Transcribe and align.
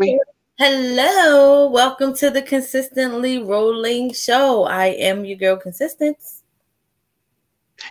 Hello. 0.00 0.18
Hello. 0.58 1.70
Welcome 1.70 2.14
to 2.16 2.30
the 2.30 2.40
Consistently 2.40 3.42
Rolling 3.42 4.12
Show. 4.12 4.62
I 4.62 4.86
am 4.86 5.24
your 5.24 5.36
girl, 5.36 5.56
Consistence. 5.56 6.44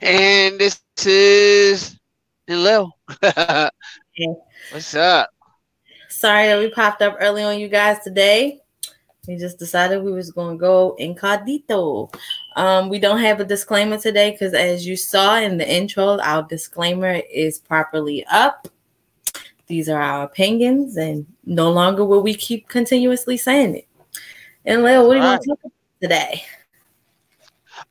And 0.02 0.58
this 0.58 0.80
is 1.06 2.00
Hello. 2.48 2.92
What's 4.72 4.96
up? 4.96 5.32
Sorry 6.08 6.48
that 6.48 6.60
we 6.60 6.70
popped 6.70 7.02
up 7.02 7.18
early 7.20 7.44
on 7.44 7.60
you 7.60 7.68
guys 7.68 7.98
today. 8.06 8.62
We 9.28 9.36
just 9.36 9.60
decided 9.60 10.02
we 10.02 10.14
was 10.14 10.32
going 10.32 10.56
to 10.56 10.62
go 10.62 10.96
incognito. 11.00 12.10
Um, 12.56 12.88
we 12.88 13.00
don't 13.00 13.20
have 13.20 13.42
a 13.42 13.46
disclaimer 13.46 13.98
today 13.98 14.32
because, 14.32 14.54
as 14.54 14.88
you 14.88 14.96
saw 14.96 15.40
in 15.40 15.58
the 15.58 15.70
intro, 15.70 16.18
our 16.20 16.44
disclaimer 16.44 17.20
is 17.30 17.60
properly 17.60 18.26
up. 18.32 18.70
These 19.68 19.90
are 19.90 20.02
our 20.02 20.24
opinions, 20.24 20.98
and 20.98 21.26
no 21.46 21.72
longer 21.72 22.06
will 22.06 22.22
we 22.22 22.34
keep 22.34 22.68
continuously 22.70 23.38
saying 23.38 23.76
it. 23.76 23.88
And 24.66 24.84
Leo, 24.84 25.06
what 25.06 25.14
do 25.14 25.20
you 25.20 25.26
want 25.26 25.42
to 25.42 25.50
talk 25.50 25.60
about 25.60 25.74
today? 26.02 26.44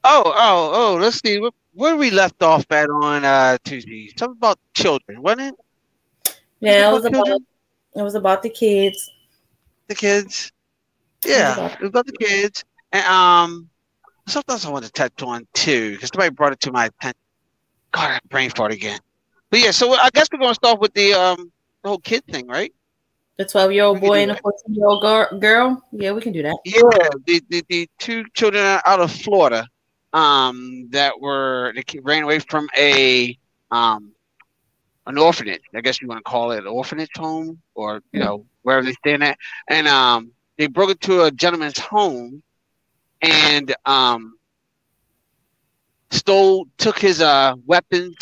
Oh, 0.02 0.22
oh, 0.24 0.70
oh, 0.74 0.96
let's 0.96 1.20
see. 1.20 1.40
Where 1.74 1.96
we 1.96 2.10
left 2.10 2.42
off 2.42 2.64
at 2.70 2.88
on 2.88 3.24
uh, 3.24 3.58
Tuesday? 3.64 4.12
Something 4.18 4.38
about 4.38 4.58
children, 4.74 5.20
wasn't 5.22 5.42
it? 5.42 5.54
Yeah, 6.60 6.88
it 6.88 6.92
was 6.92 7.04
about 7.04 7.28
it 7.28 8.02
was 8.02 8.14
about 8.14 8.42
the 8.42 8.50
kids. 8.50 9.10
The 9.88 9.94
kids. 9.94 10.52
Yeah, 11.24 11.72
it 11.74 11.80
was 11.80 11.88
about 11.90 12.06
the 12.06 12.12
kids. 12.12 12.64
And 12.92 13.04
um 13.06 13.68
something 14.26 14.52
else 14.52 14.64
I 14.64 14.70
want 14.70 14.84
to 14.84 14.92
touch 14.92 15.22
on 15.22 15.46
too, 15.54 15.92
because 15.92 16.10
somebody 16.12 16.30
brought 16.30 16.52
it 16.52 16.60
to 16.60 16.72
my 16.72 16.86
attention. 16.86 17.20
God, 17.92 18.10
I 18.10 18.18
brain 18.28 18.50
fart 18.50 18.72
again. 18.72 18.98
But 19.50 19.60
yeah, 19.60 19.70
so 19.70 19.94
I 19.94 20.10
guess 20.12 20.28
we're 20.32 20.38
gonna 20.38 20.54
start 20.54 20.80
with 20.80 20.94
the 20.94 21.12
um 21.14 21.52
the 21.86 21.90
whole 21.90 21.98
kid 21.98 22.24
thing, 22.26 22.48
right? 22.48 22.74
The 23.38 23.44
12 23.44 23.72
year 23.72 23.84
old 23.84 24.00
boy 24.00 24.18
and 24.18 24.32
a 24.32 24.36
14 24.36 24.74
year 24.74 24.86
old 24.86 25.02
girl. 25.40 25.82
Yeah, 25.92 26.12
we 26.12 26.20
can 26.20 26.32
do 26.32 26.42
that. 26.42 26.56
Yeah, 26.64 27.08
the, 27.26 27.40
the, 27.48 27.64
the 27.68 27.88
two 27.98 28.24
children 28.34 28.80
out 28.84 29.00
of 29.00 29.12
Florida 29.12 29.68
um, 30.12 30.88
that 30.90 31.20
were, 31.20 31.72
they 31.76 32.00
ran 32.00 32.24
away 32.24 32.40
from 32.40 32.68
a, 32.76 33.38
um, 33.70 34.12
an 35.06 35.16
orphanage. 35.16 35.60
I 35.74 35.80
guess 35.80 36.00
you 36.00 36.08
want 36.08 36.24
to 36.24 36.28
call 36.28 36.50
it 36.50 36.58
an 36.58 36.66
orphanage 36.66 37.10
home 37.16 37.60
or, 37.74 38.00
you 38.12 38.18
know, 38.18 38.46
wherever 38.62 38.84
they 38.84 38.94
stand 38.94 39.22
at. 39.22 39.38
And 39.68 39.86
um, 39.86 40.32
they 40.58 40.66
broke 40.66 40.90
into 40.90 41.22
a 41.22 41.30
gentleman's 41.30 41.78
home 41.78 42.42
and 43.22 43.72
um, 43.84 44.38
stole, 46.10 46.66
took 46.78 46.98
his 46.98 47.20
uh, 47.20 47.54
weapons. 47.64 48.16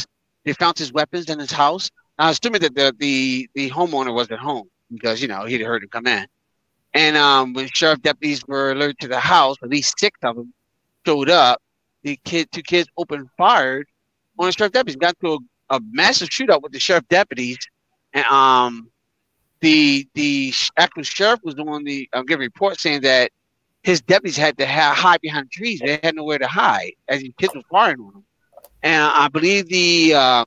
They 0.45 0.53
found 0.53 0.77
his 0.77 0.93
weapons 0.93 1.31
in 1.31 1.39
his 1.39 1.53
house 1.53 1.91
I 2.19 2.31
assuming 2.31 2.61
that 2.63 2.75
the, 2.75 2.95
the, 2.99 3.49
the 3.55 3.71
homeowner 3.71 4.15
was 4.15 4.31
at 4.31 4.39
home 4.39 4.69
because, 4.93 5.21
you 5.21 5.29
know, 5.29 5.45
he'd 5.45 5.61
heard 5.61 5.83
him 5.83 5.89
come 5.89 6.07
in. 6.07 6.27
And 6.95 7.17
um, 7.17 7.55
when 7.55 7.69
sheriff 7.73 8.03
deputies 8.03 8.47
were 8.47 8.71
alerted 8.73 9.01
to 9.01 9.09
the 9.09 9.19
house, 9.19 9.57
at 9.63 9.69
least 9.69 9.99
six 9.99 10.19
of 10.23 10.37
them 10.37 10.55
showed 11.05 11.29
up. 11.29 11.61
The 12.03 12.19
kid, 12.25 12.53
two 12.53 12.63
kids 12.63 12.89
opened 12.97 13.29
fired 13.37 13.87
on 14.39 14.47
the 14.47 14.53
sheriff 14.53 14.73
deputies, 14.73 14.97
got 14.97 15.19
to 15.21 15.35
a, 15.71 15.77
a 15.77 15.81
massive 15.91 16.29
shootout 16.29 16.63
with 16.63 16.73
the 16.73 16.79
sheriff 16.79 17.05
deputies. 17.09 17.59
And 18.13 18.25
um, 18.27 18.91
the 19.61 20.07
the 20.15 20.53
actual 20.77 21.03
sheriff 21.03 21.41
was 21.43 21.55
on 21.59 21.85
the 21.85 22.09
uh, 22.13 22.23
giving 22.23 22.45
report 22.45 22.79
saying 22.79 23.01
that 23.03 23.33
his 23.83 24.01
deputies 24.03 24.37
had 24.37 24.57
to 24.59 24.67
ha- 24.67 24.95
hide 24.95 25.21
behind 25.21 25.51
trees. 25.51 25.81
They 25.81 25.99
had 26.03 26.15
nowhere 26.15 26.39
to 26.39 26.47
hide 26.47 26.93
as 27.09 27.23
the 27.23 27.33
kids 27.39 27.55
were 27.55 27.63
firing 27.71 28.01
on 28.01 28.13
them. 28.13 28.25
And 28.83 29.03
I 29.03 29.29
believe 29.29 29.69
the 29.69 30.15
uh, 30.15 30.45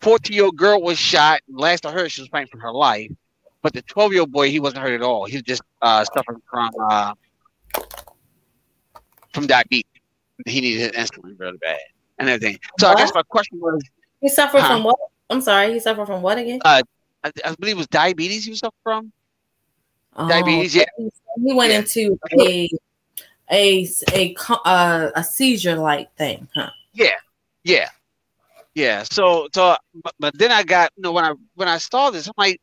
14 0.00 0.34
year 0.34 0.44
old 0.44 0.56
girl 0.56 0.80
was 0.80 0.98
shot. 0.98 1.40
Last 1.48 1.86
I 1.86 1.92
heard, 1.92 2.10
she 2.10 2.22
was 2.22 2.28
fighting 2.28 2.48
for 2.50 2.58
her 2.58 2.72
life. 2.72 3.10
But 3.62 3.72
the 3.72 3.82
12 3.82 4.12
year 4.12 4.20
old 4.20 4.32
boy, 4.32 4.50
he 4.50 4.60
wasn't 4.60 4.82
hurt 4.82 4.94
at 4.94 5.02
all. 5.02 5.24
He 5.24 5.36
was 5.36 5.42
just 5.42 5.62
uh, 5.82 6.04
suffering 6.04 6.40
from 6.48 6.70
uh, 6.88 7.14
from 9.32 9.46
diabetes. 9.46 9.90
He 10.46 10.60
needed 10.60 10.94
insulin 10.94 11.38
really 11.38 11.56
bad 11.58 11.78
and 12.18 12.28
everything. 12.28 12.58
So 12.78 12.88
what? 12.88 12.96
I 12.96 13.00
guess 13.00 13.14
my 13.14 13.22
question 13.22 13.58
was 13.60 13.82
He 14.20 14.28
suffered 14.28 14.60
huh? 14.60 14.74
from 14.74 14.84
what? 14.84 14.96
I'm 15.30 15.40
sorry, 15.40 15.72
he 15.72 15.80
suffered 15.80 16.06
from 16.06 16.22
what 16.22 16.38
again? 16.38 16.60
Uh, 16.64 16.82
I, 17.24 17.32
I 17.44 17.54
believe 17.58 17.76
it 17.76 17.78
was 17.78 17.88
diabetes 17.88 18.44
he 18.44 18.50
was 18.50 18.60
suffering 18.60 18.80
from. 18.82 19.12
Oh, 20.16 20.28
diabetes, 20.28 20.74
yeah. 20.74 20.84
He 20.98 21.52
went 21.52 21.72
yeah. 21.72 21.78
into 21.78 22.18
a 22.38 22.68
a 23.50 23.88
a 24.12 24.36
uh, 24.64 25.10
a 25.14 25.24
seizure 25.24 25.76
like 25.76 26.14
thing, 26.16 26.48
huh? 26.54 26.70
Yeah, 26.92 27.10
yeah. 27.64 27.90
Yeah. 28.76 29.04
So 29.04 29.48
so 29.54 29.76
but, 30.04 30.14
but 30.20 30.38
then 30.38 30.52
I 30.52 30.64
got 30.64 30.92
you 30.96 31.02
know 31.02 31.12
when 31.12 31.24
I 31.24 31.34
when 31.56 31.68
I 31.68 31.78
saw 31.78 32.10
this, 32.10 32.28
I'm 32.28 32.34
like, 32.38 32.60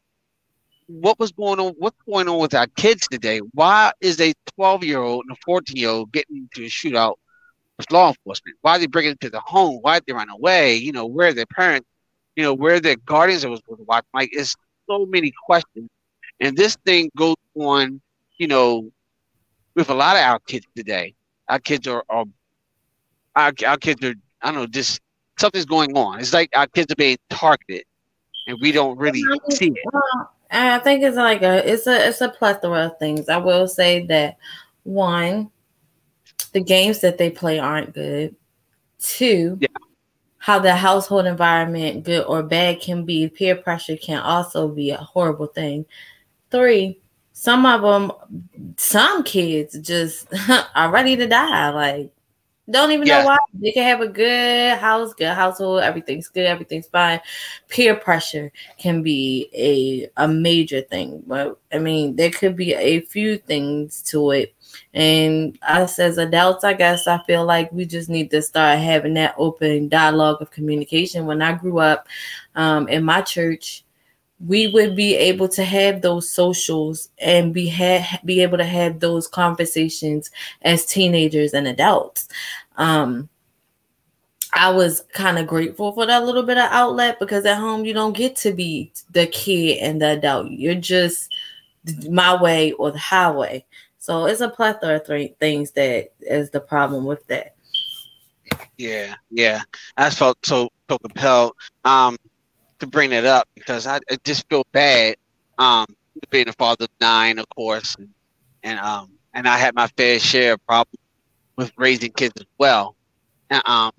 what 0.87 1.19
was 1.19 1.31
going 1.33 1.59
on? 1.59 1.73
What's 1.79 1.97
going 2.07 2.29
on 2.29 2.39
with 2.39 2.55
our 2.55 2.67
kids 2.77 3.07
today? 3.09 3.39
Why 3.53 3.93
is 4.01 4.21
a 4.21 4.33
12 4.55 4.83
year 4.85 4.99
old 5.01 5.25
and 5.27 5.37
a 5.37 5.41
14 5.45 5.77
year 5.77 5.89
old 5.91 6.13
getting 6.13 6.37
into 6.37 6.63
a 6.67 6.69
shootout 6.69 7.15
with 7.77 7.91
law 7.91 8.09
enforcement? 8.09 8.57
Why 8.61 8.77
are 8.77 8.79
they 8.79 8.87
breaking 8.87 9.11
into 9.13 9.31
the 9.31 9.41
home? 9.41 9.79
Why 9.81 9.99
did 9.99 10.05
they 10.07 10.13
run 10.13 10.29
away? 10.31 10.75
You 10.77 10.93
know, 10.93 11.07
where 11.07 11.29
are 11.29 11.33
their 11.33 11.47
parents? 11.47 11.87
You 12.35 12.43
know, 12.43 12.55
where 12.55 12.75
are 12.75 12.81
their 12.81 12.97
guardians 12.97 13.43
that 13.43 13.49
was 13.51 13.59
supposed 13.61 13.81
to 13.81 13.85
watch? 13.85 14.05
Like, 14.13 14.31
it's 14.33 14.55
so 14.89 15.05
many 15.07 15.33
questions, 15.45 15.89
and 16.41 16.57
this 16.57 16.77
thing 16.85 17.11
goes 17.17 17.37
on. 17.55 18.01
You 18.39 18.47
know, 18.47 18.91
with 19.75 19.89
a 19.89 19.95
lot 19.95 20.17
of 20.17 20.23
our 20.23 20.39
kids 20.39 20.67
today. 20.75 21.15
Our 21.49 21.59
kids 21.59 21.87
are, 21.87 22.03
are 22.09 22.25
our, 23.35 23.53
our 23.65 23.77
kids 23.77 24.03
are 24.05 24.15
I 24.41 24.51
don't 24.51 24.55
know 24.55 24.67
just 24.67 25.01
something's 25.37 25.65
going 25.65 25.95
on. 25.97 26.19
It's 26.19 26.33
like 26.33 26.49
our 26.55 26.67
kids 26.67 26.91
are 26.91 26.95
being 26.95 27.17
targeted, 27.29 27.83
and 28.47 28.57
we 28.61 28.71
don't 28.71 28.97
really 28.97 29.23
see 29.49 29.67
it. 29.67 30.27
I 30.51 30.79
think 30.79 31.03
it's 31.03 31.17
like 31.17 31.41
a 31.41 31.67
it's 31.69 31.87
a 31.87 32.07
it's 32.07 32.21
a 32.21 32.29
plethora 32.29 32.85
of 32.87 32.99
things. 32.99 33.27
I 33.27 33.37
will 33.37 33.67
say 33.67 34.05
that 34.07 34.37
one, 34.83 35.49
the 36.51 36.61
games 36.61 36.99
that 37.01 37.17
they 37.17 37.29
play 37.29 37.59
aren't 37.59 37.93
good. 37.93 38.35
Two, 38.99 39.57
yeah. 39.59 39.67
how 40.37 40.59
the 40.59 40.75
household 40.75 41.25
environment, 41.25 42.03
good 42.03 42.25
or 42.25 42.43
bad, 42.43 42.81
can 42.81 43.03
be. 43.03 43.27
Peer 43.27 43.55
pressure 43.55 43.97
can 43.97 44.19
also 44.19 44.67
be 44.67 44.91
a 44.91 44.97
horrible 44.97 45.47
thing. 45.47 45.85
Three, 46.51 46.99
some 47.33 47.65
of 47.65 47.81
them, 47.81 48.11
some 48.77 49.23
kids 49.23 49.77
just 49.79 50.27
are 50.75 50.91
ready 50.91 51.15
to 51.15 51.27
die. 51.27 51.69
Like 51.71 52.12
don't 52.69 52.91
even 52.91 53.05
yeah. 53.05 53.19
know 53.19 53.25
why. 53.27 53.37
They 53.53 53.71
can 53.71 53.83
have 53.83 53.99
a 53.99 54.07
good 54.07 54.77
house, 54.77 55.13
good 55.13 55.33
household, 55.33 55.81
everything's 55.81 56.29
good, 56.29 56.45
everything's 56.45 56.87
fine. 56.87 57.19
Peer 57.67 57.95
pressure 57.95 58.51
can 58.77 59.03
be 59.03 59.49
a 59.53 60.09
a 60.23 60.27
major 60.27 60.81
thing. 60.81 61.23
But 61.27 61.59
I 61.73 61.79
mean, 61.79 62.15
there 62.15 62.31
could 62.31 62.55
be 62.55 62.73
a 62.73 63.01
few 63.01 63.37
things 63.37 64.01
to 64.03 64.31
it. 64.31 64.55
And 64.93 65.59
us 65.61 65.99
as 65.99 66.17
adults, 66.17 66.63
I 66.63 66.73
guess 66.73 67.05
I 67.05 67.21
feel 67.25 67.45
like 67.45 67.71
we 67.71 67.85
just 67.85 68.09
need 68.09 68.31
to 68.31 68.41
start 68.41 68.79
having 68.79 69.13
that 69.15 69.35
open 69.37 69.89
dialogue 69.89 70.41
of 70.41 70.51
communication. 70.51 71.25
When 71.25 71.41
I 71.41 71.53
grew 71.53 71.79
up 71.79 72.07
um, 72.55 72.87
in 72.87 73.03
my 73.03 73.21
church, 73.21 73.82
we 74.45 74.67
would 74.67 74.95
be 74.95 75.15
able 75.15 75.47
to 75.47 75.63
have 75.63 76.01
those 76.01 76.29
socials 76.29 77.09
and 77.19 77.53
be 77.53 77.69
ha- 77.69 78.19
be 78.25 78.41
able 78.41 78.57
to 78.57 78.65
have 78.65 78.99
those 78.99 79.27
conversations 79.27 80.29
as 80.63 80.85
teenagers 80.85 81.53
and 81.53 81.67
adults. 81.67 82.27
Um, 82.77 83.29
I 84.53 84.69
was 84.69 85.03
kind 85.13 85.39
of 85.39 85.47
grateful 85.47 85.93
for 85.93 86.05
that 86.05 86.25
little 86.25 86.43
bit 86.43 86.57
of 86.57 86.69
outlet 86.71 87.19
because 87.19 87.45
at 87.45 87.57
home 87.57 87.85
you 87.85 87.93
don't 87.93 88.15
get 88.15 88.35
to 88.37 88.51
be 88.51 88.91
the 89.11 89.27
kid 89.27 89.79
and 89.79 90.01
the 90.01 90.11
adult. 90.11 90.51
You're 90.51 90.75
just 90.75 91.33
my 92.09 92.39
way 92.39 92.73
or 92.73 92.91
the 92.91 92.99
highway. 92.99 93.65
So 93.97 94.25
it's 94.25 94.41
a 94.41 94.49
plethora 94.49 94.97
of 94.97 95.07
th- 95.07 95.35
things 95.39 95.71
that 95.71 96.11
is 96.19 96.49
the 96.49 96.59
problem 96.59 97.05
with 97.05 97.25
that. 97.27 97.55
Yeah, 98.77 99.15
yeah. 99.31 99.61
I 99.95 100.09
felt 100.09 100.45
so 100.45 100.69
so 100.89 100.97
compelled. 100.97 101.53
Um, 101.85 102.17
to 102.83 102.89
bring 102.89 103.11
it 103.13 103.25
up 103.25 103.47
because 103.55 103.87
I, 103.87 103.97
I 104.09 104.17
just 104.23 104.47
feel 104.49 104.63
bad. 104.71 105.15
Um, 105.57 105.85
being 106.29 106.49
a 106.49 106.53
father 106.53 106.85
of 106.85 106.89
nine, 107.01 107.39
of 107.39 107.47
course, 107.49 107.95
and, 107.97 108.09
and 108.63 108.79
um, 108.79 109.11
and 109.33 109.47
I 109.47 109.57
had 109.57 109.75
my 109.75 109.87
fair 109.97 110.19
share 110.19 110.53
of 110.53 110.65
problems 110.67 110.99
with 111.57 111.71
raising 111.77 112.11
kids 112.11 112.33
as 112.39 112.45
well. 112.57 112.95
And, 113.49 113.61
um, 113.67 113.91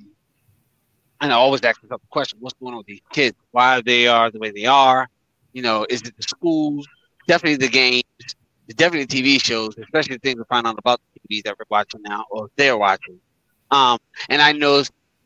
and 1.20 1.32
I 1.32 1.36
always 1.36 1.62
ask 1.62 1.82
myself 1.82 2.00
the 2.02 2.08
question: 2.10 2.38
What's 2.40 2.54
going 2.60 2.74
on 2.74 2.78
with 2.78 2.86
these 2.86 3.00
kids? 3.12 3.36
Why 3.52 3.80
they 3.84 4.06
are 4.06 4.30
the 4.30 4.38
way 4.38 4.50
they 4.50 4.66
are? 4.66 5.08
You 5.52 5.62
know, 5.62 5.86
is 5.88 6.02
it 6.02 6.16
the 6.16 6.22
schools? 6.22 6.86
Definitely 7.28 7.66
the 7.66 7.72
games. 7.72 8.04
Definitely 8.76 9.06
TV 9.06 9.38
shows, 9.42 9.76
especially 9.78 10.18
things 10.18 10.38
we 10.38 10.44
find 10.48 10.66
out 10.66 10.78
about 10.78 11.00
the 11.14 11.20
TVs 11.36 11.42
that 11.44 11.56
we're 11.58 11.66
watching 11.70 12.02
now 12.02 12.24
or 12.30 12.48
they're 12.56 12.76
watching. 12.78 13.20
Um, 13.70 13.98
and 14.28 14.40
I 14.42 14.52
know 14.52 14.82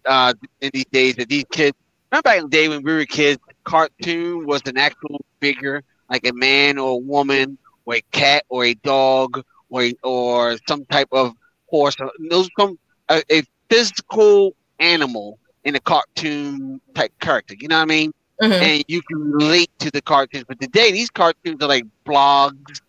uh, 0.06 0.34
in 0.60 0.70
these 0.72 0.86
days 0.92 1.16
that 1.16 1.28
these 1.28 1.44
kids 1.50 1.76
remember 2.10 2.22
back 2.24 2.38
in 2.38 2.44
the 2.44 2.50
day 2.50 2.68
when 2.68 2.82
we 2.82 2.92
were 2.92 3.04
kids, 3.04 3.40
cartoon 3.64 4.46
was 4.46 4.62
an 4.66 4.76
actual 4.76 5.24
figure, 5.40 5.82
like 6.10 6.26
a 6.26 6.32
man 6.32 6.78
or 6.78 6.92
a 6.92 6.96
woman, 6.96 7.58
or 7.84 7.96
a 7.96 8.02
cat 8.12 8.44
or 8.48 8.64
a 8.64 8.74
dog, 8.74 9.42
or 9.70 9.82
a, 9.82 9.94
or 10.02 10.56
some 10.68 10.84
type 10.86 11.08
of 11.12 11.32
horse. 11.66 11.96
Those 12.30 12.48
some 12.58 12.78
a, 13.08 13.22
a 13.30 13.42
physical 13.70 14.54
animal 14.78 15.38
in 15.64 15.74
a 15.74 15.80
cartoon 15.80 16.80
type 16.94 17.12
character. 17.20 17.54
You 17.58 17.68
know 17.68 17.76
what 17.76 17.82
I 17.82 17.86
mean? 17.86 18.12
mm-hmm. 18.40 18.52
and 18.52 18.84
you 18.88 19.02
can 19.02 19.32
relate 19.32 19.70
to 19.80 19.90
the 19.90 20.00
cartoons. 20.02 20.44
But 20.46 20.60
today, 20.60 20.92
these 20.92 21.10
cartoons 21.10 21.62
are 21.62 21.68
like 21.68 21.84
blogs, 22.06 22.80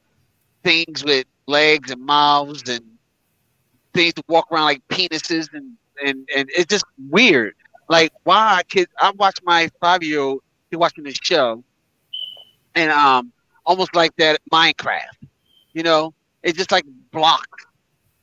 things 0.64 1.04
with 1.04 1.26
legs 1.48 1.92
and 1.92 2.06
mouths 2.06 2.70
and 2.70 2.84
things 3.94 4.14
to 4.16 4.24
walk 4.28 4.48
around 4.52 4.66
like 4.66 4.88
penises 4.90 5.48
and 5.54 5.76
and 6.04 6.28
and 6.36 6.50
it's 6.56 6.68
just 6.68 6.86
weird. 7.10 7.56
Like 7.90 8.12
why 8.24 8.62
kids? 8.70 8.92
I 9.00 9.12
watch 9.12 9.40
my 9.44 9.70
five 9.82 10.04
year 10.04 10.20
old. 10.20 10.42
He 10.70 10.78
watching 10.78 11.04
the 11.04 11.14
show, 11.22 11.64
and 12.76 12.92
um, 12.92 13.32
almost 13.66 13.96
like 13.96 14.16
that 14.18 14.40
Minecraft. 14.52 15.28
You 15.74 15.84
know, 15.84 16.14
it's 16.44 16.58
just 16.58 16.72
like 16.72 16.86
blocked, 17.12 17.66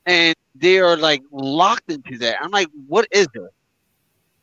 and 0.05 0.35
they 0.55 0.79
are 0.79 0.97
like 0.97 1.23
locked 1.33 1.91
into 1.91 2.19
that. 2.19 2.37
I'm 2.41 2.51
like, 2.51 2.69
what 2.87 3.07
is 3.11 3.29
it? 3.35 3.51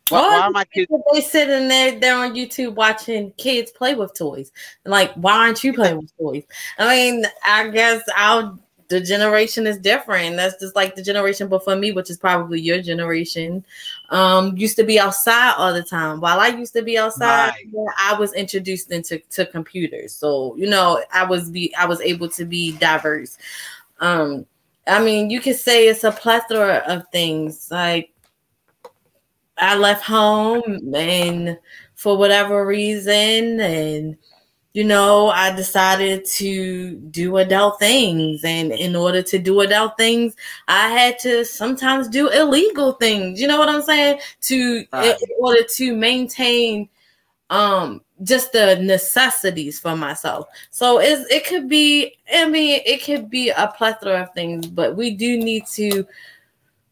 Why, 0.09 0.19
why 0.19 0.39
are 0.41 0.51
my 0.51 0.65
kids? 0.65 0.91
They 1.13 1.21
sitting 1.21 1.69
there, 1.69 1.99
they're 1.99 2.17
on 2.17 2.35
YouTube 2.35 2.75
watching 2.75 3.31
kids 3.37 3.71
play 3.71 3.95
with 3.95 4.13
toys. 4.13 4.51
Like, 4.85 5.13
why 5.13 5.33
aren't 5.33 5.63
you 5.63 5.73
playing 5.73 5.97
with 5.97 6.17
toys? 6.17 6.43
I 6.77 6.93
mean, 6.93 7.25
I 7.45 7.69
guess 7.69 8.03
I'll 8.15 8.59
the 8.89 9.01
generation 9.01 9.65
is 9.65 9.79
different. 9.79 10.35
That's 10.35 10.59
just 10.59 10.75
like 10.75 10.95
the 10.95 11.01
generation 11.01 11.47
before 11.47 11.75
me, 11.75 11.91
which 11.91 12.09
is 12.09 12.17
probably 12.17 12.61
your 12.61 12.81
generation. 12.81 13.65
Um, 14.09 14.55
used 14.57 14.75
to 14.75 14.83
be 14.83 14.99
outside 14.99 15.53
all 15.57 15.73
the 15.73 15.81
time. 15.81 16.19
While 16.19 16.39
I 16.39 16.47
used 16.47 16.73
to 16.73 16.83
be 16.83 16.97
outside, 16.97 17.53
right. 17.73 17.87
I 17.97 18.15
was 18.19 18.33
introduced 18.33 18.91
into 18.91 19.19
to 19.19 19.45
computers. 19.45 20.13
So 20.13 20.55
you 20.57 20.69
know, 20.69 21.03
I 21.11 21.23
was 21.23 21.49
be 21.49 21.73
I 21.75 21.85
was 21.85 22.01
able 22.01 22.29
to 22.29 22.45
be 22.45 22.73
diverse. 22.73 23.37
Um, 23.99 24.45
I 24.85 25.03
mean, 25.03 25.29
you 25.29 25.39
could 25.39 25.55
say 25.55 25.87
it's 25.87 26.03
a 26.03 26.11
plethora 26.11 26.83
of 26.85 27.07
things. 27.11 27.69
Like 27.71 28.11
I 29.57 29.77
left 29.77 30.03
home 30.03 30.93
and 30.93 31.57
for 31.95 32.17
whatever 32.17 32.65
reason 32.65 33.61
and 33.61 34.17
you 34.73 34.83
know, 34.83 35.29
I 35.29 35.55
decided 35.55 36.25
to 36.25 36.95
do 36.95 37.37
adult 37.37 37.79
things. 37.79 38.43
And 38.43 38.71
in 38.71 38.95
order 38.95 39.21
to 39.21 39.37
do 39.37 39.61
adult 39.61 39.97
things, 39.97 40.35
I 40.67 40.89
had 40.89 41.19
to 41.19 41.45
sometimes 41.45 42.07
do 42.07 42.29
illegal 42.29 42.93
things. 42.93 43.39
You 43.39 43.47
know 43.47 43.59
what 43.59 43.69
I'm 43.69 43.83
saying? 43.83 44.19
To 44.41 44.85
right. 44.91 45.15
in 45.21 45.29
order 45.39 45.63
to 45.75 45.95
maintain 45.95 46.89
um 47.49 48.01
just 48.23 48.51
the 48.53 48.77
necessities 48.77 49.79
for 49.79 49.95
myself. 49.95 50.47
So 50.71 50.99
it's, 50.99 51.29
it 51.29 51.45
could 51.45 51.67
be, 51.67 52.17
I 52.33 52.47
mean, 52.47 52.81
it 52.85 53.03
could 53.03 53.29
be 53.29 53.49
a 53.49 53.73
plethora 53.75 54.21
of 54.23 54.33
things, 54.33 54.65
but 54.65 54.95
we 54.95 55.11
do 55.11 55.37
need 55.37 55.65
to 55.73 56.05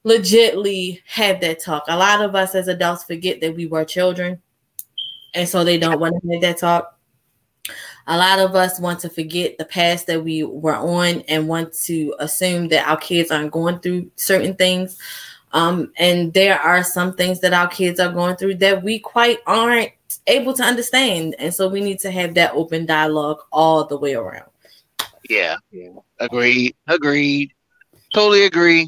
legitly 0.04 1.02
have 1.06 1.40
that 1.42 1.64
talk. 1.64 1.86
A 1.88 1.98
lot 1.98 2.22
of 2.22 2.36
us 2.36 2.54
as 2.54 2.68
adults 2.68 3.06
forget 3.06 3.40
that 3.42 3.56
we 3.56 3.66
were 3.66 3.86
children. 3.86 4.42
And 5.34 5.48
so 5.48 5.64
they 5.64 5.78
don't 5.78 6.02
want 6.02 6.22
to 6.22 6.34
have 6.34 6.42
that 6.42 6.58
talk 6.58 7.00
a 8.08 8.18
lot 8.18 8.40
of 8.40 8.56
us 8.56 8.80
want 8.80 9.00
to 9.02 9.10
forget 9.10 9.58
the 9.58 9.66
past 9.66 10.08
that 10.08 10.24
we 10.24 10.44
were 10.44 10.76
on 10.76 11.22
and 11.28 11.48
want 11.48 11.74
to 11.86 12.16
assume 12.20 12.68
that 12.70 12.88
our 12.88 12.98
kids 12.98 13.32
aren't 13.32 13.52
going 13.52 13.80
through 13.80 14.12
certain 14.16 14.56
things. 14.56 14.98
Um, 15.54 15.92
and 15.98 16.34
there 16.34 16.60
are 16.60 16.84
some 16.84 17.14
things 17.14 17.42
that 17.42 17.54
our 17.54 17.68
kids 17.68 18.00
are 18.00 18.12
going 18.12 18.38
through 18.38 18.56
that 18.56 18.84
we 18.84 19.00
quite 19.00 19.40
aren't 19.46 19.92
able 20.28 20.54
to 20.54 20.64
understand. 20.64 21.36
And 21.40 21.54
so 21.54 21.68
we 21.68 21.82
need 21.82 22.00
to 22.00 22.12
have 22.12 22.34
that 22.36 22.54
open 22.54 22.86
dialogue 22.86 23.40
all 23.52 23.86
the 23.86 23.98
way 23.98 24.16
around. 24.16 24.50
Yeah, 25.30 25.58
yeah. 25.72 25.90
Agreed. 26.20 26.76
Agreed. 26.88 27.54
Totally 28.14 28.46
agree. 28.46 28.88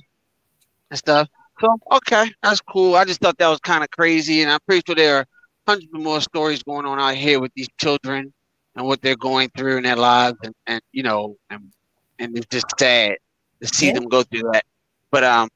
And 0.89 0.97
stuff. 0.97 1.27
So 1.59 1.77
okay, 1.91 2.31
that's 2.41 2.61
cool. 2.61 2.95
I 2.95 3.05
just 3.05 3.21
thought 3.21 3.37
that 3.37 3.47
was 3.47 3.59
kind 3.59 3.83
of 3.83 3.91
crazy, 3.91 4.41
and 4.41 4.51
I'm 4.51 4.59
pretty 4.67 4.83
sure 4.85 4.95
there 4.95 5.17
are 5.17 5.25
hundreds 5.67 5.93
more 5.93 6.19
stories 6.19 6.63
going 6.63 6.85
on 6.85 6.99
out 6.99 7.15
here 7.15 7.39
with 7.39 7.53
these 7.55 7.69
children 7.79 8.33
and 8.75 8.85
what 8.85 9.01
they're 9.01 9.15
going 9.15 9.49
through 9.55 9.77
in 9.77 9.83
their 9.83 9.95
lives, 9.95 10.37
and, 10.43 10.53
and 10.67 10.81
you 10.91 11.03
know, 11.03 11.37
and 11.49 11.71
and 12.19 12.37
it's 12.37 12.47
just 12.47 12.65
sad 12.79 13.17
to 13.61 13.67
see 13.67 13.87
yeah. 13.87 13.93
them 13.93 14.05
go 14.05 14.23
through 14.23 14.49
that. 14.53 14.65
But 15.11 15.23
um, 15.23 15.49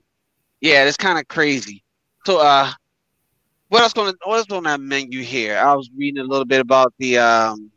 yeah, 0.61 0.85
it's 0.85 0.97
kind 0.97 1.19
of 1.19 1.27
crazy. 1.27 1.83
So 2.25 2.39
uh, 2.39 2.71
what 3.69 3.81
else 3.81 3.93
on 3.97 4.13
what 4.23 4.37
else 4.37 4.51
on 4.51 4.63
that 4.63 4.79
menu 4.79 5.23
here? 5.23 5.57
I 5.57 5.73
was 5.73 5.89
reading 5.95 6.21
a 6.21 6.27
little 6.27 6.45
bit 6.45 6.61
about 6.61 6.93
the 6.99 7.17
um, 7.17 7.71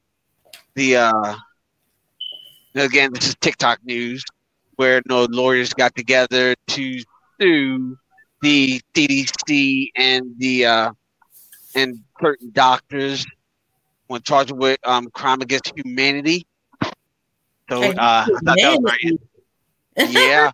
the 0.74 0.96
uh, 0.96 1.36
again, 2.74 3.12
this 3.12 3.28
is 3.28 3.36
TikTok 3.36 3.78
news 3.84 4.24
where 4.76 4.96
you 4.96 5.02
no 5.06 5.26
know, 5.26 5.28
lawyers 5.30 5.74
got 5.74 5.94
together 5.94 6.54
to 6.68 7.00
sue 7.40 7.96
the 8.42 8.80
CDC 8.94 9.90
and 9.96 10.34
the 10.38 10.64
uh, 10.64 10.92
and 11.74 11.98
certain 12.20 12.50
doctors 12.52 13.26
when 14.10 14.20
charged 14.22 14.50
with 14.50 14.76
um, 14.82 15.08
crime 15.10 15.40
against 15.40 15.72
humanity. 15.76 16.44
So 17.70 17.80
uh, 17.80 17.94
I 17.96 18.26
thought 18.26 18.56
that 18.56 18.80
was 18.80 18.92
very 19.96 20.12
yeah. 20.12 20.50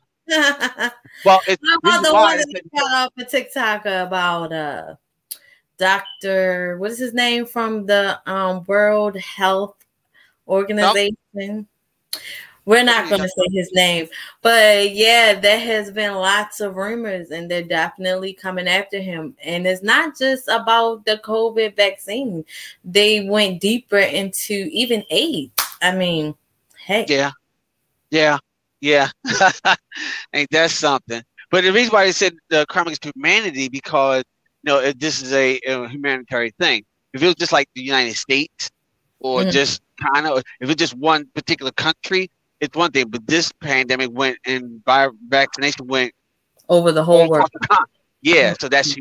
well, 1.25 1.41
it's 1.49 1.63
about 1.83 2.05
the 2.05 2.13
one 2.13 2.37
that 2.37 2.63
got 2.77 2.93
off 2.93 3.13
of 3.17 3.31
TikTok 3.31 3.87
about 3.87 4.53
uh, 4.53 4.97
Doctor, 5.79 6.77
what 6.79 6.91
is 6.91 6.99
his 6.99 7.15
name 7.15 7.47
from 7.47 7.87
the 7.87 8.21
um, 8.31 8.63
World 8.67 9.17
Health 9.17 9.77
Organization? 10.47 11.17
Nope. 11.33 11.67
We're 12.67 12.83
not 12.83 13.09
going 13.09 13.23
to 13.23 13.29
say 13.29 13.47
his 13.53 13.71
name, 13.73 14.09
but 14.43 14.93
yeah, 14.93 15.39
there 15.39 15.59
has 15.59 15.91
been 15.93 16.15
lots 16.15 16.61
of 16.61 16.75
rumors, 16.75 17.31
and 17.31 17.49
they're 17.49 17.63
definitely 17.63 18.33
coming 18.33 18.67
after 18.67 18.99
him. 18.99 19.37
And 19.45 19.67
it's 19.69 19.85
not 19.85 20.19
just 20.19 20.49
about 20.49 21.07
the 21.07 21.19
COVID 21.25 21.77
vaccine; 21.77 22.45
they 22.85 23.29
went 23.29 23.61
deeper 23.61 23.99
into 23.99 24.69
even 24.73 25.05
AIDS. 25.11 25.53
I 25.81 25.95
mean, 25.95 26.35
hey, 26.85 27.07
yeah, 27.09 27.31
yeah, 28.11 28.39
yeah. 28.81 29.11
Ain't 30.35 30.51
that 30.51 30.73
something? 30.73 31.23
But 31.53 31.63
the 31.63 31.73
reason 31.73 31.93
why 31.93 32.07
they 32.07 32.13
said 32.13 32.35
the 32.49 32.67
crime 32.69 32.89
against 32.89 33.05
humanity 33.05 33.69
because 33.69 34.25
you 34.65 34.73
know 34.73 34.93
this 34.93 35.23
is 35.23 35.33
a, 35.33 35.61
a 35.69 35.89
humanitarian 35.89 36.53
thing. 36.59 36.85
If 37.15 37.23
it 37.23 37.27
was 37.27 37.37
just 37.37 37.53
like 37.53 37.69
the 37.77 37.83
United 37.83 38.17
States 38.17 38.71
or 39.21 39.41
mm-hmm. 39.41 39.51
just 39.51 39.83
kind 40.13 40.27
of, 40.27 40.43
if 40.61 40.69
it's 40.69 40.79
just 40.79 40.95
one 40.95 41.27
particular 41.35 41.73
country, 41.73 42.31
it's 42.61 42.77
one 42.77 42.91
thing, 42.91 43.09
but 43.09 43.27
this 43.27 43.53
pandemic 43.61 44.11
went 44.13 44.39
and 44.47 44.85
by 44.85 45.09
vaccination 45.29 45.87
went 45.87 46.13
over 46.69 46.93
the 46.93 47.05
whole 47.05 47.29
world. 47.29 47.49
Yeah, 48.23 48.55
so 48.59 48.69
that's 48.69 48.93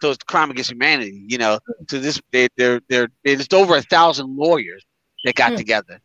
so 0.00 0.10
it's 0.10 0.24
crime 0.24 0.50
against 0.50 0.70
humanity. 0.70 1.24
You 1.28 1.38
know, 1.38 1.58
so 1.90 1.98
this 1.98 2.20
they, 2.30 2.48
they're 2.56 2.80
they're 2.88 3.08
it's 3.22 3.52
over 3.52 3.76
a 3.76 3.82
thousand 3.82 4.36
lawyers 4.36 4.82
that 5.24 5.34
got 5.34 5.50
hmm. 5.50 5.56
together. 5.56 6.00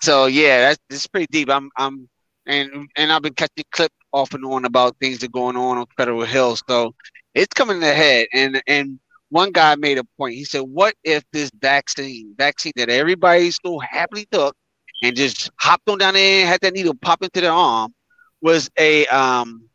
So 0.00 0.26
yeah, 0.26 0.60
that's 0.60 0.80
it's 0.88 1.06
pretty 1.06 1.26
deep. 1.30 1.50
I'm 1.50 1.70
I'm 1.76 2.08
and 2.46 2.88
and 2.96 3.12
I've 3.12 3.22
been 3.22 3.34
catching 3.34 3.64
clip 3.72 3.92
off 4.12 4.32
and 4.32 4.44
on 4.44 4.64
about 4.64 4.96
things 5.00 5.18
that 5.18 5.26
are 5.26 5.30
going 5.30 5.56
on 5.56 5.76
on 5.76 5.86
Federal 5.96 6.24
Hill. 6.24 6.56
So 6.68 6.94
it's 7.34 7.52
coming 7.52 7.82
ahead. 7.82 8.26
And 8.32 8.62
and 8.66 8.98
one 9.28 9.52
guy 9.52 9.76
made 9.76 9.98
a 9.98 10.04
point. 10.16 10.34
He 10.34 10.44
said, 10.44 10.62
"What 10.62 10.94
if 11.04 11.24
this 11.32 11.50
vaccine, 11.60 12.34
vaccine 12.38 12.72
that 12.76 12.88
everybody 12.88 13.50
so 13.50 13.78
happily 13.78 14.26
took, 14.32 14.56
and 15.02 15.16
just 15.16 15.50
hopped 15.60 15.88
on 15.88 15.98
down 15.98 16.14
there 16.14 16.40
and 16.40 16.48
had 16.48 16.60
that 16.62 16.72
needle 16.74 16.94
pop 17.00 17.22
into 17.22 17.40
their 17.40 17.52
arm 17.52 17.92
was 18.40 18.70
a 18.78 19.06
um 19.06 19.68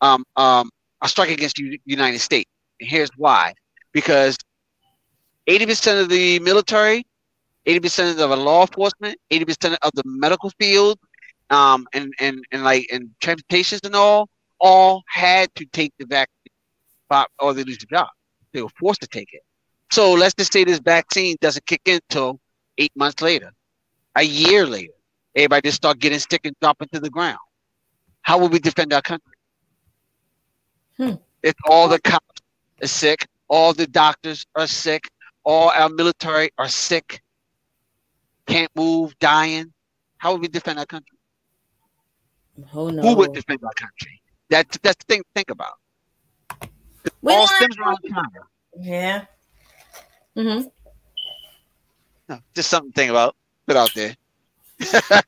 um 0.00 0.24
um 0.36 0.70
a 1.02 1.08
strike 1.08 1.30
against 1.30 1.56
the 1.56 1.80
United 1.84 2.18
States. 2.20 2.50
And 2.80 2.88
here's 2.90 3.10
why: 3.16 3.54
because 3.92 4.36
80% 5.46 6.00
of 6.00 6.08
the 6.08 6.38
military, 6.40 7.04
80% 7.66 8.10
of 8.10 8.16
the 8.16 8.36
law 8.36 8.62
enforcement, 8.62 9.18
80% 9.30 9.76
of 9.82 9.90
the 9.94 10.02
medical 10.04 10.50
field, 10.58 10.98
um, 11.50 11.86
and 11.92 12.12
and 12.20 12.44
and 12.52 12.64
like 12.64 12.86
and 12.92 13.10
transportations 13.20 13.80
and 13.84 13.94
all, 13.94 14.28
all 14.60 15.02
had 15.08 15.54
to 15.56 15.64
take 15.66 15.92
the 15.98 16.06
vaccine, 16.06 16.52
or 17.40 17.54
they 17.54 17.64
lose 17.64 17.78
the 17.78 17.86
job. 17.86 18.08
They 18.52 18.62
were 18.62 18.68
forced 18.78 19.00
to 19.02 19.08
take 19.08 19.28
it. 19.32 19.42
So 19.92 20.12
let's 20.12 20.34
just 20.34 20.52
say 20.52 20.64
this 20.64 20.78
vaccine 20.80 21.36
doesn't 21.40 21.66
kick 21.66 21.82
in 21.84 22.00
until 22.08 22.40
eight 22.78 22.92
months 22.96 23.20
later 23.22 23.50
a 24.16 24.22
year 24.22 24.66
later, 24.66 24.92
everybody 25.34 25.68
just 25.68 25.76
start 25.76 25.98
getting 25.98 26.18
sick 26.18 26.42
and 26.44 26.54
dropping 26.60 26.88
to 26.92 27.00
the 27.00 27.10
ground. 27.10 27.38
How 28.22 28.38
will 28.38 28.48
we 28.48 28.58
defend 28.58 28.92
our 28.92 29.02
country? 29.02 29.32
Hmm. 30.96 31.14
If 31.42 31.54
all 31.66 31.88
the 31.88 32.00
cops 32.00 32.40
are 32.82 32.86
sick, 32.86 33.26
all 33.48 33.74
the 33.74 33.86
doctors 33.86 34.46
are 34.54 34.66
sick, 34.66 35.10
all 35.44 35.70
our 35.70 35.88
military 35.88 36.50
are 36.56 36.68
sick, 36.68 37.20
can't 38.46 38.70
move, 38.74 39.18
dying, 39.18 39.72
how 40.18 40.32
will 40.32 40.40
we 40.40 40.48
defend 40.48 40.78
our 40.78 40.86
country? 40.86 41.18
Oh, 42.72 42.88
no. 42.88 43.02
Who 43.02 43.16
would 43.16 43.32
defend 43.32 43.60
our 43.64 43.72
country? 43.76 44.22
That's 44.48 44.78
that's 44.78 45.04
the 45.04 45.14
thing 45.14 45.22
to 45.22 45.28
think 45.34 45.50
about. 45.50 45.72
all 47.26 47.46
stems 47.48 47.76
around 47.78 47.98
China. 48.08 48.46
Yeah. 48.78 49.24
Mm-hmm. 50.36 50.68
No, 52.28 52.38
just 52.54 52.70
something 52.70 52.92
to 52.92 52.94
think 52.94 53.10
about 53.10 53.34
put 53.66 53.76
out 53.76 53.92
there. 53.94 54.16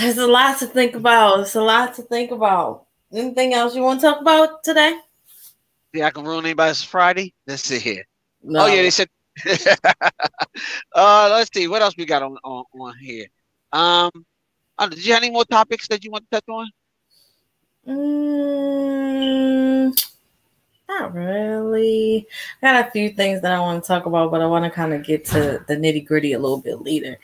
There's 0.00 0.18
a 0.18 0.26
lot 0.26 0.58
to 0.58 0.66
think 0.66 0.94
about. 0.94 1.40
It's 1.40 1.54
a 1.54 1.62
lot 1.62 1.94
to 1.94 2.02
think 2.02 2.30
about. 2.30 2.86
Anything 3.12 3.54
else 3.54 3.74
you 3.74 3.82
want 3.82 4.00
to 4.00 4.06
talk 4.06 4.20
about 4.20 4.62
today? 4.62 4.98
Yeah, 5.92 6.06
I 6.06 6.10
can 6.10 6.24
ruin 6.24 6.44
anybody's 6.44 6.82
Friday. 6.82 7.34
Let's 7.46 7.64
see 7.64 7.78
here. 7.78 8.04
No. 8.42 8.64
Oh 8.64 8.66
yeah, 8.66 8.82
they 8.82 8.90
said 8.90 9.08
uh, 10.94 11.28
let's 11.32 11.50
see 11.54 11.68
what 11.68 11.82
else 11.82 11.94
we 11.96 12.04
got 12.04 12.22
on 12.22 12.36
on, 12.44 12.64
on 12.78 12.98
here. 12.98 13.26
Um, 13.72 14.10
uh, 14.78 14.88
did 14.88 15.04
you 15.04 15.12
have 15.12 15.22
any 15.22 15.32
more 15.32 15.44
topics 15.44 15.88
that 15.88 16.04
you 16.04 16.10
want 16.10 16.24
to 16.30 16.36
touch 16.36 16.48
on? 16.48 16.70
Mm, 17.86 19.59
not 20.90 21.14
really. 21.14 22.26
I 22.62 22.72
got 22.72 22.88
a 22.88 22.90
few 22.90 23.10
things 23.10 23.40
that 23.42 23.52
I 23.52 23.60
want 23.60 23.82
to 23.82 23.86
talk 23.88 24.06
about, 24.06 24.30
but 24.30 24.40
I 24.40 24.46
want 24.46 24.64
to 24.64 24.70
kind 24.70 24.92
of 24.92 25.04
get 25.04 25.24
to 25.26 25.64
the 25.66 25.76
nitty 25.76 26.06
gritty 26.06 26.32
a 26.32 26.38
little 26.38 26.60
bit 26.60 26.82
later. 26.82 27.16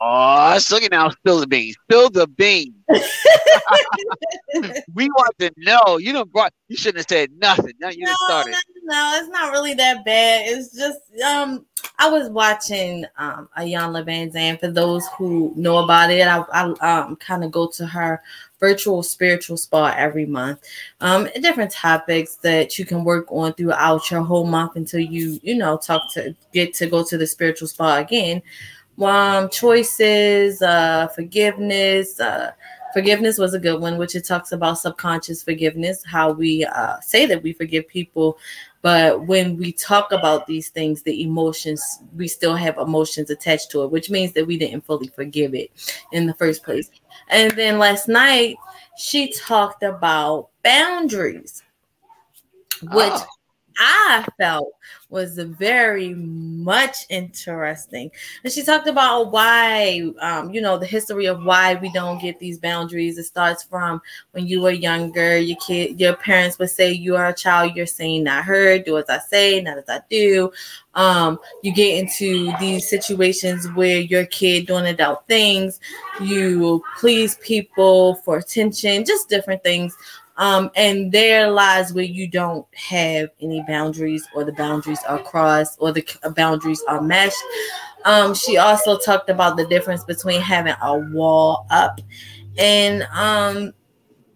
Oh, 0.00 0.06
I 0.06 0.58
look 0.70 0.82
at 0.82 0.90
now, 0.90 1.10
spill 1.10 1.38
the 1.40 1.46
beans. 1.46 1.76
Spill 1.84 2.10
the 2.10 2.26
beans. 2.26 2.74
we 4.94 5.08
want 5.08 5.38
to 5.38 5.52
know. 5.56 5.98
You 5.98 6.12
don't 6.12 6.32
brought. 6.32 6.52
You 6.68 6.76
shouldn't 6.76 6.98
have 6.98 7.06
said 7.08 7.30
nothing. 7.38 7.72
Now 7.78 7.90
you 7.90 8.04
no, 8.04 8.12
started. 8.26 8.54
No, 8.82 8.94
no, 8.94 9.18
it's 9.20 9.28
not 9.28 9.52
really 9.52 9.74
that 9.74 10.04
bad. 10.04 10.46
It's 10.48 10.76
just 10.76 10.98
um, 11.24 11.64
I 11.98 12.10
was 12.10 12.28
watching 12.28 13.04
um 13.18 13.48
Iyanla 13.56 14.04
Vanzant. 14.04 14.60
For 14.60 14.70
those 14.70 15.06
who 15.16 15.52
know 15.56 15.78
about 15.78 16.10
it, 16.10 16.26
I, 16.26 16.38
I 16.52 17.04
um 17.04 17.16
kind 17.16 17.44
of 17.44 17.52
go 17.52 17.68
to 17.68 17.86
her 17.86 18.20
virtual 18.66 19.02
spiritual 19.02 19.56
spa 19.56 19.94
every 19.96 20.26
month. 20.26 20.58
Um, 21.00 21.28
different 21.40 21.70
topics 21.70 22.36
that 22.36 22.78
you 22.78 22.84
can 22.84 23.04
work 23.04 23.26
on 23.30 23.52
throughout 23.54 24.10
your 24.10 24.22
whole 24.22 24.46
month 24.46 24.76
until 24.76 25.00
you 25.00 25.38
you 25.42 25.56
know 25.56 25.76
talk 25.76 26.02
to 26.14 26.34
get 26.52 26.72
to 26.74 26.86
go 26.86 27.04
to 27.04 27.18
the 27.18 27.26
spiritual 27.26 27.68
spa 27.68 27.96
again 27.96 28.42
um, 29.02 29.48
choices, 29.50 30.62
uh, 30.62 31.08
forgiveness. 31.08 32.20
Uh, 32.20 32.52
forgiveness 32.92 33.38
was 33.38 33.54
a 33.54 33.58
good 33.58 33.80
one, 33.80 33.98
which 33.98 34.14
it 34.14 34.24
talks 34.24 34.52
about 34.52 34.78
subconscious 34.78 35.42
forgiveness, 35.42 36.04
how 36.04 36.30
we 36.30 36.64
uh, 36.64 37.00
say 37.00 37.26
that 37.26 37.42
we 37.42 37.52
forgive 37.52 37.88
people, 37.88 38.38
but 38.84 39.26
when 39.26 39.56
we 39.56 39.72
talk 39.72 40.12
about 40.12 40.46
these 40.46 40.68
things, 40.68 41.02
the 41.02 41.22
emotions, 41.22 42.02
we 42.14 42.28
still 42.28 42.54
have 42.54 42.76
emotions 42.76 43.30
attached 43.30 43.70
to 43.70 43.82
it, 43.82 43.90
which 43.90 44.10
means 44.10 44.32
that 44.34 44.46
we 44.46 44.58
didn't 44.58 44.84
fully 44.84 45.08
forgive 45.08 45.54
it 45.54 45.70
in 46.12 46.26
the 46.26 46.34
first 46.34 46.62
place. 46.62 46.90
And 47.30 47.50
then 47.52 47.78
last 47.78 48.08
night, 48.08 48.58
she 48.98 49.32
talked 49.32 49.82
about 49.82 50.50
boundaries, 50.62 51.62
which 52.82 52.92
oh. 52.92 53.26
I 53.78 54.26
felt 54.38 54.68
was 55.08 55.38
very 55.38 56.14
much 56.14 56.96
interesting. 57.08 58.10
And 58.42 58.52
she 58.52 58.62
talked 58.62 58.88
about 58.88 59.30
why, 59.30 60.10
um, 60.20 60.52
you 60.52 60.60
know, 60.60 60.78
the 60.78 60.86
history 60.86 61.26
of 61.26 61.44
why 61.44 61.74
we 61.74 61.92
don't 61.92 62.20
get 62.20 62.38
these 62.38 62.58
boundaries. 62.58 63.18
It 63.18 63.24
starts 63.24 63.62
from 63.62 64.00
when 64.32 64.46
you 64.46 64.60
were 64.60 64.70
younger, 64.70 65.38
your 65.38 65.56
kid, 65.58 66.00
your 66.00 66.16
parents 66.16 66.58
would 66.58 66.70
say, 66.70 66.92
You 66.92 67.16
are 67.16 67.28
a 67.28 67.34
child, 67.34 67.76
you're 67.76 67.86
saying, 67.86 68.24
not 68.24 68.44
heard, 68.44 68.84
do 68.84 68.98
as 68.98 69.08
I 69.08 69.18
say, 69.18 69.60
not 69.60 69.78
as 69.78 69.88
I 69.88 70.00
do. 70.10 70.52
Um, 70.94 71.40
you 71.62 71.74
get 71.74 71.98
into 71.98 72.52
these 72.60 72.88
situations 72.88 73.70
where 73.72 73.98
your 73.98 74.26
kid 74.26 74.66
doing 74.66 74.86
adult 74.86 75.26
things, 75.26 75.80
you 76.20 76.82
please 76.98 77.36
people 77.36 78.16
for 78.16 78.38
attention, 78.38 79.04
just 79.04 79.28
different 79.28 79.62
things 79.62 79.96
um, 80.36 80.70
and 80.74 81.12
there 81.12 81.50
lies 81.50 81.92
where 81.92 82.04
you 82.04 82.28
don't 82.28 82.66
have 82.74 83.28
any 83.40 83.62
boundaries, 83.66 84.26
or 84.34 84.44
the 84.44 84.52
boundaries 84.52 85.00
are 85.08 85.22
crossed, 85.22 85.76
or 85.80 85.92
the 85.92 86.04
boundaries 86.34 86.82
are 86.88 87.00
meshed. 87.00 87.42
Um, 88.04 88.34
she 88.34 88.58
also 88.58 88.98
talked 88.98 89.30
about 89.30 89.56
the 89.56 89.66
difference 89.66 90.04
between 90.04 90.40
having 90.40 90.74
a 90.82 90.98
wall 90.98 91.66
up 91.70 92.00
and 92.58 93.02
um, 93.12 93.72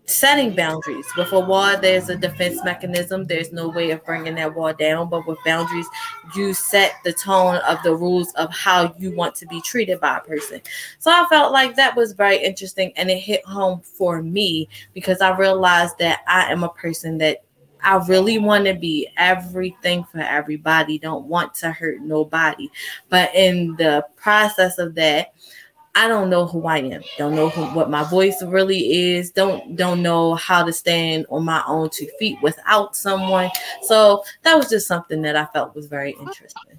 setting 0.08 0.54
boundaries. 0.54 1.06
With 1.16 1.32
a 1.32 1.40
wall, 1.40 1.78
there's 1.78 2.08
a 2.08 2.16
defense 2.16 2.62
mechanism. 2.64 3.24
There's 3.24 3.52
no 3.52 3.68
way 3.68 3.90
of 3.90 4.04
bringing 4.04 4.34
that 4.36 4.54
wall 4.54 4.72
down. 4.72 5.08
But 5.08 5.26
with 5.26 5.38
boundaries, 5.44 5.86
you 6.34 6.54
set 6.54 6.94
the 7.04 7.12
tone 7.12 7.56
of 7.56 7.82
the 7.82 7.94
rules 7.94 8.32
of 8.34 8.52
how 8.52 8.94
you 8.98 9.14
want 9.14 9.34
to 9.36 9.46
be 9.46 9.60
treated 9.60 10.00
by 10.00 10.18
a 10.18 10.20
person. 10.20 10.60
So 10.98 11.10
I 11.10 11.26
felt 11.28 11.52
like 11.52 11.76
that 11.76 11.96
was 11.96 12.12
very 12.12 12.42
interesting 12.42 12.92
and 12.96 13.10
it 13.10 13.18
hit 13.18 13.44
home 13.44 13.80
for 13.80 14.22
me 14.22 14.68
because 14.94 15.20
I 15.20 15.36
realized 15.36 15.98
that 15.98 16.20
I 16.26 16.50
am 16.50 16.64
a 16.64 16.70
person 16.70 17.18
that 17.18 17.44
I 17.82 17.96
really 18.08 18.38
want 18.38 18.64
to 18.66 18.74
be 18.74 19.08
everything 19.16 20.04
for 20.04 20.20
everybody, 20.20 20.98
don't 20.98 21.26
want 21.26 21.54
to 21.56 21.70
hurt 21.70 22.00
nobody. 22.00 22.68
But 23.08 23.34
in 23.34 23.76
the 23.76 24.04
process 24.16 24.78
of 24.78 24.94
that, 24.96 25.32
I 25.94 26.08
don't 26.08 26.30
know 26.30 26.46
who 26.46 26.66
I 26.66 26.78
am. 26.78 27.02
Don't 27.16 27.34
know 27.34 27.48
who, 27.48 27.64
what 27.76 27.90
my 27.90 28.04
voice 28.04 28.42
really 28.42 28.92
is. 28.92 29.30
Don't 29.30 29.76
don't 29.76 30.02
know 30.02 30.34
how 30.34 30.64
to 30.64 30.72
stand 30.72 31.26
on 31.30 31.44
my 31.44 31.62
own 31.66 31.90
two 31.90 32.08
feet 32.18 32.38
without 32.42 32.94
someone. 32.94 33.50
So 33.82 34.24
that 34.42 34.56
was 34.56 34.68
just 34.68 34.86
something 34.86 35.22
that 35.22 35.36
I 35.36 35.46
felt 35.46 35.74
was 35.74 35.86
very 35.86 36.12
interesting. 36.12 36.78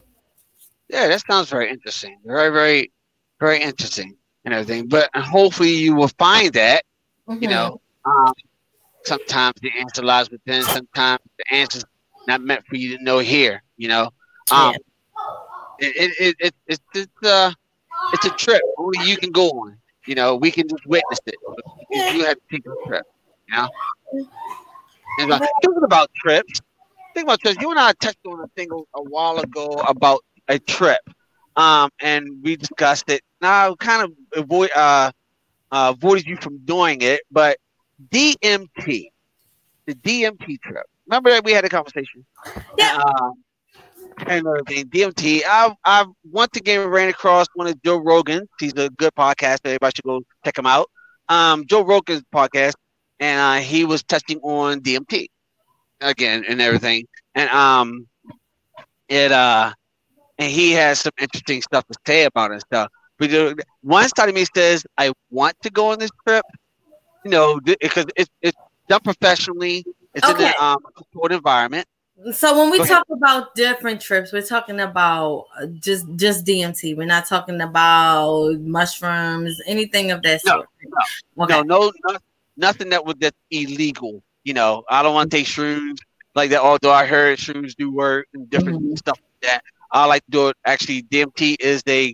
Yeah, 0.87 1.07
that 1.07 1.23
sounds 1.29 1.49
very 1.49 1.69
interesting. 1.69 2.17
Very, 2.25 2.49
very, 2.49 2.91
very 3.39 3.61
interesting 3.61 4.15
and 4.45 4.53
everything. 4.53 4.87
But 4.87 5.09
hopefully 5.15 5.73
you 5.73 5.95
will 5.95 6.11
find 6.17 6.53
that. 6.53 6.83
Mm-hmm. 7.27 7.43
You 7.43 7.49
know, 7.49 7.81
um, 8.05 8.33
sometimes 9.03 9.55
the 9.61 9.71
answer 9.77 10.01
lies 10.01 10.29
within. 10.29 10.63
Sometimes 10.63 11.19
the 11.37 11.55
answer's 11.55 11.85
not 12.27 12.41
meant 12.41 12.65
for 12.67 12.75
you 12.75 12.97
to 12.97 13.03
know 13.03 13.19
here. 13.19 13.61
You 13.77 13.89
know, 13.89 14.09
um, 14.51 14.75
yeah. 15.79 15.87
it, 15.87 16.11
it, 16.19 16.35
it, 16.39 16.55
it, 16.67 16.79
it's 16.95 17.23
uh 17.23 17.51
it's 18.13 18.25
a 18.25 18.29
trip 18.31 18.61
only 18.77 19.05
you 19.05 19.17
can 19.17 19.31
go 19.31 19.49
on. 19.49 19.77
You 20.05 20.15
know, 20.15 20.35
we 20.35 20.51
can 20.51 20.67
just 20.67 20.85
witness 20.85 21.19
it. 21.25 21.35
You 21.91 22.25
have 22.25 22.35
to 22.35 22.41
take 22.51 22.65
a 22.65 22.87
trip. 22.87 23.05
You 23.47 23.55
know. 23.55 23.69
And 25.19 25.31
uh, 25.33 25.39
about 25.83 26.09
trips, 26.15 26.61
think 27.13 27.25
about 27.25 27.41
trips. 27.41 27.57
You 27.59 27.71
and 27.71 27.79
I 27.79 27.93
touched 27.93 28.25
on 28.25 28.39
a 28.39 28.47
thing 28.49 28.69
a, 28.71 29.03
while 29.03 29.39
ago 29.39 29.67
about 29.87 30.21
a 30.47 30.59
trip, 30.59 31.01
um, 31.55 31.89
and 32.01 32.27
we 32.41 32.55
discussed 32.55 33.09
it. 33.09 33.21
Now, 33.41 33.71
I 33.71 33.75
kind 33.75 34.03
of 34.03 34.11
avoid 34.35 34.69
uh, 34.75 35.11
uh, 35.71 35.93
avoided 35.95 36.25
you 36.25 36.37
from 36.37 36.59
doing 36.59 37.01
it, 37.01 37.21
but 37.31 37.57
DMT, 38.09 39.11
the 39.85 39.95
DMT 39.95 40.61
trip. 40.61 40.85
Remember 41.07 41.31
that 41.31 41.43
we 41.43 41.51
had 41.51 41.65
a 41.65 41.69
conversation. 41.69 42.25
Yeah. 42.77 43.01
Uh, 43.03 43.31
and 44.27 44.45
everything. 44.47 44.85
DMT. 44.89 45.41
I 45.47 45.73
I 45.85 46.05
once 46.31 46.55
again 46.57 46.87
ran 46.87 47.09
across 47.09 47.47
one 47.55 47.67
of 47.67 47.81
Joe 47.83 47.97
Rogan. 47.97 48.47
He's 48.59 48.73
a 48.73 48.89
good 48.89 49.13
podcast. 49.15 49.59
Everybody 49.65 49.93
should 49.95 50.05
go 50.05 50.21
check 50.43 50.57
him 50.57 50.65
out. 50.65 50.89
Um, 51.29 51.65
Joe 51.67 51.83
Rogan's 51.83 52.23
podcast, 52.33 52.73
and 53.19 53.39
uh, 53.39 53.63
he 53.63 53.85
was 53.85 54.03
touching 54.03 54.39
on 54.39 54.81
DMT 54.81 55.27
again 56.01 56.43
and 56.47 56.61
everything. 56.61 57.05
And 57.35 57.49
um, 57.49 58.07
it 59.07 59.31
uh, 59.31 59.71
and 60.37 60.51
he 60.51 60.71
has 60.73 61.01
some 61.01 61.13
interesting 61.19 61.61
stuff 61.61 61.85
to 61.87 61.97
say 62.05 62.23
about 62.25 62.51
it 62.51 62.55
and 62.55 62.61
stuff. 62.61 62.89
But 63.17 63.31
one 63.81 64.07
side 64.09 64.29
of 64.29 64.35
me 64.35 64.45
says 64.55 64.85
I 64.97 65.11
want 65.29 65.55
to 65.63 65.69
go 65.69 65.91
on 65.91 65.99
this 65.99 66.11
trip, 66.27 66.45
you 67.25 67.31
know, 67.31 67.59
because 67.59 68.05
it's 68.15 68.29
it's 68.41 68.57
done 68.87 69.01
professionally. 69.01 69.85
It's 70.13 70.27
okay. 70.27 70.47
in 70.47 70.53
a 70.57 70.63
um, 70.63 70.77
controlled 70.95 71.33
environment. 71.33 71.85
So 72.33 72.57
when 72.57 72.69
we 72.69 72.85
talk 72.85 73.05
about 73.09 73.55
different 73.55 74.01
trips, 74.01 74.33
we're 74.33 74.41
talking 74.41 74.81
about 74.81 75.45
just 75.75 76.05
just 76.17 76.45
DMT. 76.45 76.97
We're 76.97 77.05
not 77.05 77.25
talking 77.25 77.61
about 77.61 78.59
mushrooms, 78.59 79.61
anything 79.65 80.11
of 80.11 80.21
that 80.23 80.41
sort. 80.41 80.67
No, 81.37 81.43
okay. 81.45 81.61
no, 81.61 81.61
no, 81.61 81.91
no, 82.07 82.17
nothing 82.57 82.89
that 82.89 83.05
was 83.05 83.15
that 83.19 83.33
illegal. 83.51 84.21
You 84.43 84.53
know, 84.53 84.83
I 84.89 85.01
don't 85.01 85.13
want 85.13 85.31
to 85.31 85.37
take 85.37 85.47
shrooms 85.47 85.99
like 86.35 86.49
that. 86.49 86.61
Although 86.61 86.91
I 86.91 87.05
heard 87.05 87.39
shrooms 87.39 87.73
do 87.75 87.91
work 87.91 88.27
and 88.33 88.49
different 88.49 88.81
mm-hmm. 88.81 88.95
stuff 88.95 89.17
like 89.21 89.51
that. 89.51 89.63
I 89.91 90.05
like 90.05 90.25
to 90.25 90.31
do 90.31 90.47
it. 90.49 90.57
Actually, 90.65 91.03
DMT 91.03 91.55
is 91.59 91.81
a 91.87 92.13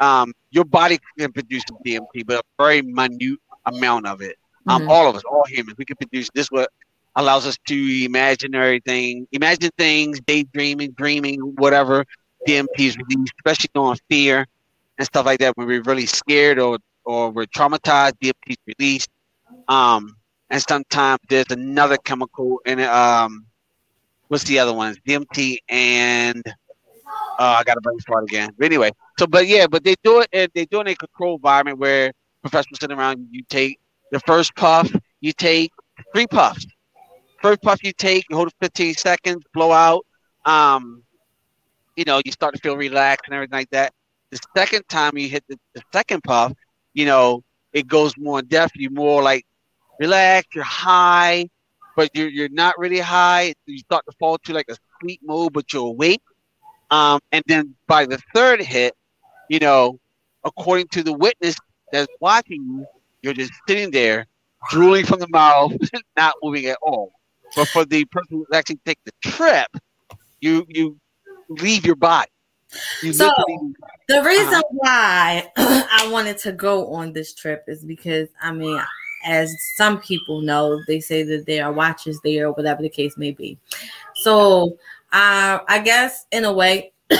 um, 0.00 0.32
your 0.50 0.64
body 0.64 0.98
can 1.18 1.30
produce 1.30 1.62
DMT, 1.84 2.26
but 2.26 2.40
a 2.40 2.42
very 2.58 2.82
minute 2.82 3.38
amount 3.66 4.06
of 4.06 4.22
it. 4.22 4.36
Um, 4.66 4.82
mm-hmm. 4.82 4.90
all 4.90 5.10
of 5.10 5.16
us, 5.16 5.22
all 5.24 5.44
humans, 5.46 5.76
we 5.76 5.84
can 5.84 5.96
produce 5.96 6.30
this. 6.34 6.50
What 6.50 6.70
allows 7.16 7.46
us 7.46 7.58
to 7.68 8.04
imagine 8.04 8.54
everything, 8.54 9.26
imagine 9.32 9.70
things, 9.78 10.20
daydreaming, 10.26 10.92
dreaming, 10.92 11.40
whatever. 11.56 12.04
DMT 12.46 12.86
is 12.86 12.96
released, 12.96 13.32
especially 13.40 13.70
on 13.76 13.96
fear 14.08 14.46
and 14.98 15.06
stuff 15.06 15.26
like 15.26 15.40
that. 15.40 15.56
When 15.56 15.66
we're 15.66 15.82
really 15.82 16.06
scared 16.06 16.58
or 16.58 16.78
or 17.04 17.30
we're 17.30 17.46
traumatized, 17.46 18.14
DMT 18.22 18.32
is 18.48 18.56
released. 18.78 19.08
Um, 19.68 20.16
and 20.50 20.62
sometimes 20.68 21.20
there's 21.28 21.50
another 21.50 21.96
chemical 21.98 22.60
in 22.66 22.78
it. 22.80 22.88
Um, 22.88 23.46
what's 24.28 24.44
the 24.44 24.58
other 24.58 24.72
one? 24.72 24.96
DMT 25.06 25.58
and 25.68 26.42
uh, 27.38 27.56
I 27.58 27.62
got 27.64 27.80
bring 27.82 27.96
this 27.96 28.04
part 28.04 28.24
again. 28.24 28.50
But 28.58 28.66
anyway, 28.66 28.90
so 29.18 29.26
but 29.26 29.46
yeah, 29.46 29.66
but 29.66 29.84
they 29.84 29.94
do 30.02 30.24
it. 30.30 30.52
They 30.54 30.64
do 30.66 30.80
it 30.80 30.82
in 30.82 30.88
a 30.88 30.94
controlled 30.96 31.40
environment 31.40 31.78
where 31.78 32.12
professionals 32.42 32.80
sit 32.80 32.90
around. 32.90 33.28
You 33.30 33.42
take 33.48 33.78
the 34.10 34.20
first 34.20 34.54
puff. 34.56 34.90
You 35.20 35.32
take 35.32 35.70
three 36.14 36.26
puffs 36.26 36.66
first 37.42 37.60
puff 37.62 37.82
you 37.82 37.92
take, 37.92 38.24
you 38.30 38.36
hold 38.36 38.48
it 38.48 38.54
15 38.60 38.94
seconds, 38.94 39.44
blow 39.52 39.72
out. 39.72 40.06
Um, 40.44 41.02
you 41.96 42.04
know, 42.04 42.22
you 42.24 42.32
start 42.32 42.54
to 42.54 42.60
feel 42.60 42.76
relaxed 42.76 43.24
and 43.26 43.34
everything 43.34 43.58
like 43.58 43.70
that. 43.70 43.92
The 44.30 44.38
second 44.56 44.88
time 44.88 45.16
you 45.16 45.28
hit 45.28 45.44
the, 45.48 45.58
the 45.74 45.82
second 45.92 46.22
puff, 46.24 46.52
you 46.94 47.04
know, 47.04 47.42
it 47.72 47.86
goes 47.86 48.14
more 48.16 48.38
in 48.38 48.46
depth. 48.46 48.72
You're 48.76 48.90
more 48.90 49.22
like 49.22 49.44
relaxed, 49.98 50.54
you're 50.54 50.64
high, 50.64 51.48
but 51.96 52.10
you're 52.14 52.28
you're 52.28 52.48
not 52.48 52.78
really 52.78 53.00
high. 53.00 53.54
You 53.66 53.78
start 53.78 54.04
to 54.06 54.12
fall 54.18 54.38
to 54.38 54.54
like 54.54 54.66
a 54.70 54.76
sleep 55.00 55.20
mode, 55.22 55.52
but 55.52 55.72
you're 55.72 55.88
awake. 55.88 56.22
Um, 56.90 57.20
and 57.32 57.42
then 57.46 57.74
by 57.86 58.06
the 58.06 58.18
third 58.34 58.60
hit, 58.62 58.94
you 59.48 59.58
know, 59.58 59.98
according 60.44 60.88
to 60.88 61.02
the 61.02 61.12
witness 61.12 61.56
that's 61.90 62.12
watching 62.20 62.62
you, 62.62 62.86
you're 63.22 63.34
just 63.34 63.52
sitting 63.68 63.90
there, 63.90 64.26
drooling 64.70 65.06
from 65.06 65.20
the 65.20 65.28
mouth, 65.28 65.72
not 66.16 66.34
moving 66.42 66.66
at 66.66 66.78
all. 66.82 67.12
But 67.56 67.68
for 67.68 67.84
the 67.84 68.04
person 68.06 68.28
who 68.30 68.46
actually 68.52 68.80
take 68.84 68.98
the 69.04 69.12
trip, 69.22 69.68
you 70.40 70.64
you 70.68 70.98
leave 71.48 71.84
your 71.84 71.96
body. 71.96 72.30
You 73.02 73.12
so 73.12 73.30
the 74.08 74.22
reason 74.22 74.54
uh-huh. 74.54 74.62
why 74.72 75.52
I 75.56 76.08
wanted 76.10 76.38
to 76.38 76.52
go 76.52 76.92
on 76.92 77.12
this 77.12 77.34
trip 77.34 77.64
is 77.68 77.84
because 77.84 78.28
I 78.40 78.52
mean, 78.52 78.80
as 79.24 79.54
some 79.76 80.00
people 80.00 80.40
know, 80.40 80.80
they 80.86 81.00
say 81.00 81.22
that 81.22 81.46
there 81.46 81.64
are 81.66 81.72
watchers 81.72 82.18
there, 82.24 82.46
or 82.46 82.52
whatever 82.52 82.82
the 82.82 82.88
case 82.88 83.16
may 83.16 83.32
be. 83.32 83.58
So 84.16 84.78
uh, 85.12 85.58
I 85.68 85.80
guess 85.84 86.26
in 86.32 86.44
a 86.44 86.52
way, 86.52 86.92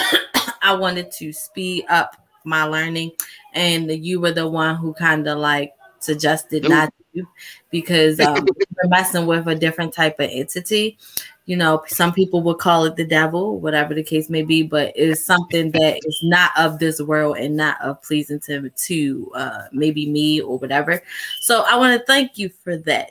I 0.62 0.74
wanted 0.74 1.10
to 1.12 1.32
speed 1.32 1.84
up 1.88 2.16
my 2.44 2.64
learning, 2.64 3.12
and 3.52 3.90
you 3.90 4.20
were 4.20 4.32
the 4.32 4.48
one 4.48 4.76
who 4.76 4.94
kind 4.94 5.28
of 5.28 5.38
like 5.38 5.74
suggested 5.98 6.68
not 6.68 6.92
to 7.14 7.26
because 7.70 8.20
um, 8.20 8.46
we're 8.82 8.88
messing 8.88 9.26
with 9.26 9.46
a 9.48 9.54
different 9.54 9.92
type 9.92 10.18
of 10.20 10.28
entity. 10.30 10.98
You 11.46 11.56
know, 11.56 11.82
some 11.88 12.12
people 12.12 12.42
would 12.42 12.58
call 12.58 12.84
it 12.84 12.94
the 12.94 13.04
devil, 13.04 13.58
whatever 13.58 13.94
the 13.94 14.02
case 14.02 14.30
may 14.30 14.42
be, 14.42 14.62
but 14.62 14.92
it's 14.94 15.24
something 15.24 15.72
that 15.72 15.98
is 16.04 16.20
not 16.22 16.52
of 16.56 16.78
this 16.78 17.00
world 17.00 17.36
and 17.38 17.56
not 17.56 17.80
of 17.80 18.00
pleasing 18.02 18.40
to 18.40 18.70
to 18.70 19.32
uh, 19.34 19.62
maybe 19.72 20.08
me 20.08 20.40
or 20.40 20.58
whatever. 20.58 21.02
So 21.40 21.64
I 21.68 21.76
want 21.76 21.98
to 21.98 22.06
thank 22.06 22.38
you 22.38 22.48
for 22.48 22.76
that. 22.78 23.10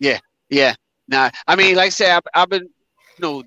Yeah, 0.00 0.18
yeah. 0.50 0.74
Now, 1.08 1.30
I 1.46 1.54
mean, 1.54 1.76
like 1.76 1.86
I 1.86 1.90
said, 1.90 2.10
I've, 2.10 2.22
I've 2.34 2.48
been, 2.48 2.64
you 2.64 3.20
know, 3.20 3.44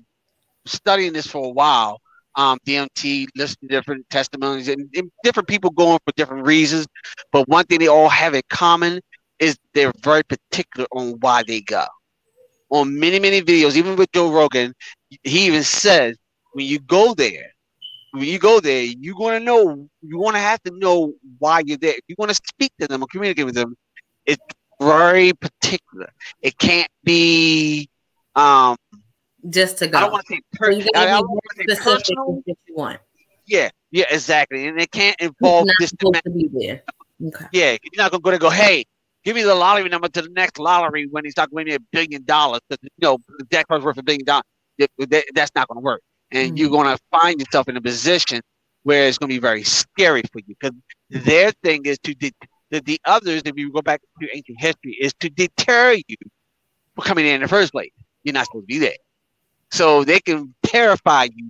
studying 0.64 1.12
this 1.12 1.26
for 1.26 1.44
a 1.44 1.50
while 1.50 2.00
um, 2.36 2.58
DMT, 2.66 3.26
listen 3.36 3.56
to 3.62 3.68
different 3.68 4.08
testimonies 4.10 4.68
and, 4.68 4.88
and, 4.94 5.10
different 5.24 5.48
people 5.48 5.70
going 5.70 5.98
for 6.04 6.12
different 6.16 6.46
reasons. 6.46 6.86
But 7.32 7.48
one 7.48 7.64
thing 7.66 7.80
they 7.80 7.88
all 7.88 8.08
have 8.08 8.34
in 8.34 8.42
common 8.48 9.00
is 9.40 9.58
they're 9.74 9.92
very 10.02 10.22
particular 10.22 10.86
on 10.92 11.18
why 11.20 11.42
they 11.42 11.60
go. 11.60 11.84
On 12.70 12.98
many, 12.98 13.18
many 13.18 13.42
videos, 13.42 13.74
even 13.74 13.96
with 13.96 14.12
Joe 14.12 14.30
Rogan, 14.30 14.74
he 15.08 15.46
even 15.46 15.64
said, 15.64 16.14
when 16.52 16.66
you 16.66 16.78
go 16.78 17.14
there, 17.14 17.52
when 18.12 18.24
you 18.24 18.38
go 18.38 18.60
there, 18.60 18.82
you're 18.82 19.14
going 19.14 19.38
to 19.38 19.44
know, 19.44 19.88
you 20.02 20.18
want 20.18 20.36
to 20.36 20.40
have 20.40 20.62
to 20.64 20.72
know 20.76 21.12
why 21.38 21.62
you're 21.64 21.78
there. 21.78 21.94
If 21.94 22.04
You 22.08 22.16
want 22.18 22.30
to 22.30 22.40
speak 22.46 22.72
to 22.80 22.86
them 22.86 23.02
or 23.02 23.06
communicate 23.06 23.46
with 23.46 23.54
them. 23.54 23.76
It's 24.26 24.42
very 24.80 25.32
particular. 25.32 26.12
It 26.42 26.58
can't 26.58 26.90
be 27.04 27.88
um, 28.36 28.76
just 29.48 29.78
to 29.78 29.88
go. 29.88 29.98
I 29.98 30.00
don't 30.02 30.12
want 30.12 30.26
to 30.26 30.34
say, 30.34 30.40
per- 30.52 30.72
so 30.80 30.88
I 30.94 31.06
don't 31.06 31.28
want 31.28 31.40
to 31.56 31.56
say 31.56 31.82
personal. 31.82 32.42
That 32.46 32.56
you 32.66 32.74
want. 32.74 33.00
Yeah, 33.46 33.70
yeah, 33.90 34.04
exactly. 34.10 34.66
And 34.66 34.80
it 34.80 34.90
can't 34.90 35.16
involve 35.20 35.66
this. 35.78 35.92
To 35.92 36.22
be 36.32 36.48
there. 36.52 36.82
Okay. 37.26 37.46
Yeah, 37.52 37.70
you're 37.72 38.02
not 38.02 38.10
gonna 38.10 38.20
go 38.20 38.30
to 38.30 38.38
go. 38.38 38.50
Hey, 38.50 38.84
give 39.24 39.36
me 39.36 39.42
the 39.42 39.54
lottery 39.54 39.88
number 39.88 40.08
to 40.08 40.22
the 40.22 40.28
next 40.30 40.58
lottery 40.58 41.06
when 41.06 41.24
he's 41.24 41.36
not 41.36 41.50
going 41.50 41.66
to 41.66 41.74
a 41.74 41.80
billion 41.92 42.24
dollars. 42.24 42.60
You 42.70 42.88
know 42.98 43.18
that 43.50 43.68
car's 43.68 43.82
worth 43.82 43.98
a 43.98 44.02
billion 44.02 44.24
dollars. 44.24 44.44
That's 44.78 45.52
not 45.54 45.68
going 45.68 45.78
to 45.78 45.84
work, 45.84 46.02
and 46.30 46.48
mm-hmm. 46.48 46.56
you're 46.56 46.70
going 46.70 46.96
to 46.96 47.02
find 47.10 47.38
yourself 47.38 47.68
in 47.68 47.76
a 47.76 47.80
position 47.82 48.40
where 48.82 49.06
it's 49.06 49.18
going 49.18 49.28
to 49.28 49.34
be 49.34 49.40
very 49.40 49.62
scary 49.62 50.22
for 50.32 50.40
you. 50.46 50.54
Because 50.58 50.76
their 51.10 51.52
thing 51.62 51.84
is 51.84 51.98
to 52.00 52.14
de- 52.14 52.32
the, 52.70 52.80
the 52.80 52.98
others, 53.04 53.42
if 53.44 53.56
you 53.56 53.70
go 53.70 53.82
back 53.82 54.00
to 54.20 54.28
ancient 54.34 54.58
history, 54.60 54.96
is 55.00 55.12
to 55.20 55.28
deter 55.28 55.92
you 55.92 56.16
from 56.94 57.04
coming 57.04 57.26
in 57.26 57.36
in 57.36 57.42
the 57.42 57.48
first 57.48 57.72
place. 57.72 57.90
You're 58.22 58.32
not 58.32 58.46
supposed 58.46 58.68
to 58.68 58.74
be 58.74 58.78
there 58.78 58.96
so 59.70 60.04
they 60.04 60.20
can 60.20 60.54
terrify 60.62 61.28
you 61.34 61.48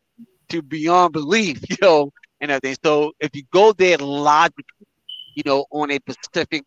to 0.51 0.63
beyond 0.63 1.13
belief, 1.13 1.63
you 1.71 1.77
know, 1.81 2.13
and 2.41 2.51
everything. 2.51 2.77
So 2.85 3.13
if 3.21 3.35
you 3.35 3.43
go 3.53 3.73
there 3.73 3.99
logically, 3.99 4.87
you 5.35 5.43
know, 5.47 5.65
on 5.71 5.91
a 5.91 5.99
specific 6.11 6.65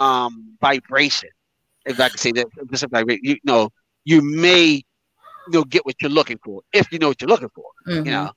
um 0.00 0.56
vibration, 0.60 1.30
if 1.86 2.00
I 2.00 2.08
can 2.08 2.18
say 2.18 2.32
that, 2.32 2.46
specific 2.64 3.20
you 3.22 3.36
know, 3.44 3.70
you 4.04 4.22
may 4.22 4.66
you 4.66 5.52
know 5.52 5.64
get 5.64 5.84
what 5.86 5.96
you're 6.00 6.10
looking 6.10 6.38
for 6.44 6.62
if 6.72 6.92
you 6.92 6.98
know 6.98 7.08
what 7.08 7.20
you're 7.20 7.28
looking 7.28 7.50
for. 7.54 7.64
Mm-hmm. 7.86 8.06
You 8.06 8.12
know. 8.12 8.30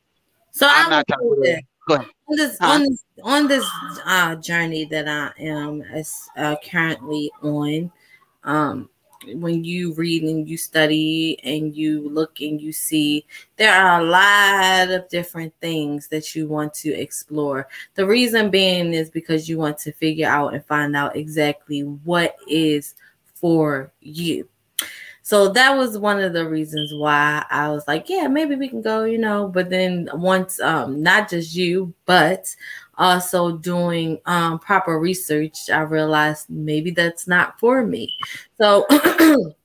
So 0.52 0.68
I'm, 0.70 0.86
I'm 0.86 0.92
not 0.92 1.08
trying 1.08 1.20
to 1.20 1.62
go 1.88 1.96
ahead. 1.96 2.08
On 2.30 2.38
this, 2.38 2.58
huh? 2.60 2.68
on 2.68 2.82
this 2.84 3.04
on 3.24 3.48
this 3.48 3.66
uh, 4.06 4.36
journey 4.36 4.86
that 4.86 5.08
I 5.08 5.32
am 5.42 5.82
as, 5.82 6.30
uh, 6.38 6.56
currently 6.64 7.32
on, 7.42 7.92
um, 8.44 8.90
when 9.34 9.64
you 9.64 9.94
read 9.94 10.24
and 10.24 10.50
you 10.50 10.58
study 10.58 11.40
and 11.44 11.76
you 11.76 12.10
look 12.10 12.42
and 12.42 12.60
you 12.60 12.72
see 12.72 13.26
there 13.58 13.74
are 13.74 14.02
a 14.02 14.04
lot 14.04 14.90
of 14.90 15.08
different 15.10 15.54
things 15.62 16.08
that 16.08 16.36
you 16.36 16.48
want 16.48 16.74
to 16.74 16.92
explore 16.94 17.68
the 17.96 18.06
reason 18.06 18.50
being 18.50 18.94
is 18.94 19.10
because 19.10 19.48
you 19.48 19.58
want 19.58 19.78
to 19.78 19.92
figure 19.92 20.28
out 20.28 20.54
and 20.54 20.66
find 20.66 20.96
out 20.96 21.16
exactly 21.16 21.82
what 21.82 22.36
is 22.48 22.96
for 23.36 23.92
you 24.02 24.48
so 25.24 25.50
that 25.50 25.78
was 25.78 25.98
one 25.98 26.20
of 26.20 26.34
the 26.34 26.48
reasons 26.50 26.94
why 26.94 27.46
I 27.50 27.70
was 27.70 27.88
like, 27.88 28.10
yeah, 28.10 28.28
maybe 28.28 28.56
we 28.56 28.68
can 28.68 28.82
go, 28.82 29.04
you 29.04 29.20
know. 29.20 29.48
But 29.48 29.70
then 29.70 30.10
once, 30.14 30.60
um, 30.60 31.02
not 31.02 31.30
just 31.30 31.56
you, 31.56 31.94
but 32.06 32.54
also 32.98 33.58
doing 33.58 34.20
um, 34.26 34.60
proper 34.60 35.00
research, 35.00 35.70
I 35.70 35.82
realized 35.82 36.50
maybe 36.50 36.92
that's 36.92 37.28
not 37.28 37.60
for 37.60 37.86
me. 37.86 38.14
So, 38.58 38.86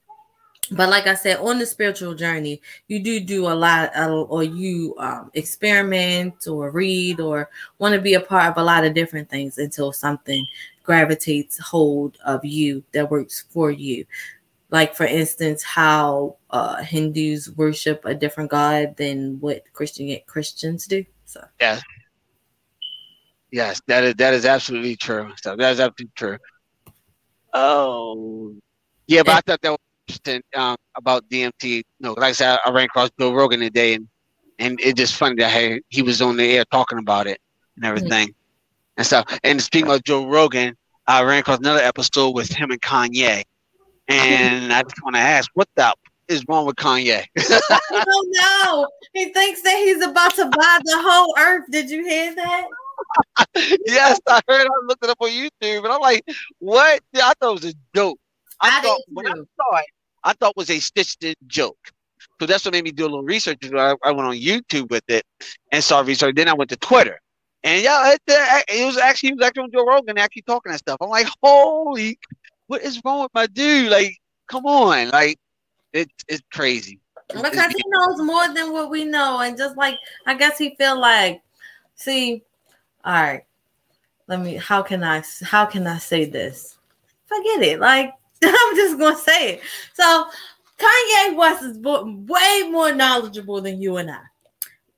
but 0.71 0.89
like 0.89 1.07
I 1.07 1.15
said, 1.15 1.39
on 1.39 1.59
the 1.59 1.67
spiritual 1.67 2.15
journey, 2.15 2.61
you 2.89 3.03
do 3.03 3.21
do 3.21 3.49
a 3.49 3.55
lot, 3.55 3.95
uh, 3.97 4.23
or 4.23 4.43
you 4.43 4.95
um, 4.99 5.31
experiment 5.35 6.47
or 6.47 6.71
read 6.71 7.21
or 7.21 7.51
want 7.79 7.95
to 7.95 8.01
be 8.01 8.15
a 8.15 8.21
part 8.21 8.51
of 8.51 8.59
a 8.59 8.65
lot 8.65 8.85
of 8.85 8.95
different 8.95 9.29
things 9.29 9.59
until 9.59 9.93
something 9.93 10.45
gravitates 10.83 11.59
hold 11.59 12.17
of 12.25 12.45
you 12.45 12.83
that 12.93 13.11
works 13.11 13.45
for 13.51 13.71
you. 13.71 14.07
Like 14.71 14.95
for 14.95 15.07
instance, 15.07 15.63
how 15.63 16.37
uh, 16.51 16.83
Hindus 16.83 17.51
worship 17.51 18.05
a 18.05 18.15
different 18.15 18.51
god 18.51 18.97
than 18.97 19.39
what 19.41 19.63
Christian 19.73 20.17
Christians 20.27 20.87
do. 20.87 21.05
So 21.25 21.45
yeah, 21.61 21.81
Yes, 23.57 23.81
that 23.87 24.05
is 24.05 24.15
that 24.17 24.35
is 24.35 24.45
absolutely 24.45 24.97
true. 24.97 25.33
So 25.43 25.57
that 25.57 25.73
is 25.73 25.81
absolutely 25.81 26.13
true. 26.15 26.37
Oh, 27.55 28.55
yeah, 29.07 29.23
but 29.23 29.37
I 29.37 29.41
thought 29.41 29.63
that 29.63 29.71
was 29.71 29.79
interesting 30.07 30.43
um, 30.55 30.77
about 30.95 31.27
DMT. 31.31 31.85
No, 31.99 32.13
like 32.13 32.23
I 32.23 32.33
said, 32.33 32.59
I 32.67 32.71
ran 32.71 32.85
across 32.85 33.09
Joe 33.19 33.33
Rogan 33.33 33.61
today, 33.61 33.95
and 33.95 34.07
and 34.59 34.79
it's 34.79 34.99
just 34.99 35.15
funny 35.15 35.37
that 35.37 35.51
hey, 35.51 35.81
he 35.89 36.03
was 36.03 36.21
on 36.21 36.37
the 36.37 36.45
air 36.55 36.67
talking 36.71 36.99
about 36.99 37.27
it 37.27 37.41
and 37.77 37.85
mm-hmm. 37.87 37.97
everything 37.97 38.29
mm-hmm. 38.29 38.99
and 38.99 39.07
stuff. 39.07 39.39
And 39.43 39.63
speaking 39.63 39.91
of 39.91 40.05
Joe 40.05 40.29
Rogan, 40.29 40.77
I 41.07 41.23
ran 41.23 41.39
across 41.39 41.61
another 41.61 41.81
episode 41.81 42.35
with 42.35 42.51
him 42.51 42.71
and 42.71 42.83
Kanye, 42.83 43.43
and 44.09 44.71
I 44.71 44.83
just 44.83 45.03
want 45.03 45.17
to 45.17 45.23
ask, 45.23 45.51
what 45.55 45.69
the 45.77 45.95
is 46.29 46.45
wrong 46.47 46.67
with 46.67 46.77
Kanye? 46.77 47.25
oh 47.91 48.27
no, 48.35 48.87
he 49.15 49.33
thinks 49.33 49.63
that 49.63 49.79
he's 49.79 50.03
about 50.03 50.35
to 50.35 50.45
buy 50.45 50.79
the 50.85 50.99
whole 51.01 51.35
earth. 51.39 51.65
Did 51.71 51.89
you 51.89 52.05
hear 52.05 52.35
that? 52.35 52.67
Yes, 53.87 54.21
I 54.27 54.41
heard. 54.49 54.67
I 54.67 54.87
looked 54.87 55.05
it 55.05 55.11
up 55.11 55.19
on 55.21 55.29
YouTube, 55.29 55.85
and 55.85 55.89
I'm 55.89 56.01
like, 56.01 56.25
"What?" 56.59 57.03
I 57.15 57.33
thought 57.41 57.51
it 57.51 57.63
was 57.63 57.65
a 57.65 57.75
joke. 57.95 58.19
I, 58.61 58.79
I 58.79 58.83
thought 58.83 59.01
when 59.09 59.27
I 59.27 59.35
saw 59.35 59.77
it, 59.79 59.87
I 60.25 60.33
thought 60.35 60.51
it 60.51 60.57
was 60.57 60.71
a 60.71 60.79
stitched 60.79 61.25
in 61.25 61.35
joke. 61.47 61.79
So 62.41 62.47
that's 62.47 62.65
what 62.65 62.75
made 62.75 62.85
me 62.85 62.93
do 62.93 63.05
a 63.05 63.09
little 63.09 63.23
research. 63.23 63.59
I, 63.73 63.95
I 64.05 64.11
went 64.13 64.29
on 64.29 64.37
YouTube 64.37 64.91
with 64.91 65.05
it 65.09 65.25
and 65.73 65.83
saw 65.83 66.01
research. 66.01 66.35
Then 66.35 66.49
I 66.49 66.55
went 66.55 66.71
to 66.71 66.77
Twitter, 66.77 67.21
and 67.65 67.83
yeah, 67.83 68.13
it, 68.13 68.21
it 68.27 68.87
was 68.87 68.99
actually 68.99 69.31
it 69.31 69.37
was 69.37 69.47
actually 69.47 69.65
on 69.65 69.73
Joe 69.73 69.85
Rogan 69.87 70.19
actually 70.19 70.43
talking 70.43 70.73
that 70.73 70.79
stuff. 70.79 70.99
I'm 71.01 71.11
like, 71.11 71.29
"Holy, 71.43 72.19
what 72.67 72.83
is 72.83 73.01
wrong 73.05 73.23
with 73.23 73.35
my 73.35 73.47
dude? 73.47 73.91
Like, 73.91 74.17
come 74.49 74.65
on, 74.67 75.11
like." 75.11 75.39
It's 75.97 76.13
it's 76.29 76.43
crazy. 76.53 77.01
Because 77.29 77.73
he 77.73 77.83
knows 77.89 78.21
more 78.21 78.53
than 78.53 78.73
what 78.73 78.91
we 78.91 79.05
know, 79.05 79.41
and 79.41 79.57
just 79.57 79.77
like 79.77 79.97
I 80.27 80.35
guess 80.35 80.59
he 80.59 80.77
feel 80.77 81.01
like, 81.01 81.41
see, 81.95 82.43
all 83.07 83.13
right, 83.13 83.45
let 84.27 84.41
me. 84.41 84.57
How 84.57 84.83
can 84.83 85.05
I? 85.05 85.23
How 85.45 85.65
can 85.65 85.87
I 85.87 85.99
say 85.99 86.25
this? 86.25 86.77
Forget 87.27 87.63
it. 87.63 87.81
Like 87.81 88.13
I'm 88.45 88.77
just 88.77 88.99
gonna 88.99 89.17
say 89.17 89.55
it. 89.55 89.61
So 89.95 90.27
Kanye 90.79 91.37
West 91.37 91.63
is 91.63 91.79
way 91.79 92.69
more 92.69 92.93
knowledgeable 92.93 93.61
than 93.61 93.81
you 93.81 93.97
and 93.99 94.11
I. 94.11 94.21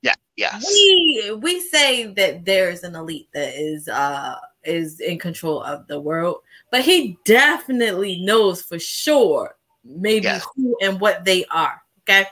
Yeah. 0.00 0.14
Yeah. 0.36 0.58
We 0.58 1.38
we 1.42 1.60
say 1.60 2.06
that 2.14 2.46
there's 2.46 2.82
an 2.82 2.96
elite 2.96 3.28
that 3.34 3.54
is 3.54 3.88
uh 3.88 4.36
is 4.64 5.00
in 5.00 5.18
control 5.18 5.62
of 5.62 5.86
the 5.86 6.00
world, 6.00 6.38
but 6.70 6.80
he 6.80 7.18
definitely 7.26 8.22
knows 8.22 8.62
for 8.62 8.78
sure 8.78 9.54
maybe 9.84 10.24
yes. 10.24 10.46
who 10.56 10.76
and 10.82 10.98
what 10.98 11.24
they 11.26 11.44
are. 11.46 11.80
Okay. 12.00 12.26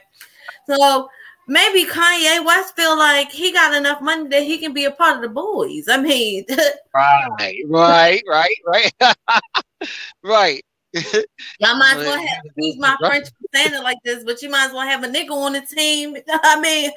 So 0.69 1.09
maybe 1.47 1.85
Kanye 1.85 2.45
West 2.45 2.77
feel 2.77 2.97
like 2.97 3.31
he 3.31 3.53
got 3.53 3.75
enough 3.75 4.01
money 4.01 4.29
that 4.29 4.43
he 4.43 4.59
can 4.59 4.73
be 4.73 4.85
a 4.85 4.91
part 4.91 5.17
of 5.17 5.23
the 5.23 5.29
boys. 5.29 5.89
I 5.89 6.01
mean, 6.01 6.45
right, 6.95 7.63
right, 7.67 8.23
right, 8.27 8.57
right, 8.67 8.93
right. 10.23 10.65
Y'all 10.95 11.77
might 11.77 11.97
as 11.99 12.07
well 12.07 12.19
have, 12.19 12.45
use 12.57 12.79
my 12.79 12.97
French 12.99 13.29
saying 13.55 13.75
it 13.75 13.83
like 13.83 13.99
this, 14.03 14.25
but 14.25 14.41
you 14.41 14.49
might 14.49 14.69
as 14.69 14.73
well 14.73 14.87
have 14.87 15.05
a 15.05 15.09
nigga 15.09 15.31
on 15.31 15.53
the 15.53 15.61
team. 15.61 16.17
I 16.29 16.59
mean, 16.61 16.91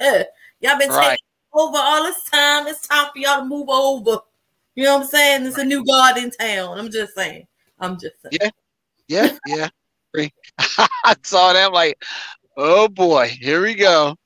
Y'all 0.60 0.78
been 0.78 0.90
right. 0.90 1.10
taking 1.10 1.18
over 1.52 1.78
all 1.78 2.04
this 2.04 2.22
time. 2.24 2.66
It's 2.66 2.86
time 2.86 3.08
for 3.12 3.18
y'all 3.18 3.40
to 3.40 3.44
move 3.46 3.68
over. 3.68 4.18
You 4.74 4.84
know 4.84 4.96
what 4.96 5.04
I'm 5.04 5.08
saying? 5.08 5.42
There's 5.42 5.58
a 5.58 5.64
new 5.64 5.84
God 5.84 6.18
in 6.18 6.30
town. 6.30 6.78
I'm 6.78 6.90
just 6.90 7.14
saying. 7.14 7.46
I'm 7.78 7.98
just 7.98 8.16
saying. 8.22 8.52
Yeah, 9.08 9.30
yeah, 9.46 9.68
yeah. 10.14 10.28
I 11.04 11.16
saw 11.22 11.52
that. 11.52 11.66
I'm 11.66 11.72
like, 11.72 12.02
oh 12.56 12.88
boy, 12.88 13.28
here 13.40 13.62
we 13.62 13.74
go. 13.74 14.16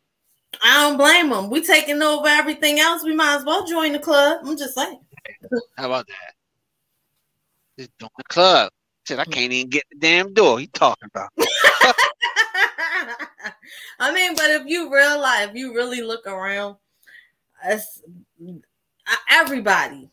I 0.63 0.83
don't 0.83 0.97
blame 0.99 1.31
them. 1.31 1.51
We 1.51 1.63
taking 1.63 2.03
over 2.03 2.27
everything 2.29 2.79
else. 2.81 3.03
We 3.05 3.15
might 3.15 3.37
as 3.37 3.45
well 3.45 3.67
join 3.67 3.93
the 3.93 3.99
club. 3.99 4.41
I'm 4.45 4.57
just 4.57 4.75
saying. 4.75 5.01
How 5.77 5.87
about 5.87 6.07
that? 6.07 6.35
Just 7.79 7.99
join 7.99 8.11
the 8.17 8.25
club. 8.25 8.71
Said 9.07 9.19
I 9.19 9.25
can't 9.25 9.53
even 9.53 9.71
get 9.71 9.85
the 9.91 9.99
damn 9.99 10.33
door. 10.33 10.59
He 10.59 10.67
talking 10.69 11.09
about. 11.13 11.31
I 13.99 14.13
mean, 14.13 14.35
but 14.35 14.51
if 14.51 14.63
you 14.67 14.93
realize, 14.93 15.49
if 15.49 15.55
you 15.55 15.75
really 15.75 16.03
look 16.03 16.27
around, 16.27 16.77
everybody 19.31 20.11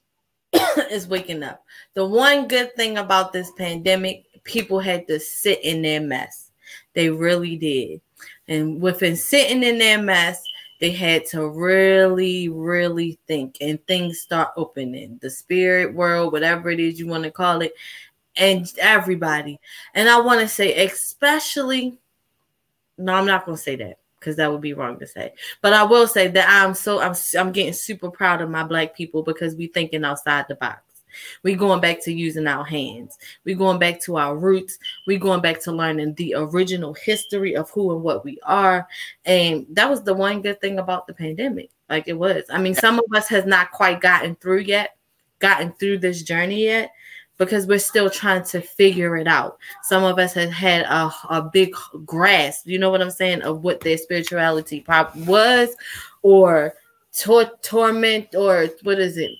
is 0.92 1.08
waking 1.08 1.44
up. 1.44 1.64
The 1.94 2.06
one 2.06 2.48
good 2.48 2.76
thing 2.76 2.98
about 2.98 3.34
this 3.34 3.52
pandemic, 3.58 4.26
people 4.44 4.80
had 4.80 5.08
to 5.08 5.20
sit 5.20 5.64
in 5.64 5.82
their 5.82 6.02
mess. 6.02 6.52
They 6.94 7.10
really 7.10 7.58
did. 7.58 8.02
And 8.48 8.82
within 8.82 9.16
sitting 9.16 9.64
in 9.64 9.78
their 9.78 10.02
mess, 10.02 10.44
they 10.80 10.92
had 10.92 11.26
to 11.28 11.48
really, 11.48 12.50
really 12.50 13.20
think, 13.28 13.58
and 13.62 13.86
things 13.86 14.20
start 14.20 14.50
opening. 14.58 15.20
The 15.22 15.30
spirit 15.30 15.94
world, 15.94 16.34
whatever 16.34 16.72
it 16.72 16.80
is 16.80 17.00
you 17.00 17.08
want 17.08 17.24
to 17.24 17.32
call 17.32 17.62
it, 17.62 17.74
and 18.36 18.72
everybody. 18.80 19.60
And 19.94 20.10
I 20.10 20.20
want 20.20 20.42
to 20.42 20.48
say, 20.48 20.86
especially, 20.86 22.00
no, 22.98 23.14
I'm 23.14 23.28
not 23.28 23.46
going 23.46 23.58
to 23.58 23.64
say 23.64 23.76
that 23.76 24.00
because 24.20 24.36
that 24.38 24.52
would 24.52 24.62
be 24.62 24.74
wrong 24.74 25.00
to 25.00 25.08
say. 25.08 25.34
But 25.62 25.74
I 25.74 25.84
will 25.84 26.08
say 26.08 26.28
that 26.30 26.48
I'm 26.50 26.74
so 26.74 27.00
I'm 27.00 27.16
I'm 27.38 27.52
getting 27.52 27.74
super 27.74 28.10
proud 28.10 28.42
of 28.42 28.50
my 28.50 28.64
black 28.64 28.96
people 28.96 29.24
because 29.24 29.56
we 29.56 29.68
thinking 29.68 30.04
outside 30.04 30.46
the 30.48 30.56
box. 30.56 30.82
We 31.44 31.56
going 31.56 31.82
back 31.82 32.02
to 32.04 32.14
using 32.14 32.48
our 32.48 32.64
hands. 32.64 33.18
We're 33.46 33.58
going 33.58 33.80
back 33.80 34.02
to 34.02 34.18
our 34.18 34.36
roots. 34.36 34.78
We're 35.08 35.20
going 35.20 35.42
back 35.42 35.62
to 35.64 35.72
learning 35.72 36.16
the 36.16 36.36
original 36.38 36.94
history 36.94 37.56
of 37.56 37.70
who 37.72 37.94
and 37.94 38.04
what 38.04 38.24
we 38.24 38.40
are. 38.44 38.88
And 39.26 39.66
that 39.72 39.90
was 39.90 40.04
the 40.04 40.14
one 40.14 40.42
good 40.42 40.62
thing 40.62 40.80
about 40.80 41.08
the 41.08 41.14
pandemic. 41.14 41.70
Like 41.90 42.08
it 42.08 42.18
was. 42.18 42.44
I 42.50 42.60
mean, 42.60 42.76
some 42.76 43.00
of 43.00 43.06
us 43.14 43.28
has 43.28 43.46
not 43.46 43.72
quite 43.72 44.02
gotten 44.02 44.36
through 44.36 44.60
yet, 44.60 44.96
gotten 45.40 45.74
through 45.74 46.00
this 46.00 46.24
journey 46.24 46.64
yet 46.64 46.92
because 47.42 47.66
we're 47.66 47.80
still 47.80 48.08
trying 48.08 48.44
to 48.44 48.62
figure 48.62 49.18
it 49.18 49.28
out. 49.28 49.58
Some 49.82 50.04
of 50.04 50.20
us 50.20 50.34
have 50.36 50.52
had 50.52 50.84
a, 50.84 51.12
a 51.28 51.42
big 51.42 51.74
grasp, 52.06 52.68
you 52.68 52.78
know 52.78 52.92
what 52.92 53.02
I'm 53.02 53.10
saying, 53.10 53.42
of 53.42 53.64
what 53.64 53.80
their 53.80 53.98
spirituality 53.98 54.86
was, 55.16 55.76
or 56.22 56.76
tor- 57.20 57.58
torment, 57.64 58.36
or 58.36 58.68
what 58.84 59.00
is 59.00 59.18
it? 59.18 59.32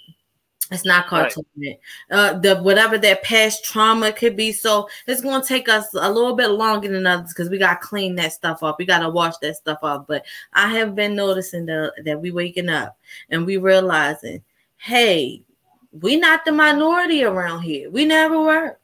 It's 0.72 0.86
not 0.86 1.08
called 1.08 1.24
right. 1.24 1.34
torment. 1.34 1.80
Uh, 2.10 2.40
the 2.40 2.62
whatever 2.62 2.98
that 2.98 3.24
past 3.24 3.66
trauma 3.66 4.14
could 4.14 4.38
be. 4.38 4.54
So 4.54 4.88
it's 5.06 5.22
gonna 5.22 5.44
take 5.44 5.68
us 5.68 5.86
a 5.94 6.10
little 6.10 6.34
bit 6.36 6.48
longer 6.48 6.88
than 6.88 7.06
others 7.06 7.34
because 7.34 7.50
we 7.50 7.58
gotta 7.58 7.80
clean 7.80 8.16
that 8.16 8.32
stuff 8.32 8.64
up. 8.64 8.80
We 8.80 8.86
gotta 8.86 9.10
wash 9.10 9.38
that 9.42 9.58
stuff 9.58 9.80
up. 9.84 10.08
But 10.08 10.26
I 10.54 10.70
have 10.78 10.96
been 10.96 11.14
noticing 11.14 11.66
that 11.66 11.92
that 12.06 12.22
we 12.22 12.32
waking 12.32 12.70
up 12.70 12.98
and 13.30 13.46
we 13.46 13.58
realizing, 13.58 14.44
hey, 14.78 15.44
we 15.92 16.16
not 16.16 16.46
the 16.46 16.54
minority 16.54 17.26
around 17.26 17.64
here. 17.64 17.92
We 17.92 18.06
never 18.06 18.40
were. 18.40 18.78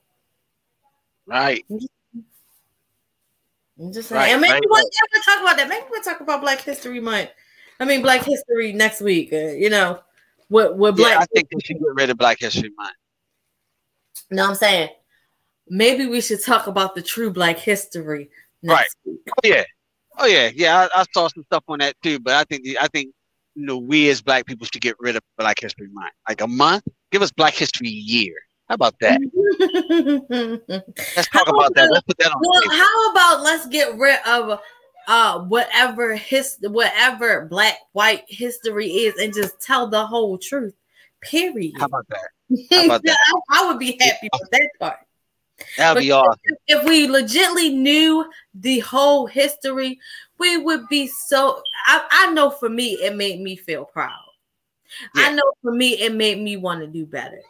Right. 1.25 1.65
I'm 3.79 3.93
just 3.93 4.09
saying. 4.09 4.19
Right, 4.19 4.31
and 4.31 4.41
maybe 4.41 4.53
right, 4.53 4.69
one 4.69 4.83
day 4.83 4.97
we'll 5.13 5.23
talk 5.23 5.41
about 5.41 5.57
that. 5.57 5.69
Maybe 5.69 5.85
we'll 5.89 6.01
talk 6.01 6.19
about 6.19 6.41
Black 6.41 6.59
History 6.61 6.99
Month. 6.99 7.29
I 7.79 7.85
mean, 7.85 8.01
Black 8.01 8.23
History 8.23 8.73
next 8.73 9.01
week. 9.01 9.31
Uh, 9.31 9.51
you 9.51 9.69
know, 9.69 9.99
what 10.49 10.77
what 10.77 10.95
Black? 10.95 11.13
Yeah, 11.13 11.19
I 11.19 11.25
think 11.33 11.47
we 11.53 11.61
should 11.61 11.79
get 11.79 11.93
rid 11.93 12.09
of 12.09 12.17
Black 12.17 12.39
History 12.39 12.71
Month. 12.77 12.95
No, 14.31 14.45
I'm 14.45 14.55
saying 14.55 14.89
maybe 15.69 16.07
we 16.07 16.21
should 16.21 16.43
talk 16.43 16.67
about 16.67 16.95
the 16.95 17.01
true 17.01 17.31
Black 17.31 17.57
history. 17.57 18.29
right. 18.63 18.87
Week. 19.05 19.19
Oh 19.27 19.47
yeah. 19.47 19.63
Oh 20.17 20.25
yeah. 20.25 20.49
Yeah. 20.53 20.87
I, 20.93 21.01
I, 21.01 21.05
saw 21.13 21.27
some 21.27 21.43
stuff 21.43 21.63
on 21.67 21.79
that 21.79 21.95
too, 22.03 22.19
but 22.19 22.33
I 22.33 22.43
think 22.43 22.67
I 22.79 22.87
think 22.87 23.13
you 23.55 23.65
know 23.65 23.77
we 23.77 24.09
as 24.09 24.21
Black 24.21 24.45
people 24.45 24.65
should 24.71 24.81
get 24.81 24.95
rid 24.99 25.15
of 25.15 25.21
Black 25.37 25.59
History 25.59 25.87
Month. 25.91 26.13
Like 26.27 26.41
a 26.41 26.47
month. 26.47 26.83
Give 27.11 27.21
us 27.21 27.31
Black 27.31 27.53
History 27.53 27.89
Year. 27.89 28.35
How 28.67 28.75
about 28.75 28.95
that? 28.99 29.21
let's 31.15 31.29
talk 31.29 31.47
how 31.47 31.53
about, 31.53 31.73
that. 31.75 31.89
Let's 31.89 32.05
put 32.05 32.17
that 32.17 32.31
on. 32.33 32.41
Well, 32.41 32.77
how 32.77 33.11
about 33.11 33.41
let's 33.41 33.65
get 33.67 33.97
rid 33.97 34.19
of 34.25 34.59
uh 35.07 35.39
whatever 35.39 36.15
his 36.15 36.57
whatever 36.61 37.45
black 37.45 37.77
white 37.93 38.23
history 38.27 38.87
is 38.87 39.15
and 39.15 39.33
just 39.33 39.59
tell 39.61 39.87
the 39.87 40.05
whole 40.05 40.37
truth. 40.37 40.73
Period. 41.21 41.73
How 41.79 41.85
about 41.85 42.07
that? 42.09 42.29
How 42.71 42.85
about 42.85 43.03
that? 43.03 43.17
I, 43.27 43.61
I, 43.61 43.67
would 43.67 43.79
be 43.79 43.97
happy 43.99 44.29
with 44.31 44.49
that 44.51 44.69
part. 44.79 44.97
That'd 45.77 46.01
be 46.01 46.11
awesome. 46.11 46.39
If 46.67 46.85
we 46.85 47.07
legitly 47.07 47.73
knew 47.73 48.29
the 48.53 48.79
whole 48.79 49.25
history, 49.25 49.99
we 50.37 50.57
would 50.57 50.87
be 50.87 51.07
so. 51.07 51.61
I, 51.87 52.05
I 52.09 52.33
know 52.33 52.51
for 52.51 52.69
me, 52.69 52.93
it 52.93 53.15
made 53.15 53.41
me 53.41 53.55
feel 53.55 53.85
proud. 53.85 54.11
Yeah. 55.15 55.23
I 55.23 55.33
know 55.33 55.51
for 55.61 55.71
me, 55.71 55.99
it 55.99 56.13
made 56.13 56.39
me 56.39 56.57
want 56.57 56.81
to 56.81 56.87
do 56.87 57.05
better. 57.05 57.41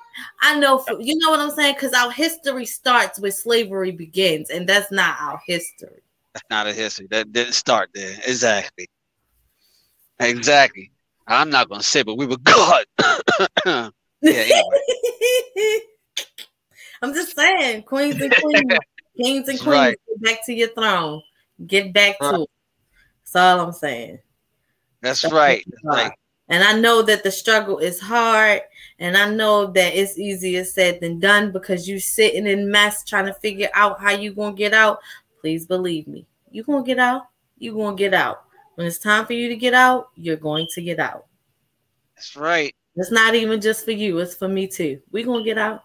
I 0.42 0.58
know 0.58 0.80
for 0.80 1.00
you 1.00 1.18
know 1.18 1.32
what 1.32 1.40
I'm 1.40 1.52
saying? 1.52 1.76
Because 1.76 1.94
our 1.94 2.12
history 2.12 2.66
starts 2.66 3.20
with 3.20 3.36
slavery 3.36 3.92
begins, 3.92 4.50
and 4.50 4.68
that's 4.68 4.92
not 4.92 5.18
our 5.20 5.42
history. 5.46 6.02
That's 6.38 6.50
not 6.52 6.68
a 6.68 6.74
history. 6.74 7.08
That 7.10 7.32
didn't 7.32 7.54
start 7.54 7.90
there. 7.96 8.16
Exactly. 8.28 8.88
Exactly. 10.20 10.92
I'm 11.28 11.50
not 11.50 11.68
gonna 11.68 11.82
say, 11.82 12.04
but 12.04 12.16
we 12.16 12.28
were 12.28 12.38
God. 12.38 12.86
yeah, 13.66 13.90
anyway. 14.22 14.60
I'm 17.02 17.14
just 17.14 17.36
saying, 17.36 17.84
queens 17.84 18.22
and 18.22 18.32
queens, 18.36 18.72
kings 19.22 19.50
and 19.50 19.60
queens, 19.60 19.66
right. 19.66 19.98
get 20.08 20.22
back 20.22 20.46
to 20.46 20.54
your 20.54 20.68
throne. 20.70 21.24
Get 21.66 21.92
back 21.92 22.18
right. 22.22 22.36
to 22.36 22.42
it. 22.44 22.50
That's 23.24 23.36
all 23.36 23.60
I'm 23.60 23.74
saying. 23.74 24.20
That's, 25.02 25.24
That's 25.24 25.34
right. 25.34 25.66
right. 25.84 26.12
And 26.50 26.64
I 26.64 26.80
know 26.80 27.02
that 27.02 27.24
the 27.24 27.32
struggle 27.32 27.80
is 27.80 28.00
hard, 28.00 28.62
and 29.00 29.18
I 29.18 29.30
know 29.30 29.66
that 29.72 29.96
it's 29.96 30.20
easier 30.20 30.64
said 30.64 31.00
than 31.02 31.20
done 31.20 31.52
because 31.52 31.90
you're 31.90 32.00
sitting 32.00 32.46
in 32.46 32.70
mess 32.70 33.04
trying 33.04 33.26
to 33.26 33.34
figure 33.34 33.70
out 33.74 34.00
how 34.00 34.12
you 34.12 34.34
gonna 34.34 34.56
get 34.56 34.74
out. 34.76 35.00
Please 35.48 35.66
believe 35.66 36.08
me, 36.08 36.28
You're 36.52 36.66
gonna 36.66 36.84
get 36.84 37.00
out. 37.00 37.30
You're 37.58 37.74
gonna 37.74 37.96
get 37.96 38.14
out. 38.14 38.44
When 38.76 38.86
it's 38.86 38.98
time 38.98 39.26
for 39.26 39.32
you 39.32 39.48
to 39.48 39.56
get 39.56 39.74
out, 39.74 40.10
you're 40.18 40.36
going 40.36 40.68
to 40.74 40.82
get 40.82 41.00
out. 41.00 41.28
That's 42.18 42.36
right. 42.36 42.76
It's 42.98 43.12
not 43.12 43.34
even 43.34 43.62
just 43.62 43.86
for 43.86 43.92
you; 43.92 44.20
it's 44.20 44.36
for 44.36 44.50
me 44.50 44.68
too. 44.68 45.00
We're 45.10 45.26
gonna 45.26 45.46
get 45.46 45.58
out. 45.58 45.84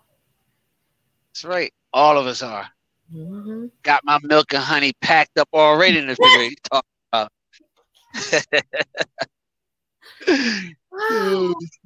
That's 1.28 1.44
right. 1.44 1.72
All 1.92 2.18
of 2.18 2.26
us 2.26 2.42
are. 2.42 2.68
Mm-hmm. 3.14 3.66
Got 3.84 4.00
my 4.02 4.18
milk 4.24 4.52
and 4.52 4.64
honey 4.64 4.94
packed 5.00 5.38
up 5.38 5.48
already 5.54 5.98
in 5.98 6.08
the 6.08 6.16
refrigerator. 6.18 6.56
Talk 6.68 6.84
about. 7.12 7.30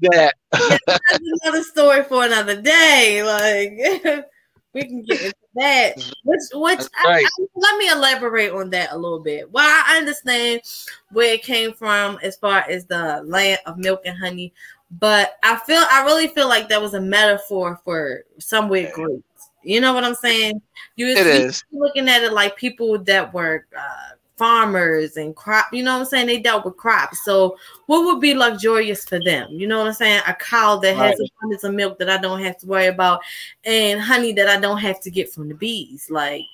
that. 0.01 0.33
that's 0.51 1.21
another 1.43 1.63
story 1.63 2.05
for 2.05 2.25
another 2.25 2.63
day. 2.63 3.23
Like 3.23 4.25
we 4.73 4.81
can 4.81 5.03
get 5.03 5.21
into 5.21 5.46
that. 5.57 5.97
Which, 6.25 6.41
which 6.55 6.79
right. 7.05 7.25
I, 7.25 7.25
I, 7.25 7.47
let 7.55 7.79
me 7.79 7.89
elaborate 7.89 8.53
on 8.53 8.71
that 8.71 8.93
a 8.93 8.97
little 8.97 9.21
bit. 9.21 9.51
Well, 9.51 9.65
I 9.65 9.97
understand 9.97 10.63
where 11.11 11.35
it 11.35 11.43
came 11.43 11.73
from 11.73 12.19
as 12.23 12.37
far 12.37 12.61
as 12.69 12.87
the 12.87 13.23
land 13.25 13.61
of 13.67 13.79
milk 13.79 14.03
and 14.05 14.19
honey, 14.19 14.53
but 14.91 15.37
I 15.43 15.57
feel 15.57 15.83
I 15.91 16.05
really 16.05 16.29
feel 16.29 16.49
like 16.49 16.69
that 16.69 16.81
was 16.81 16.95
a 16.95 17.01
metaphor 17.01 17.81
for 17.85 18.25
somewhere 18.39 18.91
great. 18.95 19.23
You 19.63 19.81
know 19.81 19.93
what 19.93 20.05
I'm 20.05 20.15
saying? 20.15 20.63
You 20.95 21.09
it 21.09 21.27
is 21.27 21.65
looking 21.73 22.09
at 22.09 22.23
it 22.23 22.33
like 22.33 22.57
people 22.57 22.99
that 22.99 23.35
were 23.35 23.67
uh, 23.77 24.16
farmers 24.37 25.17
and 25.17 25.35
crop, 25.35 25.67
you 25.73 25.83
know 25.83 25.95
what 25.95 26.01
I'm 26.01 26.07
saying? 26.07 26.27
They 26.27 26.39
dealt 26.39 26.65
with 26.65 26.77
crops. 26.77 27.25
So 27.25 27.57
what 27.87 28.05
would 28.05 28.21
be 28.21 28.35
luxurious 28.35 29.05
for 29.05 29.19
them? 29.23 29.51
You 29.53 29.67
know 29.67 29.79
what 29.79 29.89
I'm 29.89 29.95
saying? 29.95 30.23
A 30.27 30.35
cow 30.35 30.77
that 30.77 30.97
right. 30.97 31.11
has 31.11 31.21
abundance 31.39 31.65
of 31.65 31.75
milk 31.75 31.99
that 31.99 32.11
I 32.11 32.19
don't 32.19 32.43
have 32.43 32.59
to 32.59 32.67
worry 32.67 32.87
about 32.87 33.21
and 33.65 34.01
honey 34.01 34.33
that 34.33 34.49
I 34.49 34.61
don't 34.61 34.79
have 34.79 35.01
to 35.01 35.11
get 35.11 35.33
from 35.33 35.49
the 35.49 35.55
bees. 35.55 36.11
Like 36.11 36.45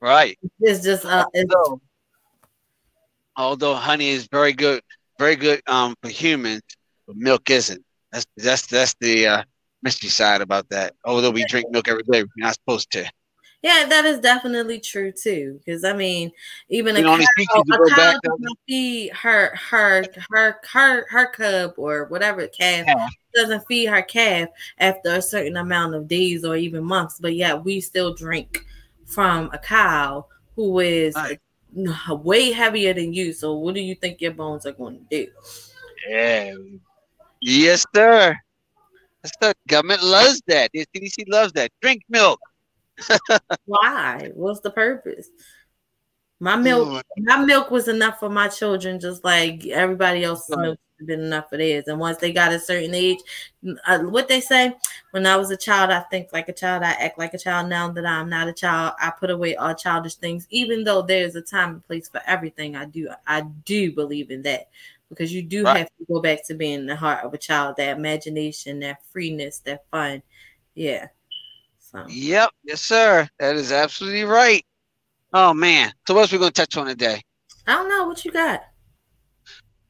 right. 0.00 0.38
It's 0.60 0.82
just 0.82 1.04
uh 1.04 1.26
it's, 1.32 1.52
although, 1.54 1.80
although 3.36 3.74
honey 3.74 4.10
is 4.10 4.26
very 4.26 4.52
good, 4.52 4.82
very 5.18 5.36
good 5.36 5.62
um 5.66 5.94
for 6.02 6.08
humans, 6.08 6.62
but 7.06 7.16
milk 7.16 7.50
isn't. 7.50 7.84
That's 8.12 8.26
that's 8.36 8.66
that's 8.66 8.94
the 9.00 9.26
uh 9.26 9.42
mystery 9.82 10.10
side 10.10 10.40
about 10.40 10.68
that. 10.70 10.94
Although 11.04 11.30
we 11.30 11.44
drink 11.44 11.70
milk 11.70 11.88
every 11.88 12.02
day, 12.02 12.22
we're 12.22 12.28
not 12.36 12.54
supposed 12.54 12.90
to. 12.92 13.08
Yeah, 13.62 13.86
that 13.88 14.04
is 14.04 14.20
definitely 14.20 14.78
true 14.78 15.10
too. 15.10 15.60
Because 15.64 15.82
I 15.82 15.92
mean, 15.92 16.30
even 16.68 16.94
you 16.94 17.04
a 17.04 17.16
cow, 17.16 17.24
a 17.60 17.90
cow 17.90 18.14
doesn't 18.22 18.58
feed 18.68 19.10
her 19.12 19.54
her 19.56 20.04
her 20.30 20.60
her 20.70 21.06
her 21.10 21.26
cub 21.32 21.74
or 21.76 22.04
whatever 22.04 22.46
calf 22.46 22.84
yeah. 22.86 23.08
doesn't 23.34 23.66
feed 23.66 23.86
her 23.86 24.02
calf 24.02 24.48
after 24.78 25.14
a 25.14 25.22
certain 25.22 25.56
amount 25.56 25.96
of 25.96 26.06
days 26.06 26.44
or 26.44 26.54
even 26.54 26.84
months. 26.84 27.18
But 27.20 27.34
yeah, 27.34 27.54
we 27.54 27.80
still 27.80 28.14
drink 28.14 28.64
from 29.06 29.50
a 29.52 29.58
cow 29.58 30.26
who 30.54 30.78
is 30.78 31.16
right. 31.16 31.40
way 32.22 32.52
heavier 32.52 32.94
than 32.94 33.12
you. 33.12 33.32
So 33.32 33.54
what 33.54 33.74
do 33.74 33.80
you 33.80 33.96
think 33.96 34.20
your 34.20 34.32
bones 34.32 34.66
are 34.66 34.72
going 34.72 34.98
to 34.98 35.04
do? 35.10 35.30
Yeah. 36.08 36.54
Yes, 37.40 37.84
sir. 37.94 38.36
Yes, 39.24 39.32
sir. 39.42 39.52
Government 39.66 40.02
loves 40.04 40.40
that. 40.46 40.70
The 40.72 40.86
CDC 40.94 41.24
loves 41.28 41.52
that. 41.54 41.72
Drink 41.80 42.02
milk. 42.08 42.40
Why? 43.66 44.30
What's 44.34 44.60
the 44.60 44.70
purpose? 44.70 45.28
My 46.40 46.54
milk, 46.54 47.04
my 47.18 47.44
milk 47.44 47.70
was 47.70 47.88
enough 47.88 48.20
for 48.20 48.30
my 48.30 48.46
children, 48.46 49.00
just 49.00 49.24
like 49.24 49.66
everybody 49.66 50.22
else's 50.22 50.54
right. 50.54 50.62
milk 50.62 50.78
has 50.98 51.06
been 51.06 51.20
enough 51.20 51.48
for 51.50 51.56
theirs. 51.56 51.88
And 51.88 51.98
once 51.98 52.18
they 52.18 52.32
got 52.32 52.52
a 52.52 52.60
certain 52.60 52.94
age, 52.94 53.18
uh, 53.86 54.00
what 54.00 54.28
they 54.28 54.40
say, 54.40 54.72
when 55.10 55.26
I 55.26 55.36
was 55.36 55.50
a 55.50 55.56
child, 55.56 55.90
I 55.90 56.00
think 56.00 56.28
like 56.32 56.48
a 56.48 56.52
child, 56.52 56.84
I 56.84 56.92
act 56.92 57.18
like 57.18 57.34
a 57.34 57.38
child. 57.38 57.68
Now 57.68 57.90
that 57.90 58.06
I'm 58.06 58.28
not 58.28 58.46
a 58.46 58.52
child, 58.52 58.94
I 59.00 59.10
put 59.10 59.30
away 59.30 59.56
all 59.56 59.74
childish 59.74 60.14
things. 60.14 60.46
Even 60.50 60.84
though 60.84 61.02
there's 61.02 61.34
a 61.34 61.42
time 61.42 61.70
and 61.70 61.84
place 61.84 62.08
for 62.08 62.20
everything, 62.24 62.76
I 62.76 62.84
do, 62.84 63.08
I 63.26 63.40
do 63.40 63.92
believe 63.92 64.30
in 64.30 64.42
that 64.42 64.68
because 65.08 65.32
you 65.32 65.42
do 65.42 65.64
right. 65.64 65.78
have 65.78 65.88
to 65.88 66.04
go 66.12 66.20
back 66.20 66.46
to 66.46 66.54
being 66.54 66.86
the 66.86 66.94
heart 66.94 67.24
of 67.24 67.34
a 67.34 67.38
child, 67.38 67.76
that 67.78 67.96
imagination, 67.96 68.78
that 68.80 69.02
freeness, 69.10 69.58
that 69.60 69.84
fun. 69.90 70.22
Yeah. 70.76 71.08
So. 71.90 72.04
Yep. 72.06 72.50
Yes, 72.64 72.82
sir. 72.82 73.26
That 73.38 73.56
is 73.56 73.72
absolutely 73.72 74.24
right. 74.24 74.62
Oh 75.32 75.54
man. 75.54 75.92
So 76.06 76.14
what's 76.14 76.30
we 76.30 76.38
gonna 76.38 76.50
touch 76.50 76.76
on 76.76 76.86
today? 76.86 77.22
I 77.66 77.74
don't 77.74 77.88
know. 77.88 78.06
What 78.06 78.24
you 78.24 78.30
got? 78.30 78.60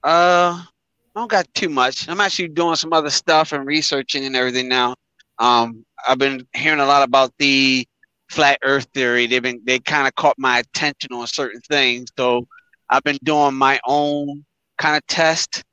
Uh, 0.05 0.63
I 0.63 0.67
don't 1.17 1.31
got 1.31 1.53
too 1.55 1.69
much. 1.69 2.09
I'm 2.09 2.21
actually 2.21 2.49
doing 2.49 2.77
some 2.77 2.93
other 2.93 3.11
stuff 3.11 3.53
and 3.53 3.67
researching 3.67 4.25
and 4.25 4.37
everything 4.37 4.69
now. 4.69 4.95
Um, 5.41 5.85
I've 6.07 6.19
been 6.19 6.47
hearing 6.55 6.79
a 6.79 6.87
lot 6.87 7.03
about 7.03 7.33
the 7.39 7.85
flat 8.31 8.59
Earth 8.63 8.87
theory. 8.95 9.27
They've 9.27 9.43
been 9.43 9.61
they 9.65 9.81
kind 9.81 10.07
of 10.07 10.15
caught 10.15 10.39
my 10.39 10.61
attention 10.61 11.13
on 11.13 11.27
certain 11.27 11.61
things. 11.63 12.11
So 12.17 12.47
I've 12.91 13.03
been 13.03 13.19
doing 13.25 13.55
my 13.55 13.81
own 13.87 14.45
kind 14.79 14.97
of 14.97 15.05
test, 15.09 15.65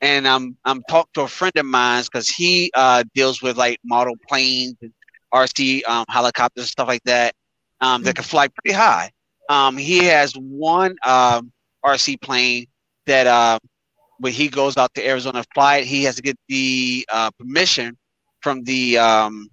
and 0.00 0.26
I'm 0.26 0.56
I'm 0.64 0.82
talking 0.88 1.10
to 1.14 1.22
a 1.22 1.28
friend 1.28 1.52
of 1.56 1.66
mine 1.66 2.04
because 2.04 2.28
he 2.28 2.70
uh, 2.74 3.04
deals 3.14 3.42
with 3.42 3.58
like 3.58 3.78
model 3.84 4.14
planes 4.28 4.76
and 4.80 4.92
RC 5.34 5.86
um, 5.88 6.04
helicopters 6.08 6.64
and 6.64 6.68
stuff 6.68 6.88
like 6.88 7.02
that 7.04 7.34
um, 7.80 8.02
that 8.04 8.14
can 8.14 8.24
fly 8.24 8.48
pretty 8.48 8.74
high. 8.74 9.10
Um, 9.48 9.76
he 9.76 10.04
has 10.04 10.32
one 10.34 10.96
um, 11.04 11.52
RC 11.84 12.20
plane 12.20 12.66
that 13.06 13.26
uh, 13.26 13.58
when 14.18 14.32
he 14.32 14.48
goes 14.48 14.76
out 14.76 14.94
to 14.94 15.06
Arizona 15.06 15.42
to 15.42 15.48
fly 15.54 15.78
it, 15.78 15.86
he 15.86 16.04
has 16.04 16.16
to 16.16 16.22
get 16.22 16.38
the 16.48 17.06
uh, 17.12 17.30
permission 17.38 17.96
from 18.40 18.62
the 18.64 18.98
um, 18.98 19.48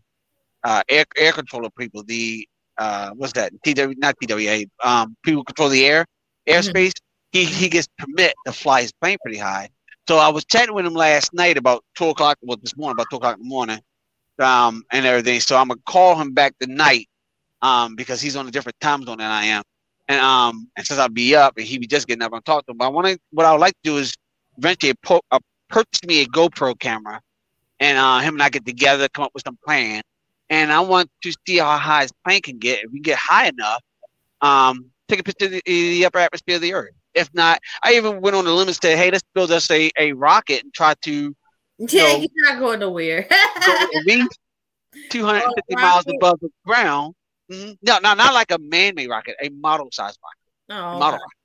uh, 0.63 0.83
air 0.89 1.05
air 1.17 1.31
controller 1.31 1.69
people. 1.77 2.03
The 2.03 2.47
uh, 2.77 3.11
what's 3.15 3.33
that? 3.33 3.51
TW 3.63 3.97
not 3.97 4.15
TWA. 4.21 4.63
Um, 4.83 5.15
people 5.23 5.43
control 5.43 5.69
the 5.69 5.85
air 5.85 6.05
airspace. 6.47 6.93
Mm-hmm. 6.93 7.31
He 7.31 7.45
he 7.45 7.69
gets 7.69 7.87
permit 7.97 8.33
to 8.45 8.53
fly 8.53 8.81
his 8.83 8.91
plane 8.91 9.17
pretty 9.23 9.39
high. 9.39 9.69
So 10.07 10.17
I 10.17 10.29
was 10.29 10.45
chatting 10.45 10.75
with 10.75 10.85
him 10.85 10.93
last 10.93 11.33
night 11.33 11.57
about 11.57 11.83
two 11.95 12.05
o'clock. 12.05 12.37
Well, 12.41 12.57
this 12.61 12.75
morning 12.75 12.93
about 12.93 13.07
two 13.09 13.17
o'clock 13.17 13.37
in 13.37 13.43
the 13.43 13.49
morning, 13.49 13.79
um, 14.43 14.83
and 14.91 15.05
everything. 15.05 15.39
So 15.39 15.57
I'm 15.57 15.67
gonna 15.69 15.79
call 15.85 16.15
him 16.15 16.33
back 16.33 16.55
tonight 16.59 17.07
um, 17.61 17.95
because 17.95 18.21
he's 18.21 18.35
on 18.35 18.47
a 18.47 18.51
different 18.51 18.79
time 18.79 19.03
zone 19.03 19.17
than 19.19 19.31
I 19.31 19.45
am. 19.45 19.63
And 20.07 20.19
um, 20.21 20.69
and 20.75 20.85
since 20.85 20.99
I'll 20.99 21.09
be 21.09 21.35
up 21.35 21.57
and 21.57 21.65
he 21.65 21.77
be 21.77 21.87
just 21.87 22.07
getting 22.07 22.23
up 22.23 22.33
and 22.33 22.43
talk 22.45 22.65
to 22.65 22.71
him, 22.71 22.77
but 22.77 22.85
I 22.85 22.89
want 22.89 23.07
to. 23.07 23.19
What 23.31 23.45
I 23.45 23.51
would 23.51 23.61
like 23.61 23.73
to 23.83 23.91
do 23.91 23.97
is 23.97 24.13
eventually 24.57 24.93
po- 25.03 25.21
uh, 25.31 25.39
purchase 25.69 26.03
me 26.05 26.21
a 26.21 26.25
GoPro 26.25 26.77
camera, 26.79 27.21
and 27.79 27.97
uh, 27.97 28.19
him 28.19 28.35
and 28.35 28.43
I 28.43 28.49
get 28.49 28.65
together, 28.65 29.07
come 29.09 29.25
up 29.25 29.31
with 29.33 29.43
some 29.45 29.57
plan, 29.65 30.01
and 30.49 30.71
I 30.71 30.81
want 30.81 31.09
to 31.23 31.33
see 31.47 31.57
how 31.57 31.77
high 31.77 32.03
his 32.03 32.11
plane 32.25 32.41
can 32.41 32.57
get. 32.57 32.83
If 32.83 32.91
we 32.91 32.99
get 32.99 33.17
high 33.17 33.47
enough, 33.47 33.81
um, 34.41 34.85
take 35.07 35.19
a 35.19 35.23
picture 35.23 35.45
of 35.45 35.51
the, 35.51 35.61
the 35.65 36.05
upper 36.05 36.19
atmosphere 36.19 36.55
of 36.55 36.61
the 36.61 36.73
Earth. 36.73 36.91
If 37.13 37.29
not, 37.33 37.59
I 37.83 37.93
even 37.93 38.21
went 38.21 38.35
on 38.35 38.45
the 38.45 38.51
limit 38.51 38.69
and 38.69 38.79
said, 38.81 38.97
"Hey, 38.97 39.11
let's 39.11 39.23
build 39.33 39.51
us 39.51 39.69
a, 39.71 39.91
a 39.97 40.13
rocket 40.13 40.63
and 40.63 40.73
try 40.73 40.95
to." 41.03 41.35
Yeah, 41.89 42.13
know, 42.13 42.17
you're 42.19 42.53
not 42.53 42.59
going 42.59 42.79
nowhere. 42.79 43.25
go 43.65 43.73
at 43.73 44.05
least 44.05 44.37
250 45.09 45.61
oh, 45.71 45.81
miles 45.81 46.05
above 46.07 46.39
the 46.39 46.49
ground 46.63 47.15
Mm-hmm. 47.51 47.71
No, 47.81 47.99
no, 47.99 48.13
not 48.13 48.33
like 48.33 48.51
a 48.51 48.57
man-made 48.59 49.09
rocket, 49.09 49.35
a 49.41 49.49
model-sized 49.49 50.17
rocket. 50.23 50.81
Oh, 50.81 50.99
model 50.99 51.19
rocket. 51.19 51.37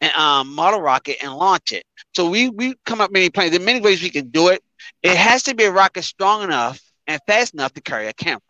And 0.00 0.12
um, 0.14 0.54
model 0.54 0.80
rocket 0.80 1.16
and 1.22 1.34
launch 1.34 1.72
it. 1.72 1.84
So 2.14 2.28
we 2.28 2.48
we 2.48 2.74
come 2.86 3.00
up 3.00 3.12
many 3.12 3.30
plans. 3.30 3.52
There 3.52 3.60
are 3.60 3.64
many 3.64 3.80
ways 3.80 4.02
we 4.02 4.10
can 4.10 4.28
do 4.28 4.48
it. 4.48 4.62
It 5.02 5.16
has 5.16 5.44
to 5.44 5.54
be 5.54 5.64
a 5.64 5.72
rocket 5.72 6.02
strong 6.02 6.42
enough 6.42 6.80
and 7.06 7.20
fast 7.26 7.54
enough 7.54 7.72
to 7.74 7.80
carry 7.80 8.06
a 8.06 8.12
camera. 8.12 8.40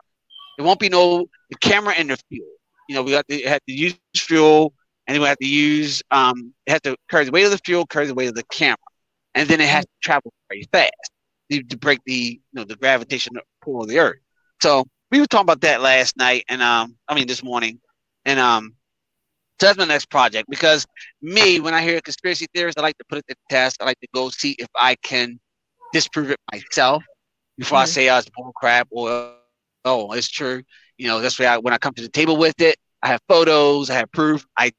It 0.59 0.63
won't 0.63 0.81
be 0.81 0.89
no 0.89 1.27
the 1.51 1.57
camera 1.57 1.95
and 1.97 2.11
the 2.11 2.19
fuel. 2.29 2.49
You 2.89 2.95
know, 2.95 3.03
we 3.03 3.13
have 3.13 3.27
to 3.27 3.43
have 3.43 3.65
to 3.67 3.73
use 3.73 3.99
fuel, 4.17 4.73
and 5.07 5.19
we 5.19 5.27
have 5.27 5.39
to 5.39 5.47
use 5.47 6.03
um, 6.11 6.55
it 6.67 6.73
has 6.73 6.81
to 6.83 6.97
carry 7.11 7.25
the 7.25 7.31
weight 7.31 7.45
of 7.45 7.51
the 7.51 7.61
fuel, 7.65 7.87
carry 7.87 8.07
the 8.07 8.15
weight 8.15 8.29
of 8.29 8.35
the 8.35 8.45
camera, 8.45 8.77
and 9.35 9.49
then 9.49 9.61
it 9.61 9.69
has 9.69 9.85
to 9.85 9.91
travel 10.03 10.33
very 10.49 10.65
fast 10.73 10.93
to 11.51 11.77
break 11.77 12.01
the 12.05 12.13
you 12.13 12.41
know 12.53 12.65
the 12.65 12.77
gravitational 12.77 13.43
pull 13.63 13.83
of 13.83 13.89
the 13.89 13.99
Earth. 13.99 14.19
So 14.61 14.85
we 15.11 15.21
were 15.21 15.27
talking 15.27 15.45
about 15.45 15.61
that 15.63 15.81
last 15.81 16.17
night, 16.17 16.45
and 16.49 16.63
um, 16.63 16.97
I 17.09 17.15
mean 17.15 17.27
this 17.27 17.43
morning, 17.43 17.81
and 18.25 18.39
um, 18.39 18.75
so 19.61 19.67
that's 19.67 19.79
my 19.79 19.87
next 19.87 20.11
project 20.11 20.49
because 20.49 20.87
me, 21.23 21.61
when 21.61 21.75
I 21.75 21.83
hear 21.83 21.99
a 21.99 22.03
conspiracy 22.03 22.47
theories, 22.55 22.75
I 22.77 22.83
like 22.83 22.99
to 22.99 23.05
put 23.09 23.19
it 23.19 23.25
to 23.29 23.37
test. 23.51 23.79
I 23.81 23.85
like 23.87 24.01
to 24.01 24.09
go 24.15 24.29
see 24.31 24.57
if 24.59 24.69
I 24.77 24.95
can 25.03 25.41
disprove 25.93 26.31
it 26.31 26.39
myself 26.53 27.03
before 27.57 27.79
mm-hmm. 27.79 27.83
I 27.83 27.87
say 27.87 28.11
oh, 28.11 28.19
it's 28.19 28.31
bull 28.37 28.53
crap 28.55 28.89
or 28.91 29.35
oh, 29.85 30.13
it's 30.13 30.29
true. 30.29 30.63
You 30.97 31.09
know, 31.09 31.21
that's 31.21 31.39
why 31.39 31.47
I, 31.47 31.59
when 31.59 31.73
I 31.73 31.79
come 31.79 31.95
to 31.95 32.03
the 32.03 32.09
table 32.09 32.37
with 32.37 32.61
it, 32.61 32.77
I 33.03 33.09
have 33.09 33.21
photos, 33.29 33.91
I 33.91 33.95
have 33.95 34.13
proof. 34.13 34.45
I 34.57 34.73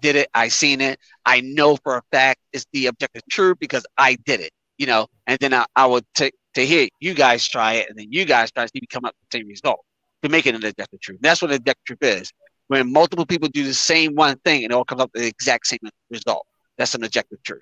did 0.00 0.16
it, 0.16 0.28
I 0.34 0.48
seen 0.48 0.80
it. 0.80 0.98
I 1.24 1.40
know 1.40 1.76
for 1.76 1.96
a 1.96 2.02
fact 2.12 2.40
it's 2.52 2.66
the 2.72 2.86
objective 2.86 3.22
truth 3.30 3.58
because 3.60 3.84
I 3.96 4.16
did 4.24 4.40
it. 4.40 4.50
You 4.78 4.86
know, 4.86 5.06
and 5.26 5.38
then 5.40 5.54
I, 5.54 5.66
I 5.76 5.86
would 5.86 6.04
take 6.14 6.34
to 6.54 6.66
hear 6.66 6.88
you 7.00 7.14
guys 7.14 7.46
try 7.46 7.74
it, 7.74 7.88
and 7.88 7.98
then 7.98 8.06
you 8.10 8.24
guys 8.24 8.50
try 8.50 8.66
to 8.66 8.86
come 8.86 9.04
up 9.04 9.14
with 9.20 9.30
the 9.30 9.38
same 9.38 9.48
result 9.48 9.80
to 10.22 10.28
make 10.28 10.46
it 10.46 10.54
an 10.54 10.64
objective 10.64 11.00
truth. 11.00 11.18
That's 11.20 11.42
what 11.42 11.50
an 11.50 11.58
objective 11.58 11.84
truth 11.84 12.02
is. 12.02 12.32
When 12.68 12.90
multiple 12.90 13.26
people 13.26 13.48
do 13.48 13.64
the 13.64 13.74
same 13.74 14.14
one 14.14 14.38
thing 14.38 14.64
and 14.64 14.72
it 14.72 14.74
all 14.74 14.84
comes 14.84 15.02
up 15.02 15.10
with 15.12 15.22
the 15.22 15.28
exact 15.28 15.66
same 15.66 15.80
result. 16.10 16.46
That's 16.78 16.94
an 16.94 17.04
objective 17.04 17.42
truth. 17.42 17.60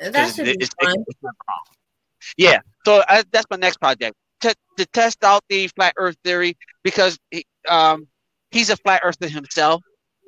That 0.00 0.34
should 0.34 0.48
it, 0.48 0.58
be 0.58 0.66
fun. 0.82 1.04
yeah. 2.36 2.58
So 2.84 3.02
I, 3.08 3.22
that's 3.32 3.46
my 3.50 3.56
next 3.56 3.78
project 3.78 4.14
to, 4.40 4.54
to 4.78 4.86
test 4.86 5.24
out 5.24 5.44
the 5.48 5.68
flat 5.68 5.94
Earth 5.96 6.16
theory 6.24 6.56
because 6.82 7.18
he, 7.30 7.46
um, 7.68 8.08
he's 8.50 8.70
a 8.70 8.76
flat 8.76 9.02
earther 9.04 9.28
himself. 9.28 9.82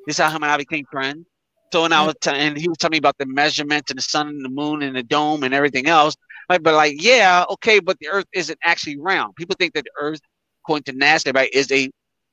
This 0.09 0.17
is 0.17 0.25
how 0.25 0.31
him 0.31 0.41
and 0.41 0.51
I 0.51 0.57
became 0.57 0.85
friends. 0.91 1.27
So 1.71 1.83
when 1.83 1.93
I 1.93 2.03
was 2.03 2.15
t- 2.19 2.31
and 2.31 2.57
he 2.57 2.67
was 2.67 2.79
telling 2.79 2.93
me 2.93 2.97
about 2.97 3.19
the 3.19 3.27
measurements 3.27 3.91
and 3.91 3.99
the 3.99 4.01
sun 4.01 4.27
and 4.27 4.43
the 4.43 4.49
moon 4.49 4.81
and 4.81 4.95
the 4.95 5.03
dome 5.03 5.43
and 5.43 5.53
everything 5.53 5.85
else. 5.85 6.15
Like, 6.49 6.63
but 6.63 6.73
like, 6.73 6.95
yeah, 6.99 7.45
okay, 7.51 7.79
but 7.79 7.99
the 7.99 8.07
Earth 8.07 8.25
isn't 8.33 8.57
actually 8.63 8.97
round. 8.97 9.35
People 9.35 9.55
think 9.59 9.75
that 9.75 9.83
the 9.83 9.91
Earth, 10.01 10.19
according 10.63 10.85
to 10.85 10.93
NASA, 10.93 11.31
right, 11.35 11.53
is 11.53 11.71
a 11.71 11.91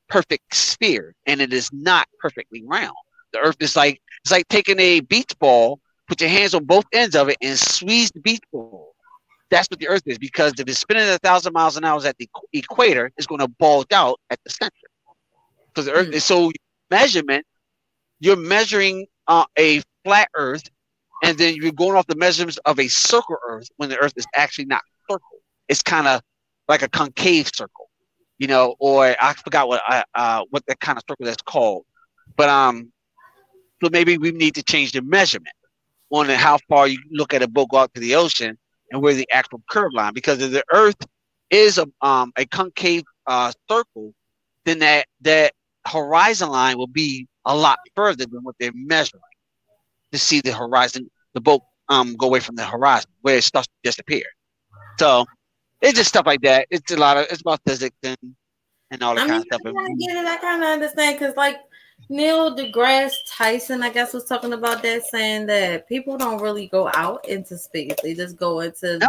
perfect 0.08 0.54
sphere, 0.54 1.14
and 1.26 1.42
it 1.42 1.52
is 1.52 1.68
not 1.70 2.08
perfectly 2.18 2.62
round. 2.64 2.96
The 3.34 3.40
Earth 3.40 3.56
is 3.60 3.76
like 3.76 4.00
it's 4.22 4.32
like 4.32 4.48
taking 4.48 4.80
a 4.80 5.00
beach 5.00 5.38
ball, 5.38 5.80
put 6.08 6.22
your 6.22 6.30
hands 6.30 6.54
on 6.54 6.64
both 6.64 6.86
ends 6.94 7.14
of 7.14 7.28
it, 7.28 7.36
and 7.42 7.58
squeeze 7.58 8.10
the 8.12 8.20
beach 8.20 8.44
ball. 8.50 8.94
That's 9.50 9.68
what 9.70 9.80
the 9.80 9.88
Earth 9.88 10.04
is, 10.06 10.16
because 10.16 10.54
if 10.58 10.66
it's 10.66 10.78
spinning 10.78 11.10
a 11.10 11.18
thousand 11.18 11.52
miles 11.52 11.76
an 11.76 11.84
hour 11.84 12.00
at 12.06 12.16
the 12.16 12.28
equator, 12.54 13.12
it's 13.18 13.26
going 13.26 13.42
to 13.42 13.48
bulge 13.48 13.92
out 13.92 14.18
at 14.30 14.40
the 14.44 14.50
center. 14.50 14.72
Because 15.66 15.84
the 15.84 15.92
Earth 15.92 16.08
mm. 16.08 16.14
is 16.14 16.24
so 16.24 16.50
measurement, 16.90 17.44
you're 18.20 18.36
measuring 18.36 19.06
uh, 19.26 19.44
a 19.58 19.82
flat 20.04 20.28
Earth 20.34 20.64
and 21.22 21.36
then 21.38 21.54
you're 21.56 21.72
going 21.72 21.96
off 21.96 22.06
the 22.06 22.16
measurements 22.16 22.58
of 22.64 22.78
a 22.78 22.88
circle 22.88 23.36
Earth 23.48 23.68
when 23.76 23.88
the 23.88 23.98
Earth 23.98 24.12
is 24.16 24.26
actually 24.34 24.66
not 24.66 24.82
circle. 25.10 25.38
It's 25.68 25.82
kind 25.82 26.06
of 26.06 26.20
like 26.68 26.82
a 26.82 26.88
concave 26.88 27.50
circle, 27.54 27.90
you 28.38 28.46
know, 28.46 28.76
or 28.78 29.16
I 29.20 29.32
forgot 29.34 29.68
what 29.68 29.82
I, 29.86 30.04
uh, 30.14 30.42
what 30.50 30.64
that 30.66 30.80
kind 30.80 30.98
of 30.98 31.04
circle 31.08 31.26
that's 31.26 31.42
called. 31.42 31.84
But 32.36 32.48
um, 32.48 32.92
so 33.82 33.90
maybe 33.90 34.18
we 34.18 34.32
need 34.32 34.54
to 34.56 34.62
change 34.62 34.92
the 34.92 35.02
measurement 35.02 35.54
on 36.10 36.28
how 36.28 36.58
far 36.68 36.86
you 36.86 36.98
look 37.10 37.34
at 37.34 37.42
a 37.42 37.48
boat 37.48 37.70
go 37.70 37.78
out 37.78 37.94
to 37.94 38.00
the 38.00 38.14
ocean 38.14 38.56
and 38.92 39.02
where 39.02 39.14
the 39.14 39.28
actual 39.32 39.62
curve 39.68 39.92
line, 39.92 40.12
because 40.14 40.40
if 40.40 40.52
the 40.52 40.64
Earth 40.72 40.96
is 41.50 41.78
a 41.78 41.86
um 42.00 42.32
a 42.36 42.46
concave 42.46 43.04
uh, 43.26 43.52
circle, 43.68 44.12
then 44.64 44.78
that 44.80 45.06
that 45.22 45.52
horizon 45.86 46.50
line 46.50 46.76
will 46.76 46.86
be 46.86 47.26
a 47.46 47.56
lot 47.56 47.78
further 47.94 48.26
than 48.26 48.42
what 48.42 48.56
they're 48.60 48.72
measuring 48.74 49.22
to 50.12 50.18
see 50.18 50.40
the 50.40 50.52
horizon, 50.52 51.10
the 51.32 51.40
boat 51.40 51.62
um 51.88 52.16
go 52.16 52.26
away 52.26 52.40
from 52.40 52.56
the 52.56 52.64
horizon 52.64 53.10
where 53.22 53.38
it 53.38 53.44
starts 53.44 53.68
to 53.68 53.74
disappear. 53.82 54.24
So 54.98 55.24
it's 55.80 55.96
just 55.96 56.08
stuff 56.08 56.26
like 56.26 56.40
that. 56.42 56.66
It's 56.70 56.90
a 56.92 56.96
lot 56.96 57.16
of 57.16 57.26
it's 57.30 57.40
about 57.40 57.60
physics 57.66 57.96
and 58.02 58.18
and 58.90 59.02
all 59.02 59.14
that 59.14 59.24
I 59.24 59.28
kind 59.28 59.30
mean, 59.30 59.48
of 59.50 59.60
stuff. 59.60 59.74
I 59.76 59.94
get 59.94 60.16
it. 60.16 60.26
I 60.26 60.36
kind 60.36 60.62
of 60.62 60.68
understand 60.68 61.18
because 61.18 61.36
like 61.36 61.58
Neil 62.08 62.56
deGrasse 62.56 63.14
Tyson, 63.28 63.82
I 63.82 63.90
guess, 63.90 64.12
was 64.12 64.24
talking 64.24 64.52
about 64.52 64.82
that, 64.82 65.04
saying 65.04 65.46
that 65.46 65.88
people 65.88 66.16
don't 66.16 66.40
really 66.40 66.68
go 66.68 66.90
out 66.94 67.26
into 67.28 67.56
space; 67.58 67.94
they 68.02 68.14
just 68.14 68.36
go 68.36 68.60
into 68.60 68.98
no. 68.98 69.08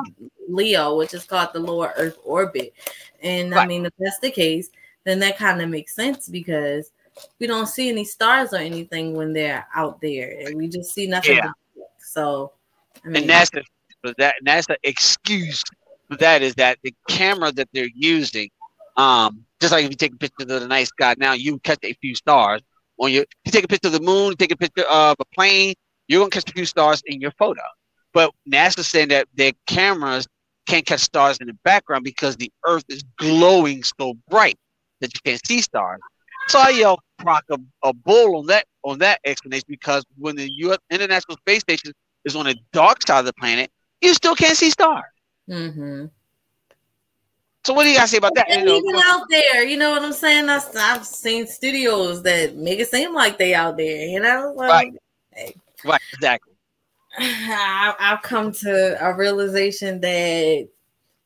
LEO, 0.50 0.98
which 0.98 1.14
is 1.14 1.26
called 1.26 1.50
the 1.54 1.60
lower 1.60 1.94
Earth 1.96 2.18
orbit. 2.24 2.74
And 3.22 3.52
right. 3.52 3.64
I 3.64 3.68
mean, 3.68 3.86
if 3.86 3.94
that's 4.00 4.20
the 4.20 4.32
case, 4.32 4.70
then 5.04 5.20
that 5.20 5.38
kind 5.38 5.62
of 5.62 5.70
makes 5.70 5.96
sense 5.96 6.28
because 6.28 6.92
we 7.40 7.48
don't 7.48 7.68
see 7.68 7.90
any 7.90 8.06
stars 8.06 8.54
or 8.54 8.58
anything 8.58 9.14
when 9.14 9.34
they're 9.34 9.68
out 9.76 10.02
there, 10.02 10.38
and 10.40 10.58
we 10.58 10.68
just 10.68 10.94
see 10.94 11.08
nothing. 11.08 11.38
Yeah. 11.38 11.52
So, 12.00 12.54
I 13.04 13.10
mean, 13.10 13.24
and 13.24 13.30
that's 13.30 13.50
the 13.50 13.64
that 14.18 14.36
that's 14.44 14.68
the 14.68 14.78
excuse 14.84 15.64
for 16.10 16.18
that 16.18 16.42
is 16.42 16.56
that 16.56 16.78
the 16.84 16.94
camera 17.08 17.52
that 17.52 17.70
they're 17.74 17.90
using, 17.94 18.50
um, 18.96 19.44
just 19.60 19.72
like 19.74 19.86
if 19.86 19.92
you 19.92 19.96
take 19.98 20.14
a 20.14 20.18
picture 20.18 20.44
of 20.44 20.48
the 20.48 20.68
night 20.68 20.88
sky 20.88 21.16
now, 21.18 21.34
you 21.34 21.60
catch 21.60 21.80
a 21.84 21.94
few 21.96 22.16
stars. 22.16 22.62
When 22.96 23.12
you, 23.12 23.26
you 23.46 23.52
take 23.52 23.64
a 23.64 23.68
picture 23.68 23.90
of 23.90 23.94
the 23.94 24.02
moon, 24.02 24.36
take 24.36 24.52
a 24.52 24.58
picture 24.58 24.86
of 24.86 25.16
a 25.20 25.26
plane, 25.36 25.76
you're 26.08 26.22
gonna 26.22 26.30
catch 26.30 26.50
a 26.50 26.54
few 26.54 26.66
stars 26.66 27.02
in 27.06 27.22
your 27.22 27.32
photo. 27.32 27.62
But 28.14 28.32
NASA's 28.50 28.88
saying 28.88 29.10
that 29.10 29.28
their 29.36 29.52
cameras 29.68 30.28
can't 30.66 30.86
catch 30.86 31.02
stars 31.02 31.38
in 31.40 31.48
the 31.48 31.54
background 31.64 32.04
because 32.04 32.36
the 32.38 32.52
Earth 32.66 32.86
is 32.90 33.04
glowing 33.18 33.84
so 33.84 34.16
bright 34.30 34.58
that 35.02 35.14
you 35.14 35.20
can't 35.24 35.46
see 35.46 35.62
stars. 35.62 36.00
So 36.48 36.60
I 36.60 36.70
yell 36.70 37.00
proc 37.18 37.44
a, 37.50 37.58
a 37.84 37.94
bull 37.94 38.38
on 38.38 38.46
that 38.48 38.66
on 38.84 39.00
that 39.00 39.20
explanation 39.26 39.66
because 39.68 40.04
when 40.18 40.36
the 40.36 40.50
U.S. 40.58 40.80
International 40.90 41.38
Space 41.38 41.62
Station 41.62 41.92
is 42.26 42.36
on 42.36 42.46
the 42.46 42.56
dark 42.72 43.06
side 43.06 43.20
of 43.20 43.26
the 43.26 43.34
planet, 43.34 43.72
you 44.02 44.14
still 44.14 44.36
can't 44.36 44.58
see 44.58 44.70
stars. 44.70 45.04
Mm-hmm. 45.50 46.06
So 47.66 47.74
what 47.74 47.84
do 47.84 47.90
you 47.90 47.98
guys 47.98 48.12
say 48.12 48.18
about 48.18 48.34
that? 48.36 48.50
And 48.50 48.68
even 48.68 48.96
out 49.04 49.26
there, 49.30 49.66
you 49.66 49.76
know 49.76 49.92
what 49.92 50.02
I'm 50.02 50.14
saying? 50.14 50.50
I, 50.50 50.62
I've 50.78 51.06
seen 51.06 51.46
studios 51.48 52.24
that 52.24 52.56
make 52.56 52.80
it 52.80 52.88
seem 52.88 53.14
like 53.14 53.38
they 53.38 53.54
out 53.54 53.76
there. 53.76 54.08
You 54.08 54.22
know, 54.22 54.54
like, 54.56 54.70
right? 54.70 54.94
Hey. 55.34 55.56
Right, 55.84 56.02
exactly. 56.14 56.54
I, 57.20 57.94
I've 58.00 58.22
come 58.22 58.52
to 58.54 58.98
a 59.06 59.14
realization 59.14 60.00
that 60.02 60.70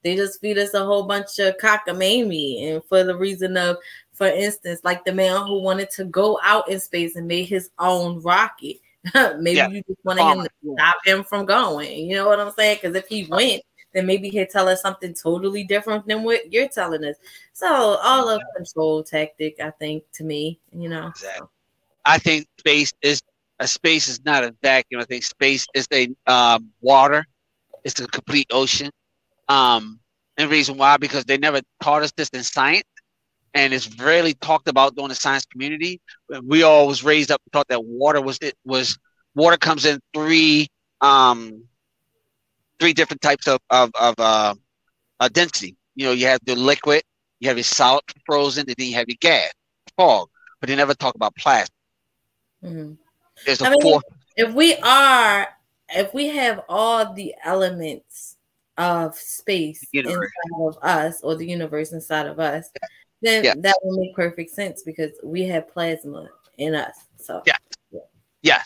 they 0.04 0.16
just 0.16 0.42
feed 0.42 0.58
us 0.58 0.74
a 0.74 0.84
whole 0.84 1.04
bunch 1.04 1.38
of 1.40 1.58
cockamamie, 1.58 2.64
and 2.64 2.84
for 2.86 3.04
the 3.04 3.16
reason 3.16 3.56
of, 3.58 3.78
for 4.14 4.28
instance, 4.28 4.82
like 4.84 5.06
the 5.06 5.14
man 5.14 5.46
who 5.46 5.62
wanted 5.62 5.90
to 5.92 6.06
go 6.06 6.40
out 6.44 6.70
in 6.70 6.80
space 6.80 7.16
and 7.16 7.28
made 7.28 7.46
his 7.46 7.70
own 7.80 8.22
rocket. 8.22 8.78
maybe 9.40 9.58
yeah. 9.58 9.68
you 9.68 9.82
just 9.88 10.04
wanted 10.04 10.24
him 10.24 10.44
to 10.44 10.76
stop 10.76 10.96
him 11.04 11.24
from 11.24 11.46
going. 11.46 12.10
You 12.10 12.18
know 12.18 12.28
what 12.28 12.40
I'm 12.40 12.52
saying? 12.52 12.80
Because 12.82 12.96
if 12.96 13.08
he 13.08 13.26
went, 13.26 13.64
then 13.94 14.06
maybe 14.06 14.30
he'll 14.30 14.46
tell 14.46 14.70
us 14.70 14.82
something 14.82 15.14
totally 15.14 15.64
different 15.64 16.08
than 16.08 16.24
what 16.24 16.52
you're 16.52 16.68
telling 16.68 17.04
us. 17.04 17.16
So 17.54 17.68
all 17.68 18.30
of 18.30 18.42
control 18.56 19.04
tactic, 19.04 19.60
I 19.60 19.72
think, 19.72 20.04
to 20.14 20.24
me, 20.24 20.60
you 20.72 20.88
know. 20.88 21.08
Exactly. 21.08 21.48
I 22.06 22.18
think 22.18 22.48
space 22.60 22.94
is 23.02 23.22
a 23.60 23.68
space 23.68 24.08
is 24.08 24.24
not 24.26 24.44
a 24.44 24.56
vacuum. 24.64 25.02
I 25.02 25.06
think 25.06 25.24
space 25.24 25.66
is 25.76 25.88
a 25.94 26.10
um, 26.26 26.72
water. 26.82 27.26
It's 27.84 28.00
a 28.00 28.08
complete 28.08 28.48
ocean. 28.52 28.90
Um, 29.50 30.00
and 30.38 30.50
reason 30.50 30.78
why 30.78 30.98
because 30.98 31.26
they 31.26 31.38
never 31.38 31.62
taught 31.84 32.02
us 32.02 32.12
this 32.16 32.30
in 32.30 32.44
science, 32.44 32.84
and 33.54 33.74
it's 33.74 33.94
rarely 34.00 34.34
talked 34.34 34.68
about 34.68 34.96
during 34.96 35.10
the 35.10 35.16
science 35.16 35.46
community. 35.46 36.02
We 36.44 36.64
all 36.64 36.88
was 36.88 37.04
raised 37.04 37.32
up 37.32 37.42
thought 37.52 37.68
that 37.70 37.84
water 37.84 38.22
was 38.22 38.38
it 38.42 38.56
was 38.66 38.98
water 39.36 39.58
comes 39.58 39.86
in 39.86 40.00
three 40.14 40.68
um, 41.02 41.64
three 42.80 42.94
different 42.94 43.22
types 43.22 43.48
of 43.48 43.60
of, 43.70 43.92
of 44.00 44.16
uh, 44.18 44.56
uh, 45.20 45.30
density. 45.30 45.76
You 45.96 46.08
know, 46.08 46.12
you 46.14 46.28
have 46.28 46.40
the 46.46 46.56
liquid, 46.56 47.04
you 47.40 47.50
have 47.50 47.58
your 47.58 47.64
solid 47.64 48.04
frozen, 48.26 48.66
and 48.68 48.76
then 48.78 48.88
you 48.88 48.96
have 48.96 49.08
your 49.08 49.18
gas, 49.20 49.52
fog. 49.98 50.30
But 50.60 50.70
they 50.70 50.76
never 50.76 50.94
talk 50.94 51.16
about 51.16 51.36
plasma. 51.36 51.74
Mm-hmm. 52.64 52.94
There's 53.46 53.62
a 53.62 53.68
I 53.68 53.70
mean, 53.72 53.82
fourth. 53.82 54.04
If 54.38 54.54
we 54.54 54.76
are, 54.76 55.48
if 55.90 56.14
we 56.14 56.28
have 56.28 56.62
all 56.70 57.14
the 57.14 57.36
elements 57.44 58.38
of 58.78 59.16
space 59.18 59.86
inside 59.92 60.28
of 60.60 60.78
us 60.82 61.22
or 61.22 61.36
the 61.36 61.46
universe 61.46 61.92
inside 61.92 62.28
of 62.28 62.40
us, 62.40 62.70
then 63.22 63.44
yeah. 63.44 63.54
that 63.58 63.78
will 63.84 64.00
make 64.00 64.16
perfect 64.16 64.52
sense 64.52 64.84
because 64.84 65.12
we 65.24 65.44
have 65.44 65.68
plasma 65.70 66.30
in 66.58 66.76
us. 66.76 66.96
So 67.18 67.42
yeah, 67.46 67.56
yeah, 67.92 68.00
yeah. 68.42 68.62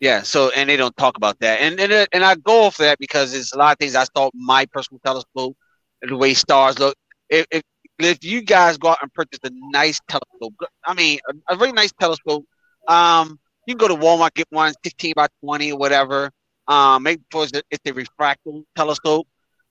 yeah. 0.00 0.22
So 0.22 0.50
and 0.50 0.68
they 0.68 0.76
don't 0.76 0.96
talk 0.96 1.16
about 1.16 1.38
that, 1.40 1.60
and 1.60 1.78
and 1.80 2.08
and 2.12 2.24
I 2.24 2.34
go 2.36 2.64
off 2.64 2.76
that 2.78 2.98
because 2.98 3.34
it's 3.34 3.52
a 3.52 3.58
lot 3.58 3.72
of 3.72 3.78
things 3.78 3.94
I 3.94 4.04
thought 4.04 4.32
my 4.34 4.66
personal 4.66 5.00
telescope, 5.04 5.56
and 6.02 6.10
the 6.10 6.16
way 6.16 6.34
stars 6.34 6.78
look. 6.78 6.96
If, 7.28 7.46
if 7.50 7.62
if 7.98 8.24
you 8.24 8.42
guys 8.42 8.78
go 8.78 8.88
out 8.88 8.98
and 9.02 9.12
purchase 9.12 9.40
a 9.44 9.50
nice 9.52 10.00
telescope, 10.08 10.54
I 10.84 10.94
mean 10.94 11.20
a, 11.28 11.54
a 11.54 11.56
very 11.56 11.72
nice 11.72 11.92
telescope, 11.92 12.44
um, 12.88 13.38
you 13.66 13.76
can 13.76 13.78
go 13.78 13.94
to 13.94 14.00
Walmart, 14.00 14.34
get 14.34 14.46
one 14.50 14.72
16 14.82 15.12
by 15.14 15.28
20 15.44 15.72
or 15.72 15.78
whatever. 15.78 16.30
Um, 16.66 17.02
make 17.02 17.20
sure 17.32 17.46
it's 17.52 17.80
a 17.86 17.92
refractive 17.92 18.54
telescope. 18.76 19.26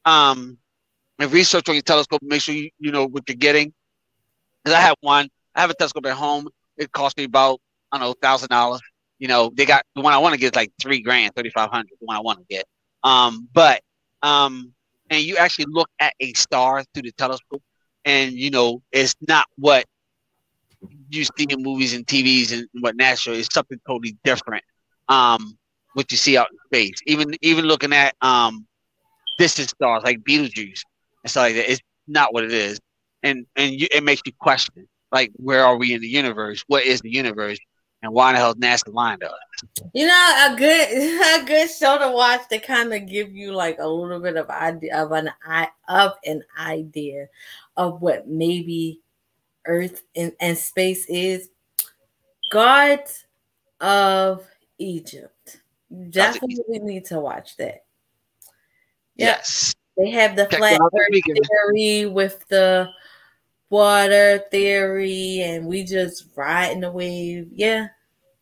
Um, 0.05 0.57
and 1.19 1.31
research 1.31 1.67
on 1.69 1.75
your 1.75 1.81
telescope. 1.81 2.21
Make 2.23 2.41
sure 2.41 2.55
you, 2.55 2.69
you 2.79 2.91
know 2.91 3.05
what 3.05 3.23
you're 3.27 3.35
getting. 3.35 3.73
Because 4.69 4.84
I 4.84 4.88
have 4.88 4.97
one. 5.01 5.29
I 5.55 5.62
have 5.62 5.71
a 5.71 5.73
telescope 5.73 6.05
at 6.05 6.13
home. 6.13 6.47
It 6.77 6.91
cost 6.91 7.17
me 7.17 7.23
about 7.23 7.60
I 7.91 7.97
don't 7.97 8.08
know 8.08 8.13
thousand 8.21 8.49
dollars. 8.49 8.82
You 9.17 9.27
know, 9.27 9.51
they 9.55 9.65
got 9.65 9.84
the 9.95 10.01
one 10.01 10.13
I 10.13 10.19
want 10.19 10.34
to 10.34 10.39
get 10.39 10.53
is 10.53 10.55
like 10.55 10.71
three 10.79 11.01
grand, 11.01 11.34
thirty 11.36 11.49
five 11.49 11.71
hundred. 11.71 11.89
The 11.99 12.05
one 12.05 12.17
I 12.17 12.21
want 12.21 12.38
to 12.39 12.45
get. 12.47 12.65
Um, 13.03 13.49
but 13.51 13.82
um, 14.21 14.73
and 15.10 15.23
you 15.23 15.38
actually 15.38 15.65
look 15.69 15.89
at 15.99 16.13
a 16.19 16.34
star 16.34 16.84
through 16.93 17.03
the 17.03 17.12
telescope, 17.13 17.63
and 18.05 18.34
you 18.34 18.51
know 18.51 18.84
it's 18.91 19.15
not 19.27 19.45
what 19.58 19.86
you 21.10 21.23
see 21.25 21.47
in 21.49 21.63
movies 21.63 21.95
and 21.95 22.05
TVs 22.05 22.53
and 22.53 22.67
what 22.82 22.95
natural 22.95 23.36
is 23.36 23.47
something 23.51 23.79
totally 23.88 24.15
different. 24.23 24.63
Um, 25.08 25.58
what 25.93 26.12
you 26.12 26.17
see 26.17 26.38
out 26.38 26.47
in 26.51 26.58
space, 26.67 26.99
even 27.08 27.34
even 27.41 27.65
looking 27.65 27.91
at 27.91 28.15
um 28.21 28.67
distant 29.39 29.69
stars 29.69 30.03
like 30.03 30.23
Betelgeuse 30.23 30.84
and 31.23 31.32
stuff 31.32 31.41
like 31.43 31.55
that, 31.55 31.71
it's 31.71 31.82
not 32.08 32.34
what 32.34 32.43
it 32.43 32.53
is, 32.53 32.79
and 33.23 33.45
and 33.55 33.79
you, 33.79 33.88
it 33.91 34.03
makes 34.03 34.21
you 34.25 34.34
question 34.39 34.88
like 35.12 35.32
where 35.36 35.63
are 35.63 35.77
we 35.77 35.93
in 35.93 36.01
the 36.01 36.08
universe? 36.08 36.63
What 36.67 36.86
is 36.86 37.01
the 37.01 37.10
universe? 37.10 37.60
And 38.01 38.13
why 38.13 38.32
the 38.32 38.38
hell 38.38 38.55
NASA 38.55 38.93
lying 38.93 39.19
to 39.19 39.29
us? 39.29 39.82
You 39.93 40.08
know, 40.08 40.47
a 40.49 40.55
good 40.55 41.41
a 41.43 41.45
good 41.45 41.69
show 41.69 41.97
to 41.97 42.12
watch 42.12 42.47
to 42.49 42.60
kind 42.60 42.93
of 42.93 43.08
give 43.08 43.36
you 43.36 43.51
like 43.51 43.77
a 43.79 43.88
little 43.88 44.19
bit 44.19 44.38
of 44.38 44.49
idea 44.49 45.03
of 45.03 45.12
an 45.12 45.29
of 45.88 46.13
an 46.25 46.43
idea 46.58 47.27
of 47.75 48.01
what 48.01 48.27
maybe 48.27 49.01
earth 49.65 50.03
and, 50.15 50.32
and 50.39 50.58
space 50.58 51.05
is 51.08 51.49
Gods 52.51 53.25
of 53.82 54.47
Egypt. 54.77 55.62
definitely 56.10 56.79
need 56.79 57.05
to 57.05 57.19
watch 57.19 57.58
that. 57.58 57.84
Yep. 59.15 59.38
Yes. 59.38 59.75
They 59.97 60.12
have 60.12 60.38
the 60.38 60.45
flat 60.45 60.79
earth 60.79 61.21
theory 61.25 62.05
with 62.05 62.47
the 62.47 62.89
water 63.69 64.43
theory, 64.51 65.41
and 65.41 65.65
we 65.65 65.84
just 65.84 66.25
riding 66.36 66.82
the 66.82 66.91
wave. 66.91 67.49
Yeah, 67.53 67.88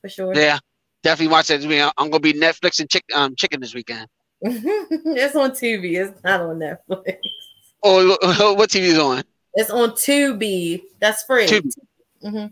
for 0.02 0.10
sure. 0.10 0.34
Yeah, 0.36 0.60
definitely 1.04 1.32
watch 1.32 1.48
that. 1.48 1.94
I'm 1.98 2.10
gonna 2.10 2.20
be 2.20 2.34
Netflix 2.34 2.80
and 2.80 2.90
chick, 2.90 3.04
um, 3.14 3.36
chicken 3.36 3.62
this 3.62 3.74
weekend. 3.74 4.08
it's 4.42 5.36
on 5.36 5.52
TV. 5.52 5.98
It's 5.98 6.24
not 6.24 6.42
on 6.42 6.60
Netflix. 6.60 7.18
Oh, 7.84 8.54
what 8.56 8.70
TV 8.70 8.84
is 8.84 9.00
on? 9.00 9.24
It's 9.54 9.72
on 9.72 9.92
Tubi. 9.92 10.84
That's 11.00 11.24
free. 11.24 11.48
Tubi. 11.48 11.72
Mm-hmm. 12.24 12.46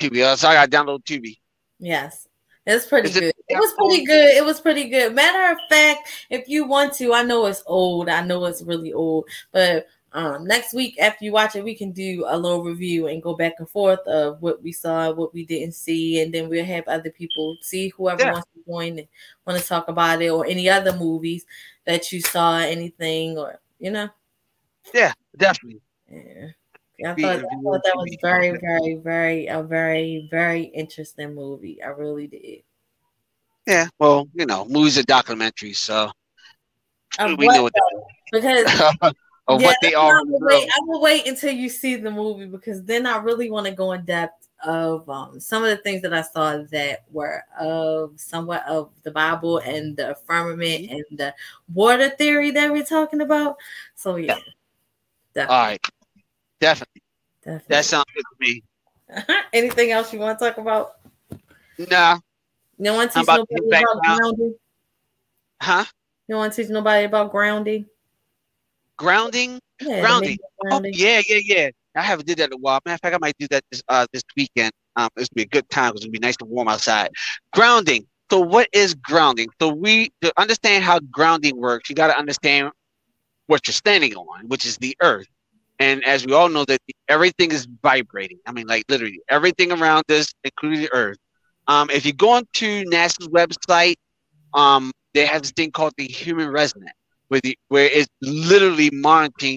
Tubi. 0.00 0.24
Uh, 0.24 0.36
so 0.36 0.48
I 0.48 0.54
got 0.54 0.70
download 0.70 1.04
Tubi. 1.04 1.38
Yes. 1.78 2.26
It's 2.66 2.86
pretty 2.86 3.08
Is 3.08 3.14
good. 3.14 3.24
It, 3.24 3.36
it 3.48 3.56
was 3.56 3.72
pretty 3.72 4.04
good. 4.04 4.36
It 4.36 4.44
was 4.44 4.60
pretty 4.60 4.88
good. 4.88 5.14
Matter 5.14 5.52
of 5.52 5.58
fact, 5.68 6.08
if 6.30 6.48
you 6.48 6.64
want 6.64 6.92
to, 6.94 7.12
I 7.12 7.22
know 7.22 7.46
it's 7.46 7.62
old. 7.66 8.08
I 8.08 8.24
know 8.24 8.44
it's 8.44 8.62
really 8.62 8.92
old, 8.92 9.28
but 9.52 9.86
um, 10.14 10.46
next 10.46 10.74
week 10.74 10.98
after 11.00 11.24
you 11.24 11.32
watch 11.32 11.56
it, 11.56 11.64
we 11.64 11.74
can 11.74 11.92
do 11.92 12.24
a 12.28 12.36
little 12.36 12.62
review 12.62 13.06
and 13.06 13.22
go 13.22 13.34
back 13.34 13.54
and 13.58 13.68
forth 13.68 14.00
of 14.06 14.40
what 14.42 14.62
we 14.62 14.72
saw, 14.72 15.10
what 15.12 15.32
we 15.32 15.44
didn't 15.44 15.74
see, 15.74 16.20
and 16.20 16.32
then 16.32 16.48
we'll 16.48 16.64
have 16.64 16.86
other 16.86 17.10
people 17.10 17.56
see 17.62 17.88
whoever 17.88 18.22
yeah. 18.22 18.32
wants 18.32 18.48
to 18.54 18.62
join 18.70 18.98
and 18.98 19.08
want 19.46 19.60
to 19.60 19.66
talk 19.66 19.88
about 19.88 20.20
it 20.20 20.28
or 20.28 20.46
any 20.46 20.68
other 20.68 20.94
movies 20.96 21.46
that 21.86 22.12
you 22.12 22.20
saw, 22.20 22.58
anything 22.58 23.38
or 23.38 23.58
you 23.78 23.90
know. 23.90 24.08
Yeah, 24.94 25.12
definitely. 25.36 25.80
Yeah. 26.10 26.48
I 27.04 27.14
thought, 27.14 27.38
I 27.38 27.62
thought 27.62 27.80
that 27.84 27.96
was 27.96 28.16
very, 28.22 28.50
very, 28.58 28.94
very, 28.94 29.46
a 29.46 29.62
very, 29.62 30.28
very 30.30 30.64
interesting 30.64 31.34
movie. 31.34 31.82
I 31.82 31.88
really 31.88 32.28
did. 32.28 32.62
Yeah, 33.66 33.88
well, 33.98 34.28
you 34.34 34.46
know, 34.46 34.66
movies 34.66 34.98
are 34.98 35.02
documentaries, 35.02 35.76
so 35.76 36.10
we 37.38 37.46
know 37.46 37.64
what 37.64 37.72
because 38.30 38.66
of 39.48 39.60
yeah, 39.60 39.66
what 39.66 39.76
they 39.82 39.94
are. 39.94 40.18
I 40.18 40.22
will, 40.22 40.40
wait, 40.40 40.68
I 40.68 40.80
will 40.84 41.00
wait 41.00 41.26
until 41.26 41.52
you 41.52 41.68
see 41.68 41.96
the 41.96 42.10
movie 42.10 42.46
because 42.46 42.82
then 42.84 43.06
I 43.06 43.16
really 43.18 43.50
want 43.50 43.66
to 43.66 43.72
go 43.72 43.92
in 43.92 44.04
depth 44.04 44.48
of 44.64 45.08
um, 45.10 45.40
some 45.40 45.64
of 45.64 45.70
the 45.70 45.76
things 45.76 46.02
that 46.02 46.14
I 46.14 46.22
saw 46.22 46.62
that 46.70 47.04
were 47.10 47.42
of 47.58 48.12
somewhat 48.16 48.64
of 48.66 48.90
the 49.02 49.10
Bible 49.10 49.58
and 49.58 49.96
the 49.96 50.16
firmament 50.26 50.84
mm-hmm. 50.84 50.94
and 50.94 51.18
the 51.18 51.34
water 51.72 52.10
theory 52.10 52.52
that 52.52 52.72
we're 52.72 52.84
talking 52.84 53.20
about. 53.20 53.56
So 53.96 54.16
yeah. 54.16 54.38
yeah. 55.34 55.46
All 55.46 55.64
right. 55.66 55.80
Definitely. 56.60 57.02
Definitely. 57.42 57.66
That 57.68 57.84
sounds 57.84 58.06
good 58.14 58.22
to 58.22 58.36
me. 58.38 58.62
Anything 59.52 59.90
else 59.90 60.12
you 60.12 60.20
want 60.20 60.38
to 60.38 60.44
talk 60.44 60.58
about? 60.58 60.92
Nah. 61.90 62.18
You 62.78 62.84
don't 62.84 62.96
want 62.96 63.10
to 63.12 63.18
teach 63.18 63.24
about 63.24 63.48
nobody 63.50 63.82
about 63.82 64.02
grounding? 64.02 64.54
Huh? 65.60 65.84
You 66.26 66.32
don't 66.34 66.38
want 66.38 66.52
to 66.52 66.62
teach 66.62 66.70
nobody 66.70 67.04
about 67.04 67.30
grounding? 67.32 67.86
Grounding? 68.98 69.60
Yeah, 69.80 70.00
grounding. 70.00 70.38
Oh, 70.42 70.68
grounding. 70.68 70.94
Oh, 70.94 70.98
yeah, 70.98 71.22
yeah, 71.28 71.40
yeah. 71.44 71.70
I 71.96 72.02
haven't 72.02 72.26
did 72.26 72.38
that 72.38 72.48
in 72.48 72.54
a 72.54 72.56
while. 72.56 72.80
Matter 72.84 72.94
of 72.94 73.00
fact, 73.00 73.14
I 73.14 73.18
might 73.18 73.36
do 73.38 73.46
that 73.50 73.64
this 73.70 73.82
uh 73.88 74.06
this 74.12 74.22
weekend. 74.36 74.72
Um, 74.96 75.08
it's 75.16 75.28
gonna 75.28 75.36
be 75.36 75.42
a 75.42 75.46
good 75.46 75.68
time 75.70 75.90
because 75.90 76.02
it'll 76.04 76.12
be 76.12 76.18
nice 76.18 76.36
and 76.40 76.48
warm 76.50 76.68
outside. 76.68 77.10
Grounding. 77.52 78.06
So 78.30 78.40
what 78.40 78.68
is 78.72 78.94
grounding? 78.94 79.48
So 79.60 79.68
we 79.68 80.10
to 80.22 80.32
understand 80.38 80.84
how 80.84 81.00
grounding 81.10 81.56
works, 81.58 81.90
you 81.90 81.94
got 81.94 82.06
to 82.06 82.18
understand 82.18 82.70
what 83.46 83.66
you're 83.66 83.74
standing 83.74 84.14
on, 84.14 84.48
which 84.48 84.64
is 84.64 84.78
the 84.78 84.96
earth. 85.02 85.26
And 85.78 86.02
as 86.04 86.24
we 86.24 86.32
all 86.32 86.48
know, 86.48 86.64
that 86.64 86.80
everything 87.08 87.50
is 87.52 87.66
vibrating. 87.82 88.38
I 88.46 88.52
mean, 88.52 88.66
like 88.66 88.84
literally 88.88 89.20
everything 89.28 89.72
around 89.72 90.04
us, 90.10 90.32
including 90.44 90.80
the 90.80 90.92
earth. 90.92 91.18
Um, 91.66 91.90
if 91.90 92.06
you 92.06 92.12
go 92.12 92.30
onto 92.30 92.84
NASA's 92.84 93.28
website, 93.28 93.96
um, 94.54 94.92
they 95.12 95.26
have 95.26 95.42
this 95.42 95.52
thing 95.52 95.70
called 95.70 95.92
the 95.96 96.08
Schumann 96.08 96.50
resonance, 96.50 96.92
where 97.32 97.40
the 97.40 97.58
where 97.68 97.86
it's 97.86 98.08
literally 98.20 98.90
monitoring 98.92 99.56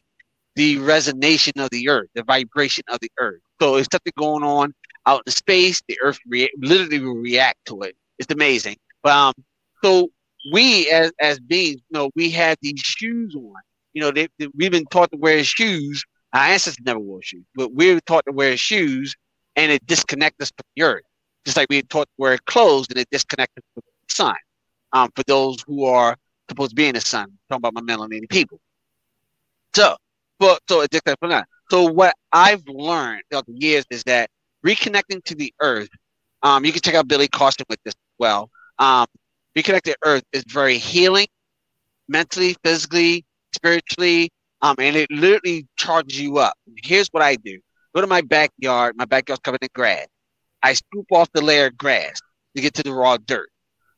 the 0.55 0.77
resonation 0.77 1.61
of 1.61 1.69
the 1.71 1.89
earth, 1.89 2.07
the 2.15 2.23
vibration 2.23 2.85
of 2.87 2.99
the 3.01 3.11
earth. 3.19 3.41
So 3.61 3.75
if 3.75 3.87
something 3.91 4.13
going 4.17 4.43
on 4.43 4.73
out 5.05 5.23
in 5.25 5.33
space, 5.33 5.81
the 5.89 5.97
earth 6.01 6.17
literally 6.61 7.01
will 7.01 7.17
react 7.17 7.59
to 7.65 7.81
it. 7.81 7.97
It's 8.17 8.31
amazing. 8.33 8.77
Um, 9.03 9.33
so 9.83 10.07
we 10.53 10.89
as 10.89 11.11
as 11.19 11.37
beings, 11.41 11.81
you 11.89 11.99
know, 11.99 12.11
we 12.15 12.29
have 12.31 12.57
these 12.61 12.79
shoes 12.79 13.35
on. 13.35 13.61
You 13.91 14.03
know, 14.03 14.11
they, 14.11 14.29
they, 14.39 14.47
we've 14.55 14.71
been 14.71 14.85
taught 14.85 15.11
to 15.11 15.17
wear 15.17 15.43
shoes. 15.43 16.01
Our 16.33 16.43
ancestors 16.43 16.85
never 16.85 16.99
wore 16.99 17.21
shoes, 17.23 17.43
but 17.55 17.73
we 17.73 17.91
are 17.91 17.99
taught 18.01 18.23
to 18.25 18.31
wear 18.31 18.55
shoes, 18.55 19.15
and 19.57 19.69
it 19.69 19.85
disconnects 19.85 20.41
us 20.41 20.51
from 20.55 20.65
the 20.77 20.83
earth. 20.83 21.03
Just 21.43 21.57
like 21.57 21.67
we 21.69 21.79
are 21.79 21.89
taught 21.89 22.05
to 22.07 22.13
wear 22.17 22.37
clothes, 22.45 22.87
and 22.89 22.97
it 22.97 23.09
disconnects 23.11 23.57
us 23.57 23.63
from 23.73 23.83
the 23.85 24.13
sun. 24.13 24.35
Um, 24.93 25.09
for 25.13 25.23
those 25.27 25.57
who 25.67 25.83
are 25.83 26.15
supposed 26.49 26.71
to 26.71 26.75
be 26.75 26.87
in 26.87 26.95
the 26.95 27.01
sun, 27.01 27.23
I'm 27.23 27.37
talking 27.49 27.67
about 27.67 27.73
my 27.73 27.81
melanated 27.81 28.29
people. 28.29 28.59
So, 29.75 29.97
but 30.39 30.59
so 30.69 30.81
it 30.81 30.91
disconnects 30.91 31.19
from 31.19 31.29
that. 31.31 31.47
So 31.69 31.83
what 31.91 32.15
I've 32.31 32.63
learned 32.67 33.23
throughout 33.29 33.45
the 33.45 33.53
years 33.53 33.85
is 33.89 34.03
that 34.03 34.29
reconnecting 34.65 35.23
to 35.25 35.35
the 35.35 35.53
earth. 35.61 35.89
Um, 36.43 36.65
you 36.65 36.71
can 36.71 36.81
check 36.81 36.95
out 36.95 37.07
Billy 37.07 37.27
Carson 37.27 37.65
with 37.69 37.79
this 37.83 37.93
as 37.93 38.15
well. 38.19 38.49
Um, 38.77 39.07
reconnect 39.57 39.83
to 39.83 39.95
earth 40.03 40.23
is 40.31 40.43
very 40.47 40.77
healing, 40.77 41.27
mentally, 42.07 42.55
physically, 42.63 43.25
spiritually, 43.53 44.29
um, 44.61 44.75
and 44.79 44.95
it 44.95 45.09
literally 45.11 45.67
charges 45.77 46.19
you 46.19 46.37
up. 46.37 46.53
Here's 46.83 47.07
what 47.09 47.23
I 47.23 47.35
do: 47.35 47.59
go 47.95 48.01
to 48.01 48.07
my 48.07 48.21
backyard. 48.21 48.95
My 48.97 49.05
backyard's 49.05 49.41
covered 49.41 49.63
in 49.63 49.69
grass. 49.73 50.07
I 50.61 50.73
scoop 50.73 51.05
off 51.11 51.29
the 51.33 51.41
layer 51.41 51.67
of 51.67 51.77
grass 51.77 52.19
to 52.55 52.61
get 52.61 52.73
to 52.75 52.83
the 52.83 52.93
raw 52.93 53.17
dirt. 53.17 53.49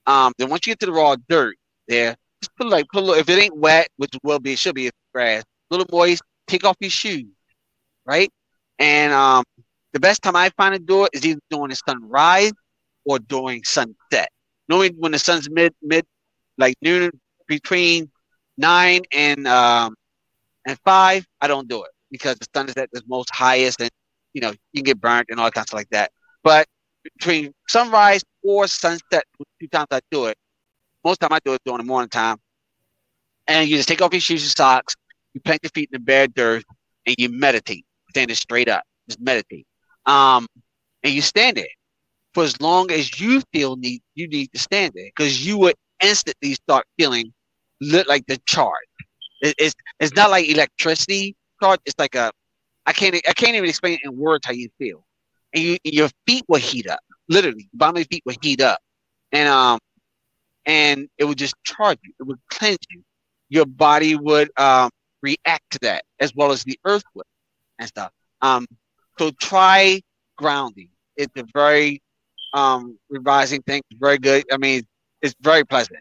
Um, 0.06 0.34
then 0.38 0.50
once 0.50 0.66
you 0.66 0.72
get 0.72 0.80
to 0.82 0.86
the 0.86 0.93
raw 0.93 1.16
dirt, 1.30 1.56
there, 1.88 2.16
put 2.56 2.68
like 2.68 2.86
put 2.91 3.18
if 3.18 3.30
it 3.30 3.39
ain't 3.39 3.58
wet, 3.58 3.89
which 3.98 4.12
will 4.24 4.39
be, 4.39 4.54
it 4.54 4.60
should 4.60 4.76
be 4.76 4.89
grass, 5.14 5.43
little 5.70 5.88
moist. 5.91 6.24
Take 6.48 6.64
off 6.64 6.78
your 6.80 6.89
shoes, 6.89 7.26
right? 8.06 8.30
And 8.80 9.12
um, 9.12 9.43
the 9.93 10.00
best 10.00 10.22
time 10.22 10.36
I 10.36 10.50
find 10.58 10.74
to 10.74 10.80
do 10.80 11.06
it 11.06 11.12
is 11.14 11.26
either 11.26 11.39
during 11.50 11.70
the 11.70 11.76
sunrise 11.76 12.54
or 13.06 13.20
during 13.20 13.64
sunset. 13.64 14.30
Knowing 14.70 14.93
when 14.98 15.12
the 15.12 15.20
sun's 15.20 15.50
mid 15.50 15.74
mid 15.82 16.06
like 16.58 16.76
noon 16.82 17.12
between 17.48 18.10
nine 18.58 19.02
and 19.14 19.48
um 19.48 19.95
and 20.66 20.78
five, 20.86 21.26
I 21.41 21.48
don't 21.48 21.68
do 21.68 21.84
it 21.84 21.91
because 22.12 22.38
the 22.38 22.48
sun 22.54 22.70
is 22.70 22.76
at 22.78 22.89
the 22.91 23.02
most 23.08 23.30
highest 23.34 23.82
and 23.82 23.89
you 24.34 24.41
know 24.41 24.52
you 24.52 24.58
can 24.78 24.84
get 24.84 25.02
burnt 25.02 25.28
and 25.30 25.39
all 25.39 25.52
kinds 25.52 25.72
of 25.72 25.74
like 25.74 25.89
that. 25.89 26.12
But 26.43 26.68
between 27.04 27.54
sunrise 27.68 28.24
or 28.43 28.68
sunset, 28.68 29.24
two 29.60 29.68
times 29.68 29.88
I 29.91 30.00
do 30.12 30.26
it. 30.26 30.38
Most 31.08 31.22
time 31.22 31.32
I 31.32 31.39
do 31.45 31.53
it 31.53 31.62
during 31.64 31.78
the 31.78 31.86
morning 31.86 32.10
time. 32.10 32.36
And 33.47 33.70
you 33.70 33.78
just 33.78 33.88
take 33.88 34.01
off 34.01 34.12
your 34.12 34.20
shoes 34.20 34.43
and 34.43 34.51
socks, 34.51 34.93
you 35.34 35.39
plant 35.39 35.62
your 35.64 35.70
feet 35.70 35.88
in 35.89 36.01
the 36.01 36.03
bare 36.03 36.28
dirt, 36.28 36.66
and 37.05 37.16
you 37.18 37.30
meditate, 37.30 37.86
standing 38.10 38.36
straight 38.36 38.68
up. 38.68 38.84
Just 39.08 39.22
meditate. 39.22 39.66
Um, 40.05 40.47
and 41.05 41.14
you 41.14 41.22
stand 41.22 41.55
there 41.55 41.76
for 42.34 42.43
as 42.43 42.60
long 42.60 42.91
as 42.91 43.22
you 43.22 43.41
feel 43.53 43.78
need 43.78 44.01
you 44.16 44.28
need 44.28 44.51
to 44.51 44.60
stand 44.60 44.91
there 44.95 45.10
because 45.16 45.47
you 45.47 45.58
would 45.60 45.76
instantly 46.03 46.55
start 46.55 46.84
feeling 46.99 47.32
lit 47.80 48.10
like 48.10 48.26
the 48.28 48.38
charge. 48.45 48.76
It, 49.39 49.55
it's 49.58 49.76
it's 50.01 50.14
not 50.14 50.30
like 50.30 50.49
electricity 50.49 51.38
charge. 51.64 51.80
It's 51.86 51.97
like 51.97 52.16
a 52.16 52.34
I 52.86 52.91
can't 52.91 53.16
I 53.16 53.32
can't 53.32 53.55
even 53.55 53.70
explain 53.70 53.97
in 54.03 54.18
words 54.18 54.45
how 54.45 54.51
you 54.51 54.68
feel. 54.78 55.05
And 55.53 55.64
you, 55.64 55.78
your 55.86 56.10
feet 56.28 56.43
will 56.49 56.60
heat 56.60 56.89
up. 56.89 56.99
Literally, 57.30 57.70
bottom 57.74 57.95
of 57.95 57.99
your 57.99 58.08
feet 58.08 58.24
will 58.26 58.36
heat 58.41 58.60
up, 58.60 58.80
and 59.32 59.47
um, 59.47 59.80
and 60.68 61.09
it 61.18 61.24
would 61.26 61.39
just 61.39 61.55
charge 61.63 61.97
you. 62.03 62.13
It 62.20 62.24
would 62.24 62.39
cleanse 62.51 62.78
you. 62.91 63.01
Your 63.49 63.65
body 63.65 64.15
would 64.15 64.51
um 64.59 64.91
react 65.24 65.63
to 65.72 65.80
that 65.82 66.03
as 66.20 66.36
well 66.36 66.51
as 66.51 66.63
the 66.63 66.80
earth 66.86 67.03
would 67.15 67.26
and 67.80 67.88
stuff. 67.88 68.11
Um, 68.41 68.68
so 69.18 69.32
try 69.32 70.01
grounding. 70.38 70.89
It's 71.15 71.34
a 71.36 71.45
very 71.53 72.01
um, 72.53 72.97
revising 73.09 73.61
thing. 73.63 73.82
very 73.99 74.18
good. 74.18 74.43
I 74.51 74.57
mean, 74.57 74.84
it's 75.22 75.36
very 75.41 75.63
pleasant 75.63 75.99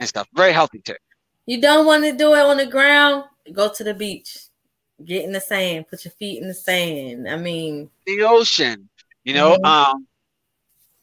and 0.00 0.08
stuff. 0.08 0.28
Very 0.34 0.52
healthy 0.52 0.80
too. 0.80 0.94
You 1.46 1.60
don't 1.60 1.86
want 1.86 2.04
to 2.04 2.12
do 2.12 2.34
it 2.34 2.40
on 2.40 2.56
the 2.56 2.66
ground? 2.66 3.24
Go 3.52 3.72
to 3.72 3.84
the 3.84 3.94
beach. 3.94 4.38
Get 5.04 5.24
in 5.24 5.32
the 5.32 5.40
sand. 5.40 5.88
Put 5.88 6.04
your 6.04 6.12
feet 6.12 6.40
in 6.40 6.48
the 6.48 6.54
sand. 6.54 7.28
I 7.28 7.36
mean, 7.36 7.90
the 8.06 8.22
ocean. 8.22 8.88
You 9.24 9.34
know, 9.34 9.56
mm-hmm. 9.56 9.64
um, 9.64 10.06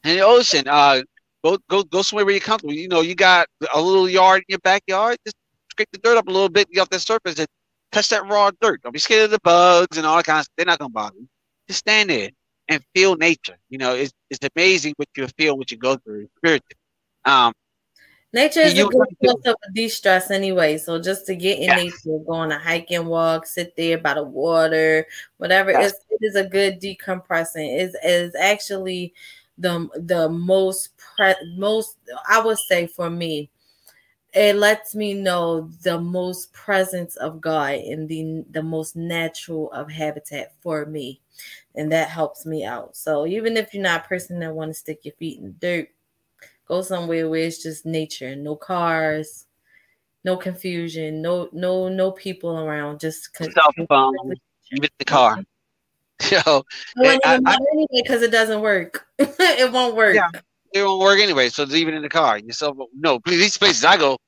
in 0.04 0.16
the 0.16 0.24
ocean. 0.24 0.66
Uh, 0.66 1.02
go 1.44 1.58
go 1.68 1.82
go 1.82 2.02
somewhere 2.02 2.24
where 2.24 2.34
you're 2.34 2.40
comfortable. 2.40 2.74
You 2.74 2.88
know, 2.88 3.00
you 3.00 3.14
got 3.14 3.46
a 3.74 3.80
little 3.80 4.08
yard 4.08 4.40
in 4.40 4.52
your 4.52 4.58
backyard. 4.60 5.18
Just 5.24 5.36
scrape 5.70 5.88
the 5.92 5.98
dirt 5.98 6.16
up 6.16 6.28
a 6.28 6.30
little 6.30 6.48
bit, 6.48 6.70
get 6.70 6.80
off 6.80 6.90
that 6.90 7.00
surface, 7.00 7.38
and 7.38 7.48
touch 7.90 8.08
that 8.10 8.26
raw 8.26 8.50
dirt. 8.60 8.82
Don't 8.82 8.92
be 8.92 8.98
scared 8.98 9.24
of 9.24 9.30
the 9.30 9.40
bugs 9.42 9.96
and 9.96 10.06
all 10.06 10.16
that 10.16 10.26
kind 10.26 10.38
of 10.38 10.44
stuff. 10.44 10.54
They're 10.56 10.66
not 10.66 10.78
gonna 10.78 10.90
bother 10.90 11.16
you 11.18 11.28
just 11.68 11.80
stand 11.80 12.10
there 12.10 12.30
and 12.68 12.82
feel 12.94 13.16
nature. 13.16 13.56
You 13.70 13.78
know, 13.78 13.94
it's 13.94 14.12
it's 14.30 14.46
amazing 14.54 14.94
what 14.96 15.08
you 15.16 15.26
feel, 15.38 15.56
what 15.56 15.70
you 15.70 15.78
go 15.78 15.96
through 15.96 16.28
spiritually. 16.36 16.78
Um, 17.24 17.52
nature 18.32 18.60
is 18.60 18.78
a 18.78 18.84
good 18.84 19.06
source 19.24 19.46
of 19.46 19.56
de-stress 19.74 20.30
anyway. 20.30 20.78
So 20.78 21.00
just 21.00 21.26
to 21.26 21.34
get 21.34 21.58
in 21.58 21.64
yes. 21.64 21.82
nature, 21.82 22.18
go 22.26 22.32
on 22.34 22.52
a 22.52 22.58
hike 22.58 22.90
and 22.90 23.06
walk, 23.06 23.46
sit 23.46 23.74
there 23.76 23.98
by 23.98 24.14
the 24.14 24.22
water, 24.22 25.06
whatever. 25.38 25.70
Yes. 25.70 25.92
it 26.10 26.18
is 26.20 26.36
a 26.36 26.44
good 26.44 26.80
decompressing. 26.80 27.78
Is 27.78 27.96
is 28.04 28.34
actually 28.34 29.14
the 29.58 29.88
the 29.96 30.28
most 30.28 30.90
pre- 30.96 31.56
most 31.56 31.98
I 32.28 32.40
would 32.44 32.58
say 32.58 32.86
for 32.86 33.10
me 33.10 33.50
it 34.32 34.56
lets 34.56 34.94
me 34.94 35.12
know 35.12 35.68
the 35.82 35.98
most 36.00 36.52
presence 36.52 37.16
of 37.16 37.40
God 37.40 37.74
in 37.74 38.06
the 38.06 38.44
the 38.50 38.62
most 38.62 38.96
natural 38.96 39.70
of 39.72 39.90
habitat 39.90 40.54
for 40.62 40.86
me, 40.86 41.20
and 41.74 41.92
that 41.92 42.08
helps 42.08 42.46
me 42.46 42.64
out. 42.64 42.96
So 42.96 43.26
even 43.26 43.56
if 43.56 43.74
you're 43.74 43.82
not 43.82 44.04
a 44.04 44.08
person 44.08 44.38
that 44.40 44.54
want 44.54 44.70
to 44.70 44.74
stick 44.74 45.04
your 45.04 45.14
feet 45.14 45.38
in 45.38 45.44
the 45.44 45.50
dirt, 45.50 45.88
go 46.66 46.80
somewhere 46.80 47.28
where 47.28 47.40
it's 47.40 47.62
just 47.62 47.84
nature, 47.84 48.34
no 48.34 48.56
cars, 48.56 49.46
no 50.24 50.38
confusion, 50.38 51.20
no 51.20 51.50
no 51.52 51.88
no 51.88 52.10
people 52.10 52.58
around, 52.58 53.00
just 53.00 53.36
cell 53.36 53.52
phone, 53.86 54.14
even 54.72 54.88
the 54.98 55.04
car. 55.04 55.44
So 56.44 56.64
I, 56.98 57.18
I, 57.24 57.56
anyway 57.72 57.86
because 58.02 58.22
it 58.22 58.30
doesn't 58.30 58.60
work. 58.60 59.06
it 59.18 59.72
won't 59.72 59.96
work. 59.96 60.14
Yeah 60.14 60.28
it 60.72 60.82
won't 60.82 61.00
work 61.00 61.20
anyway. 61.20 61.48
So 61.48 61.64
leave 61.64 61.88
it 61.88 61.94
in 61.94 62.02
the 62.02 62.08
car. 62.08 62.38
Your 62.38 62.52
cell 62.52 62.74
phone. 62.74 62.88
No, 62.94 63.20
these 63.26 63.56
places 63.56 63.84
I 63.84 63.96
go, 63.96 64.18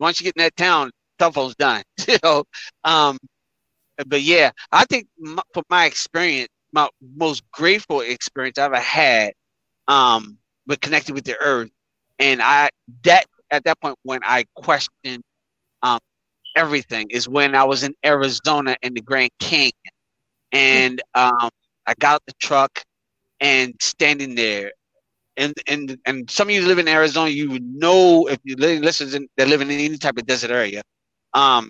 once 0.00 0.20
you 0.20 0.24
get 0.24 0.36
in 0.36 0.42
that 0.42 0.56
town, 0.56 0.90
cell 1.20 1.32
phone's 1.32 1.54
done. 1.56 1.82
you 2.08 2.18
know. 2.22 2.44
Um, 2.84 3.18
but 4.06 4.22
yeah, 4.22 4.50
I 4.72 4.84
think 4.84 5.06
my, 5.18 5.42
from 5.54 5.64
my 5.70 5.86
experience, 5.86 6.48
my 6.72 6.88
most 7.16 7.42
grateful 7.50 8.00
experience 8.00 8.58
I've 8.58 8.72
ever 8.72 8.80
had, 8.80 9.32
um, 9.88 10.38
with 10.66 10.80
connecting 10.80 11.14
with 11.14 11.24
the 11.24 11.36
earth, 11.38 11.70
and 12.18 12.42
I 12.42 12.70
that 13.04 13.26
at 13.50 13.64
that 13.64 13.80
point 13.80 13.96
when 14.02 14.20
I 14.24 14.44
questioned, 14.56 15.22
um, 15.82 16.00
everything 16.56 17.06
is 17.10 17.28
when 17.28 17.54
I 17.54 17.64
was 17.64 17.84
in 17.84 17.94
Arizona 18.04 18.76
in 18.82 18.94
the 18.94 19.00
Grand 19.00 19.30
Canyon, 19.38 19.72
and 20.52 21.00
um, 21.14 21.50
I 21.86 21.94
got 21.98 22.16
out 22.16 22.22
the 22.26 22.34
truck 22.40 22.82
and 23.40 23.74
standing 23.80 24.34
there 24.34 24.72
and 25.36 25.54
and 25.66 25.98
and 26.06 26.30
some 26.30 26.48
of 26.48 26.54
you 26.54 26.66
live 26.66 26.78
in 26.78 26.88
Arizona, 26.88 27.30
you 27.30 27.50
would 27.50 27.64
know 27.64 28.26
if 28.28 28.38
you 28.44 28.56
live, 28.56 28.82
listen, 28.82 29.28
they're 29.36 29.46
living 29.46 29.70
in 29.70 29.78
any 29.78 29.98
type 29.98 30.18
of 30.18 30.26
desert 30.26 30.50
area, 30.50 30.82
um, 31.34 31.68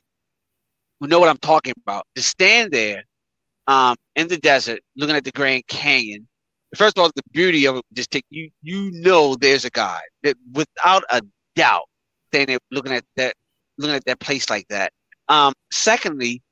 know 1.00 1.18
what 1.18 1.28
I'm 1.28 1.38
talking 1.38 1.74
about. 1.84 2.04
To 2.14 2.22
stand 2.22 2.72
there, 2.72 3.02
um, 3.66 3.96
in 4.14 4.28
the 4.28 4.38
desert, 4.38 4.80
looking 4.96 5.16
at 5.16 5.24
the 5.24 5.32
Grand 5.32 5.66
Canyon. 5.66 6.26
First 6.74 6.98
of 6.98 7.02
all, 7.02 7.10
the 7.14 7.22
beauty 7.32 7.66
of 7.66 7.76
it 7.76 7.84
just 7.92 8.10
take 8.10 8.24
you. 8.30 8.50
You 8.62 8.90
know, 8.92 9.34
there's 9.36 9.64
a 9.64 9.70
God 9.70 10.02
that, 10.22 10.36
without 10.52 11.04
a 11.10 11.22
doubt, 11.54 11.84
standing 12.28 12.54
there 12.54 12.58
looking 12.70 12.92
at 12.92 13.04
that, 13.16 13.34
looking 13.78 13.96
at 13.96 14.04
that 14.06 14.20
place 14.20 14.50
like 14.50 14.66
that. 14.68 14.92
Um, 15.28 15.52
secondly, 15.72 16.42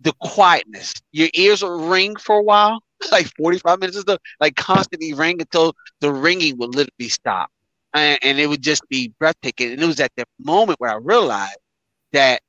the 0.00 0.12
quietness. 0.20 0.94
Your 1.12 1.28
ears 1.34 1.62
will 1.62 1.88
ring 1.88 2.16
for 2.16 2.36
a 2.36 2.42
while 2.42 2.80
like 3.12 3.26
45 3.36 3.80
minutes 3.80 3.98
or 3.98 4.02
so, 4.06 4.18
like 4.40 4.56
constantly 4.56 5.14
ring 5.14 5.40
until 5.40 5.74
the 6.00 6.12
ringing 6.12 6.58
would 6.58 6.74
literally 6.74 7.08
stop. 7.08 7.50
And, 7.92 8.18
and 8.22 8.38
it 8.38 8.48
would 8.48 8.62
just 8.62 8.88
be 8.88 9.12
breathtaking. 9.18 9.72
And 9.72 9.82
it 9.82 9.86
was 9.86 10.00
at 10.00 10.12
that 10.16 10.28
moment 10.38 10.80
where 10.80 10.90
I 10.90 10.96
realized 10.96 11.58
that, 12.12 12.42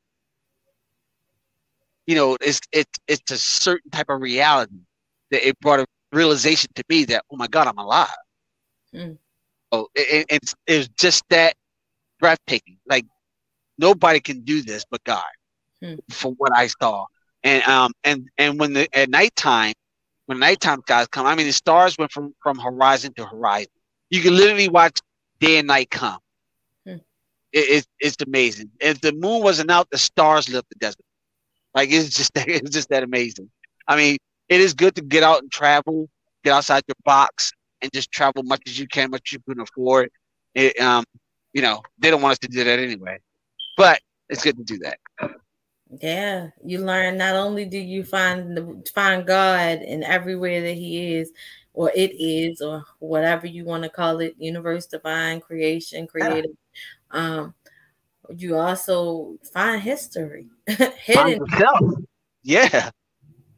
you 2.06 2.16
know, 2.16 2.38
it's 2.42 2.60
it's 2.72 3.00
it's 3.08 3.32
a 3.32 3.38
certain 3.38 3.90
type 3.92 4.10
of 4.10 4.22
reality 4.22 4.82
that 5.32 5.48
it 5.48 5.60
brought 5.60 5.80
a 5.80 5.88
realization 6.12 6.70
to 6.76 6.84
me 6.90 7.06
that 7.06 7.24
oh 7.32 7.38
my 7.38 7.48
god, 7.48 7.68
I'm 7.68 7.78
alive. 7.78 8.10
Mm. 8.94 9.18
Oh, 9.72 9.88
it, 9.96 10.02
it, 10.02 10.26
it's 10.30 10.56
it's 10.68 10.90
just 10.90 11.24
that 11.30 11.56
breathtaking. 12.20 12.78
Like 12.88 13.06
nobody 13.78 14.20
can 14.20 14.42
do 14.42 14.62
this 14.62 14.86
but 14.90 15.04
God, 15.06 15.24
mm. 15.82 16.00
from 16.10 16.34
what 16.34 16.52
I 16.56 16.68
saw. 16.68 17.06
And 17.44 17.64
um 17.64 17.92
and 18.04 18.28
and 18.38 18.60
when 18.60 18.74
the 18.74 18.88
at 18.98 19.10
nighttime, 19.10 19.74
when 20.26 20.40
nighttime 20.40 20.82
guys 20.86 21.08
come, 21.08 21.26
I 21.26 21.36
mean 21.36 21.48
the 21.48 21.54
stars 21.54 21.98
went 21.98 22.12
from 22.12 22.34
from 22.42 22.60
horizon 22.60 23.14
to 23.16 23.26
horizon. 23.26 23.72
You 24.10 24.22
can 24.22 24.36
literally 24.36 24.70
watch 24.70 25.00
day 25.40 25.58
and 25.58 25.68
night 25.68 25.90
come. 25.90 26.20
Hmm. 26.86 26.98
It, 27.54 27.84
it, 27.84 27.88
it's 28.00 28.18
amazing. 28.26 28.70
If 28.80 29.02
the 29.02 29.14
moon 29.14 29.42
wasn't 29.42 29.72
out, 29.72 29.90
the 29.90 29.98
stars 29.98 30.50
lit 30.50 30.66
the 30.70 30.76
desert. 30.76 31.06
Like 31.74 31.90
it's 31.92 32.16
just 32.16 32.32
it's 32.36 32.72
just 32.72 32.90
that 32.90 33.04
amazing. 33.04 33.50
I 33.88 33.96
mean, 33.98 34.18
it 34.50 34.62
is 34.62 34.74
good 34.74 34.96
to 34.96 35.02
get 35.02 35.24
out 35.24 35.42
and 35.42 35.52
travel, 35.52 36.10
get 36.44 36.54
outside 36.54 36.84
your 36.88 36.96
box, 37.04 37.52
and 37.82 37.92
just 37.94 38.12
travel 38.12 38.44
much 38.44 38.62
as 38.68 38.80
you 38.80 38.88
can, 38.88 39.10
much 39.10 39.32
you 39.32 39.40
can 39.50 39.60
afford. 39.60 40.12
It, 40.54 40.80
um, 40.80 41.04
you 41.54 41.62
know, 41.62 41.82
they 41.98 42.12
don't 42.12 42.22
want 42.22 42.34
us 42.34 42.40
to 42.40 42.48
do 42.48 42.64
that 42.64 42.80
anyway, 42.80 43.20
but 43.78 44.00
it's 44.30 44.44
good 44.44 44.58
to 44.58 44.64
do 44.64 44.78
that. 44.80 45.00
Yeah, 46.00 46.50
you 46.64 46.80
learn. 46.80 47.18
Not 47.18 47.36
only 47.36 47.66
do 47.66 47.78
you 47.78 48.04
find 48.04 48.56
the, 48.56 48.92
find 48.94 49.26
God 49.26 49.82
in 49.82 50.04
everywhere 50.04 50.62
that 50.62 50.74
He 50.74 51.16
is, 51.16 51.32
or 51.74 51.92
it 51.94 52.12
is, 52.18 52.62
or 52.62 52.86
whatever 53.00 53.46
you 53.46 53.66
want 53.66 53.84
to 53.84 53.90
call 53.90 54.20
it, 54.20 54.36
universe, 54.38 54.86
divine, 54.86 55.42
creation, 55.42 56.08
creative. 56.08 56.52
Um, 57.12 57.54
you 58.30 58.56
also 58.56 59.38
find 59.54 59.82
history 59.82 60.48
hidden. 60.68 61.46
Find 61.46 62.08
yeah, 62.44 62.90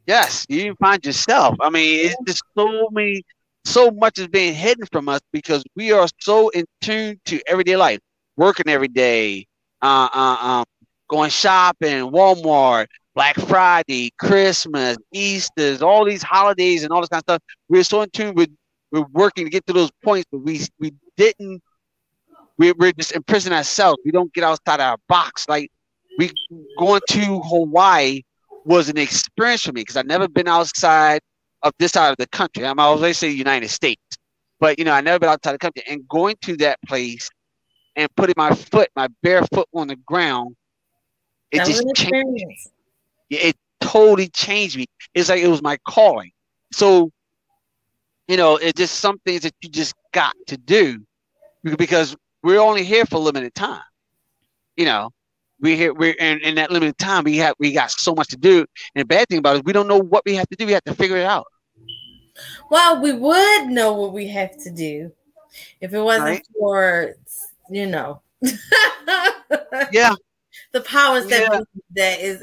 yes, 0.06 0.44
you 0.48 0.74
find 0.80 1.04
yourself. 1.04 1.56
I 1.60 1.70
mean, 1.70 2.06
it's 2.06 2.16
just 2.26 2.42
so 2.56 2.88
many, 2.90 3.22
so 3.64 3.90
much 3.90 4.18
is 4.18 4.28
being 4.28 4.54
hidden 4.54 4.86
from 4.90 5.08
us 5.08 5.20
because 5.32 5.62
we 5.76 5.92
are 5.92 6.08
so 6.20 6.48
in 6.50 6.64
tune 6.80 7.20
to 7.26 7.40
everyday 7.46 7.76
life, 7.76 8.00
working 8.36 8.68
every 8.68 8.88
day, 8.88 9.46
uh, 9.82 10.08
uh, 10.12 10.36
um, 10.40 10.64
going 11.08 11.30
shopping, 11.30 12.10
Walmart, 12.10 12.86
Black 13.14 13.36
Friday, 13.36 14.12
Christmas, 14.18 14.96
Easter's, 15.12 15.82
all 15.82 16.04
these 16.04 16.22
holidays 16.22 16.82
and 16.82 16.92
all 16.92 17.00
this 17.00 17.08
kind 17.08 17.20
of 17.20 17.34
stuff. 17.34 17.42
We're 17.68 17.84
so 17.84 18.02
in 18.02 18.10
tune 18.10 18.34
with 18.34 18.50
we're 18.90 19.06
working 19.12 19.44
to 19.44 19.50
get 19.50 19.66
to 19.66 19.72
those 19.72 19.90
points, 20.02 20.26
but 20.30 20.38
we 20.38 20.60
we 20.78 20.92
didn't. 21.16 21.62
We, 22.56 22.70
we're 22.72 22.92
just 22.92 23.10
imprisoned 23.12 23.54
ourselves. 23.54 23.98
We 24.04 24.12
don't 24.12 24.32
get 24.32 24.44
outside 24.44 24.78
our 24.78 24.96
box. 25.08 25.48
Like 25.48 25.70
we 26.18 26.30
going 26.78 27.00
to 27.10 27.40
Hawaii 27.40 28.22
was 28.64 28.88
an 28.88 28.96
experience 28.96 29.62
for 29.62 29.72
me 29.72 29.80
because 29.80 29.96
I've 29.96 30.06
never 30.06 30.28
been 30.28 30.46
outside 30.46 31.20
of 31.62 31.72
this 31.78 31.92
side 31.92 32.10
of 32.10 32.16
the 32.18 32.28
country. 32.28 32.64
I'm 32.64 32.78
always 32.78 33.18
say 33.18 33.30
United 33.30 33.70
States, 33.70 34.02
but 34.60 34.78
you 34.78 34.84
know 34.84 34.92
I 34.92 35.00
never 35.00 35.18
been 35.18 35.28
outside 35.28 35.52
the 35.52 35.58
country. 35.58 35.82
And 35.88 36.06
going 36.08 36.36
to 36.42 36.56
that 36.58 36.78
place 36.86 37.28
and 37.96 38.08
putting 38.16 38.34
my 38.36 38.54
foot, 38.54 38.88
my 38.94 39.08
bare 39.22 39.42
foot 39.52 39.68
on 39.74 39.88
the 39.88 39.96
ground, 39.96 40.54
it 41.50 41.58
that 41.58 41.66
just 41.66 41.84
changed. 41.94 42.70
It 43.30 43.56
totally 43.80 44.28
changed 44.28 44.76
me. 44.76 44.86
It's 45.14 45.28
like 45.28 45.40
it 45.40 45.48
was 45.48 45.62
my 45.62 45.78
calling. 45.86 46.32
So, 46.72 47.10
you 48.28 48.36
know, 48.36 48.56
it's 48.56 48.78
just 48.78 48.96
some 48.96 49.18
things 49.20 49.42
that 49.42 49.54
you 49.60 49.68
just 49.68 49.94
got 50.12 50.34
to 50.48 50.56
do 50.56 51.04
because 51.62 52.16
we're 52.42 52.60
only 52.60 52.84
here 52.84 53.06
for 53.06 53.16
a 53.16 53.20
limited 53.20 53.54
time. 53.54 53.82
You 54.76 54.86
know, 54.86 55.10
we 55.60 55.76
here 55.76 55.94
we're 55.94 56.14
in, 56.14 56.40
in 56.40 56.54
that 56.56 56.70
limited 56.70 56.98
time. 56.98 57.24
We 57.24 57.36
have 57.38 57.54
we 57.58 57.72
got 57.72 57.90
so 57.90 58.14
much 58.14 58.28
to 58.28 58.36
do. 58.36 58.66
And 58.94 59.02
the 59.02 59.04
bad 59.04 59.28
thing 59.28 59.38
about 59.38 59.56
it 59.56 59.58
is 59.58 59.64
we 59.64 59.72
don't 59.72 59.88
know 59.88 60.00
what 60.00 60.24
we 60.24 60.34
have 60.34 60.48
to 60.48 60.56
do. 60.56 60.66
We 60.66 60.72
have 60.72 60.84
to 60.84 60.94
figure 60.94 61.16
it 61.16 61.24
out. 61.24 61.46
Well, 62.70 63.00
we 63.00 63.12
would 63.12 63.66
know 63.68 63.92
what 63.92 64.12
we 64.12 64.26
have 64.28 64.56
to 64.64 64.70
do 64.70 65.12
if 65.80 65.94
it 65.94 66.00
wasn't 66.00 66.24
right. 66.24 66.46
for 66.58 67.14
you 67.70 67.86
know. 67.86 68.20
yeah, 69.92 70.14
the 70.74 70.80
powers 70.80 71.24
that 71.28 71.48
yeah. 71.50 71.60
that 71.94 72.20
is 72.20 72.42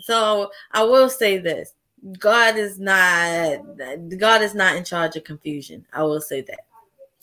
so 0.00 0.50
i 0.72 0.82
will 0.82 1.08
say 1.08 1.38
this 1.38 1.74
god 2.18 2.56
is 2.56 2.78
not 2.78 3.60
god 4.18 4.42
is 4.42 4.54
not 4.54 4.76
in 4.76 4.84
charge 4.84 5.16
of 5.16 5.24
confusion. 5.24 5.86
I 5.92 6.02
will 6.02 6.20
say 6.20 6.42
that. 6.42 6.66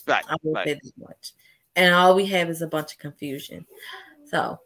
Right 0.07 0.23
i 0.29 0.35
will 0.41 0.53
right. 0.53 0.67
say 0.67 0.79
this 0.81 0.93
much. 0.97 1.33
And 1.75 1.93
all 1.93 2.15
we 2.15 2.25
have 2.27 2.49
is 2.49 2.61
a 2.61 2.67
bunch 2.67 2.93
of 2.93 2.99
confusion. 2.99 3.65
So 4.25 4.59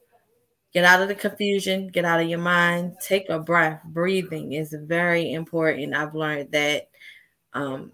get 0.73 0.85
out 0.85 1.01
of 1.01 1.07
the 1.07 1.15
confusion 1.15 1.87
get 1.87 2.05
out 2.05 2.21
of 2.21 2.29
your 2.29 2.39
mind 2.39 2.95
take 3.01 3.27
a 3.29 3.39
breath. 3.39 3.81
Breathing 3.83 4.53
is 4.53 4.75
very 4.79 5.33
important. 5.33 5.95
I've 5.95 6.15
learned 6.15 6.51
that 6.51 6.89
um 7.53 7.91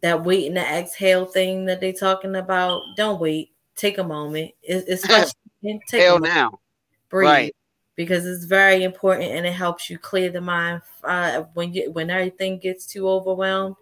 that 0.00 0.22
wait 0.22 0.46
and 0.46 0.56
the 0.56 0.60
exhale 0.60 1.26
thing 1.26 1.66
that 1.66 1.80
they're 1.80 1.92
talking 1.92 2.36
about 2.36 2.82
don't 2.96 3.20
wait. 3.20 3.50
Take 3.74 3.98
a 3.98 4.04
moment. 4.04 4.52
It's 4.62 5.02
take 5.88 6.02
hell 6.02 6.20
now 6.20 6.60
breathe 7.12 7.28
right. 7.28 7.56
because 7.94 8.26
it's 8.26 8.46
very 8.46 8.82
important 8.82 9.30
and 9.30 9.46
it 9.46 9.52
helps 9.52 9.88
you 9.88 9.98
clear 9.98 10.30
the 10.30 10.40
mind 10.40 10.80
uh, 11.04 11.42
when 11.54 11.72
you 11.72 11.92
when 11.92 12.10
everything 12.10 12.58
gets 12.58 12.86
too 12.86 13.08
overwhelmed 13.08 13.76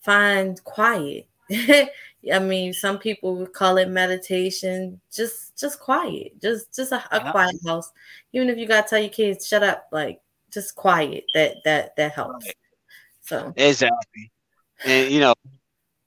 find 0.00 0.62
quiet 0.64 1.26
i 1.52 2.38
mean 2.40 2.72
some 2.72 2.96
people 2.96 3.36
would 3.36 3.52
call 3.52 3.76
it 3.76 3.88
meditation 3.88 4.98
just 5.12 5.58
just 5.58 5.78
quiet 5.80 6.32
just 6.40 6.74
just 6.74 6.92
a, 6.92 7.04
a 7.10 7.16
yeah. 7.18 7.30
quiet 7.32 7.56
house 7.66 7.92
even 8.32 8.48
if 8.48 8.56
you 8.56 8.66
gotta 8.66 8.88
tell 8.88 8.98
your 9.00 9.10
kids 9.10 9.46
shut 9.46 9.62
up 9.62 9.88
like 9.92 10.20
just 10.50 10.76
quiet 10.76 11.24
that 11.34 11.56
that 11.64 11.94
that 11.96 12.12
helps 12.12 12.46
right. 12.46 12.54
so 13.20 13.52
exactly 13.56 14.30
and 14.84 15.10
you 15.10 15.20
know 15.20 15.34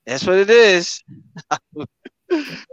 that's 0.05 0.25
what 0.25 0.37
it 0.37 0.49
is 0.49 1.03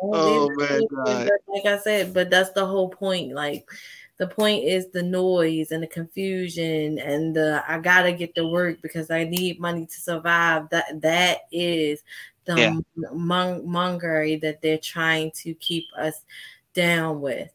oh 0.03 0.51
man, 0.57 0.83
God. 0.87 1.31
like 1.49 1.67
I 1.67 1.79
said, 1.79 2.15
but 2.15 2.31
that's 2.31 2.51
the 2.51 2.67
whole 2.67 2.89
point. 2.89 3.33
Like 3.33 3.69
the 4.17 4.27
point 4.27 4.65
is 4.65 4.89
the 4.89 5.03
noise 5.03 5.73
and 5.73 5.83
the 5.83 5.89
confusion 5.89 6.99
and 6.99 7.35
the 7.35 7.63
I 7.67 7.79
gotta 7.79 8.13
get 8.13 8.35
to 8.37 8.47
work 8.47 8.81
because 8.83 9.11
I 9.11 9.25
need 9.25 9.61
money 9.61 9.87
to 9.87 10.01
survive. 10.01 10.69
That 10.71 11.01
that 11.03 11.39
is 11.51 12.03
the 12.45 12.57
yeah. 12.57 12.77
mongery 13.13 14.41
that 14.41 14.61
they're 14.61 14.79
trying 14.79 15.31
to 15.43 15.55
keep 15.55 15.87
us 15.97 16.23
down 16.75 17.21
with. 17.21 17.51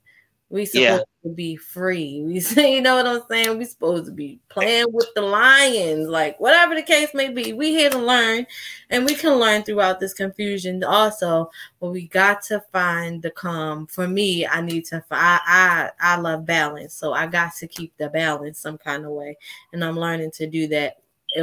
We 0.51 0.65
supposed 0.65 1.05
yeah. 1.23 1.29
to 1.29 1.35
be 1.35 1.55
free. 1.55 2.23
We 2.25 2.39
say, 2.39 2.75
you 2.75 2.81
know 2.81 2.95
what 2.95 3.07
I'm 3.07 3.21
saying? 3.29 3.57
We 3.57 3.65
supposed 3.65 4.05
to 4.05 4.11
be 4.11 4.39
playing 4.49 4.87
with 4.91 5.07
the 5.15 5.21
lions, 5.21 6.07
like 6.07 6.39
whatever 6.39 6.73
the 6.73 6.81
case 6.81 7.13
may 7.13 7.29
be. 7.29 7.53
We 7.53 7.71
here 7.71 7.89
to 7.91 7.99
learn, 7.99 8.47
and 8.89 9.05
we 9.05 9.13
can 9.13 9.33
learn 9.35 9.63
throughout 9.63 9.99
this 9.99 10.13
confusion 10.13 10.83
also. 10.83 11.51
But 11.79 11.91
we 11.91 12.07
got 12.07 12.41
to 12.43 12.63
find 12.71 13.21
the 13.21 13.31
calm. 13.31 13.87
For 13.87 14.07
me, 14.07 14.47
I 14.47 14.61
need 14.61 14.85
to. 14.85 15.03
I 15.11 15.39
I 15.45 15.89
I 15.99 16.17
love 16.17 16.45
balance, 16.45 16.95
so 16.95 17.13
I 17.13 17.27
got 17.27 17.55
to 17.57 17.67
keep 17.67 17.95
the 17.97 18.09
balance 18.09 18.59
some 18.59 18.77
kind 18.77 19.05
of 19.05 19.11
way, 19.11 19.37
and 19.71 19.83
I'm 19.83 19.99
learning 19.99 20.31
to 20.31 20.47
do 20.47 20.67
that 20.67 20.97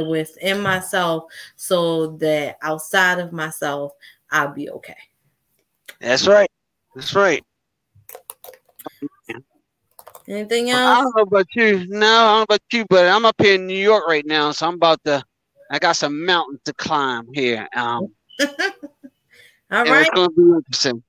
within 0.05 0.61
myself, 0.61 1.25
so 1.55 2.07
that 2.17 2.57
outside 2.61 3.19
of 3.19 3.31
myself, 3.31 3.93
I'll 4.31 4.53
be 4.53 4.69
okay. 4.69 4.97
That's 5.99 6.27
right. 6.27 6.49
That's 6.95 7.15
right. 7.15 7.43
Anything 10.27 10.71
else? 10.71 10.79
I 10.79 11.01
don't 11.01 11.15
know 11.15 11.23
about 11.23 11.47
you. 11.55 11.85
No, 11.87 11.97
I 11.97 11.99
don't 11.99 12.37
know 12.37 12.41
about 12.43 12.61
you, 12.71 12.85
but 12.89 13.07
I'm 13.07 13.25
up 13.25 13.35
here 13.41 13.55
in 13.55 13.65
New 13.65 13.77
York 13.77 14.07
right 14.07 14.25
now, 14.25 14.51
so 14.51 14.67
I'm 14.67 14.75
about 14.75 15.03
to. 15.05 15.23
I 15.69 15.79
got 15.79 15.93
some 15.97 16.25
mountains 16.25 16.61
to 16.65 16.73
climb 16.73 17.27
here. 17.33 17.67
Um, 17.75 18.07
All 19.71 19.83
right. 19.83 20.07
It's 20.13 20.35
be 20.35 20.43
interesting. 20.43 21.03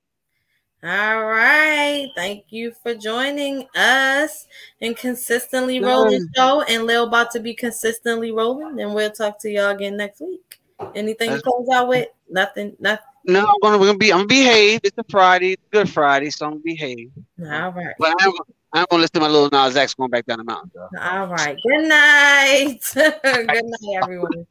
All 0.83 1.25
right. 1.25 2.09
Thank 2.15 2.45
you 2.49 2.73
for 2.83 2.93
joining 2.93 3.67
us 3.75 4.47
and 4.81 4.95
consistently 4.97 5.79
rolling 5.81 6.27
show. 6.35 6.61
And 6.63 6.85
Lil 6.85 7.07
about 7.07 7.31
to 7.31 7.39
be 7.39 7.53
consistently 7.53 8.31
rolling. 8.31 8.81
And 8.81 8.93
we'll 8.93 9.11
talk 9.11 9.39
to 9.41 9.49
y'all 9.49 9.71
again 9.71 9.97
next 9.97 10.21
week. 10.21 10.59
Anything 10.95 11.31
That's- 11.31 11.41
to 11.41 11.43
close 11.43 11.67
out 11.73 11.87
with? 11.87 12.07
Nothing. 12.29 12.75
Nothing. 12.79 13.05
No, 13.25 13.41
I'm 13.41 13.55
gonna, 13.61 13.77
we're 13.77 13.87
gonna 13.87 13.97
be. 13.97 14.11
I'm 14.11 14.19
gonna 14.19 14.27
behave. 14.27 14.81
It's 14.83 14.97
a 14.97 15.03
Friday, 15.09 15.57
Good 15.71 15.89
Friday, 15.89 16.29
so 16.29 16.45
I'm 16.45 16.51
gonna 16.53 16.61
behave. 16.63 17.09
All 17.39 17.71
right. 17.71 17.95
But 17.99 18.15
I'm, 18.21 18.31
I'm 18.73 18.85
gonna 18.89 19.01
listen 19.01 19.15
to 19.15 19.19
my 19.21 19.27
Lil 19.27 19.49
Nas 19.51 19.75
X 19.75 19.93
going 19.93 20.09
back 20.09 20.25
down 20.25 20.37
the 20.37 20.43
mountain. 20.43 20.71
Though. 20.73 20.99
All 20.99 21.27
right. 21.27 21.57
Good 21.61 21.87
night. 21.87 22.79
Good 22.93 23.47
night, 23.47 24.01
everyone. 24.01 24.47